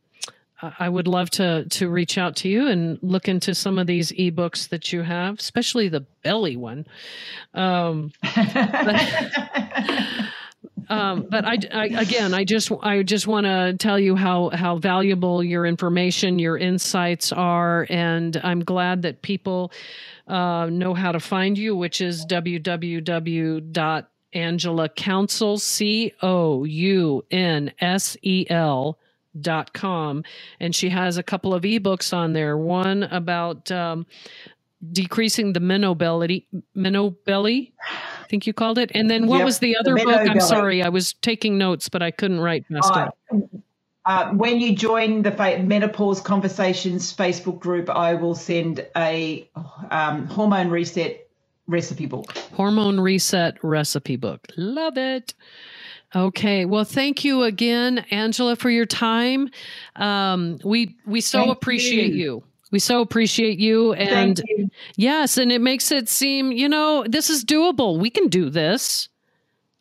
I 0.63 0.89
would 0.89 1.09
love 1.09 1.31
to 1.31 1.65
to 1.65 1.89
reach 1.89 2.19
out 2.19 2.37
to 2.37 2.49
you 2.49 2.69
and 2.69 2.99
look 3.03 3.29
into 3.29 3.55
some 3.55 3.79
of 3.79 3.87
these 3.87 4.13
ebooks 4.13 4.69
that 4.69 4.93
you 4.93 5.03
have, 5.03 5.39
especially 5.39 5.89
the 5.89 6.01
belly 6.23 6.57
one. 6.57 6.87
Um, 7.55 8.13
but, 8.35 9.03
um, 10.89 11.27
but 11.31 11.45
I, 11.45 11.59
I, 11.73 11.87
again, 11.87 12.35
I 12.35 12.45
just 12.45 12.71
I 12.83 13.03
just 13.03 13.27
want 13.27 13.47
to 13.47 13.75
tell 13.79 13.99
you 13.99 14.17
how 14.17 14.51
how 14.51 14.77
valuable 14.77 15.43
your 15.43 15.65
information, 15.65 16.39
your 16.39 16.59
insights 16.59 17.33
are, 17.33 17.87
and 17.89 18.39
I'm 18.43 18.61
glad 18.61 19.03
that 19.03 19.23
people 19.23 19.73
uh, 20.27 20.67
know 20.71 20.95
how 20.95 21.13
to 21.13 21.21
find 21.21 21.57
you, 21.57 21.75
which 21.75 22.01
is 22.01 22.27
www. 22.27 24.07
Angela 24.33 24.89
Counsel, 24.89 25.59
C 25.59 26.13
O 26.23 26.63
U 26.63 27.25
N 27.33 27.73
S 27.81 28.17
E 28.23 28.47
L 28.49 28.97
dot 29.39 29.72
com. 29.72 30.24
And 30.59 30.74
she 30.74 30.89
has 30.89 31.18
a 31.18 31.22
couple 31.22 31.55
of 31.55 31.62
ebooks 31.62 32.14
on 32.16 32.33
there. 32.33 32.57
One 32.57 33.05
about 33.05 33.70
um, 33.70 34.07
decreasing 34.93 35.53
the 35.53 35.61
meno 35.61 35.95
belly 35.95 36.47
meno 36.74 37.11
belly 37.11 37.74
i 38.22 38.26
think 38.28 38.47
you 38.47 38.55
called 38.55 38.78
it. 38.78 38.91
And 38.95 39.11
then 39.11 39.26
what 39.26 39.39
yep, 39.39 39.45
was 39.45 39.59
the 39.59 39.76
other 39.76 39.95
the 39.95 40.05
book? 40.05 40.28
I'm 40.28 40.41
sorry 40.41 40.83
i 40.83 40.89
was 40.89 41.12
taking 41.12 41.59
notes 41.59 41.91
but 41.91 42.03
i 42.03 42.11
couldn't 42.11 42.41
write 42.41 42.64
fast 42.66 42.91
uh, 42.91 43.11
uh, 44.07 44.31
when 44.31 44.59
you 44.59 44.74
join 44.74 45.20
the 45.20 45.33
menopause 45.62 46.22
conversations 46.22 47.14
facebook 47.14 47.59
group 47.59 47.91
i 47.91 48.14
will 48.14 48.35
send 48.35 48.87
a 48.97 49.47
um, 49.91 50.26
hormone 50.28 50.70
reset 50.70 51.28
recipe 51.70 52.07
book. 52.07 52.37
Hormone 52.53 53.01
reset 53.01 53.62
recipe 53.62 54.16
book. 54.16 54.49
Love 54.57 54.99
it 54.99 55.35
Okay. 56.15 56.65
Well, 56.65 56.85
thank 56.85 57.25
you 57.25 57.45
again, 57.45 58.05
Angela, 58.11 58.57
for 58.57 58.71
your 58.71 58.87
time. 58.87 59.51
Um, 59.97 60.59
we 60.65 60.97
we 61.07 61.21
so 61.21 61.41
thank 61.41 61.53
appreciate 61.53 62.13
you. 62.13 62.19
you. 62.19 62.43
We 62.73 62.79
so 62.79 63.01
appreciate 63.01 63.59
you, 63.59 63.93
and 63.95 64.41
you. 64.47 64.71
yes, 64.97 65.37
and 65.37 65.51
it 65.53 65.61
makes 65.61 65.93
it 65.93 66.09
seem 66.09 66.53
you 66.53 66.69
know 66.69 67.05
this 67.09 67.31
is 67.31 67.45
doable. 67.45 67.99
We 67.99 68.11
can 68.11 68.29
do 68.29 68.51
this. 68.51 69.09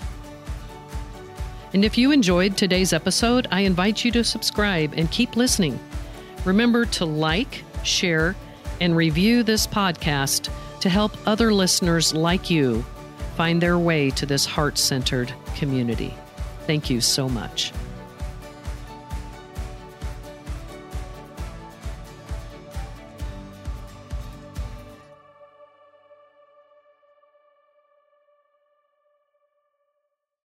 And 1.72 1.84
if 1.84 1.96
you 1.96 2.10
enjoyed 2.10 2.56
today's 2.56 2.92
episode, 2.92 3.46
I 3.50 3.60
invite 3.60 4.04
you 4.04 4.10
to 4.12 4.24
subscribe 4.24 4.92
and 4.96 5.10
keep 5.10 5.36
listening. 5.36 5.78
Remember 6.44 6.84
to 6.86 7.04
like, 7.04 7.64
share, 7.84 8.34
and 8.80 8.96
review 8.96 9.42
this 9.42 9.66
podcast 9.66 10.50
to 10.80 10.88
help 10.88 11.12
other 11.26 11.52
listeners 11.52 12.14
like 12.14 12.50
you 12.50 12.84
find 13.36 13.62
their 13.62 13.78
way 13.78 14.10
to 14.10 14.26
this 14.26 14.44
heart 14.44 14.76
centered 14.76 15.32
community. 15.56 16.14
Thank 16.66 16.90
you 16.90 17.00
so 17.00 17.28
much. 17.28 17.72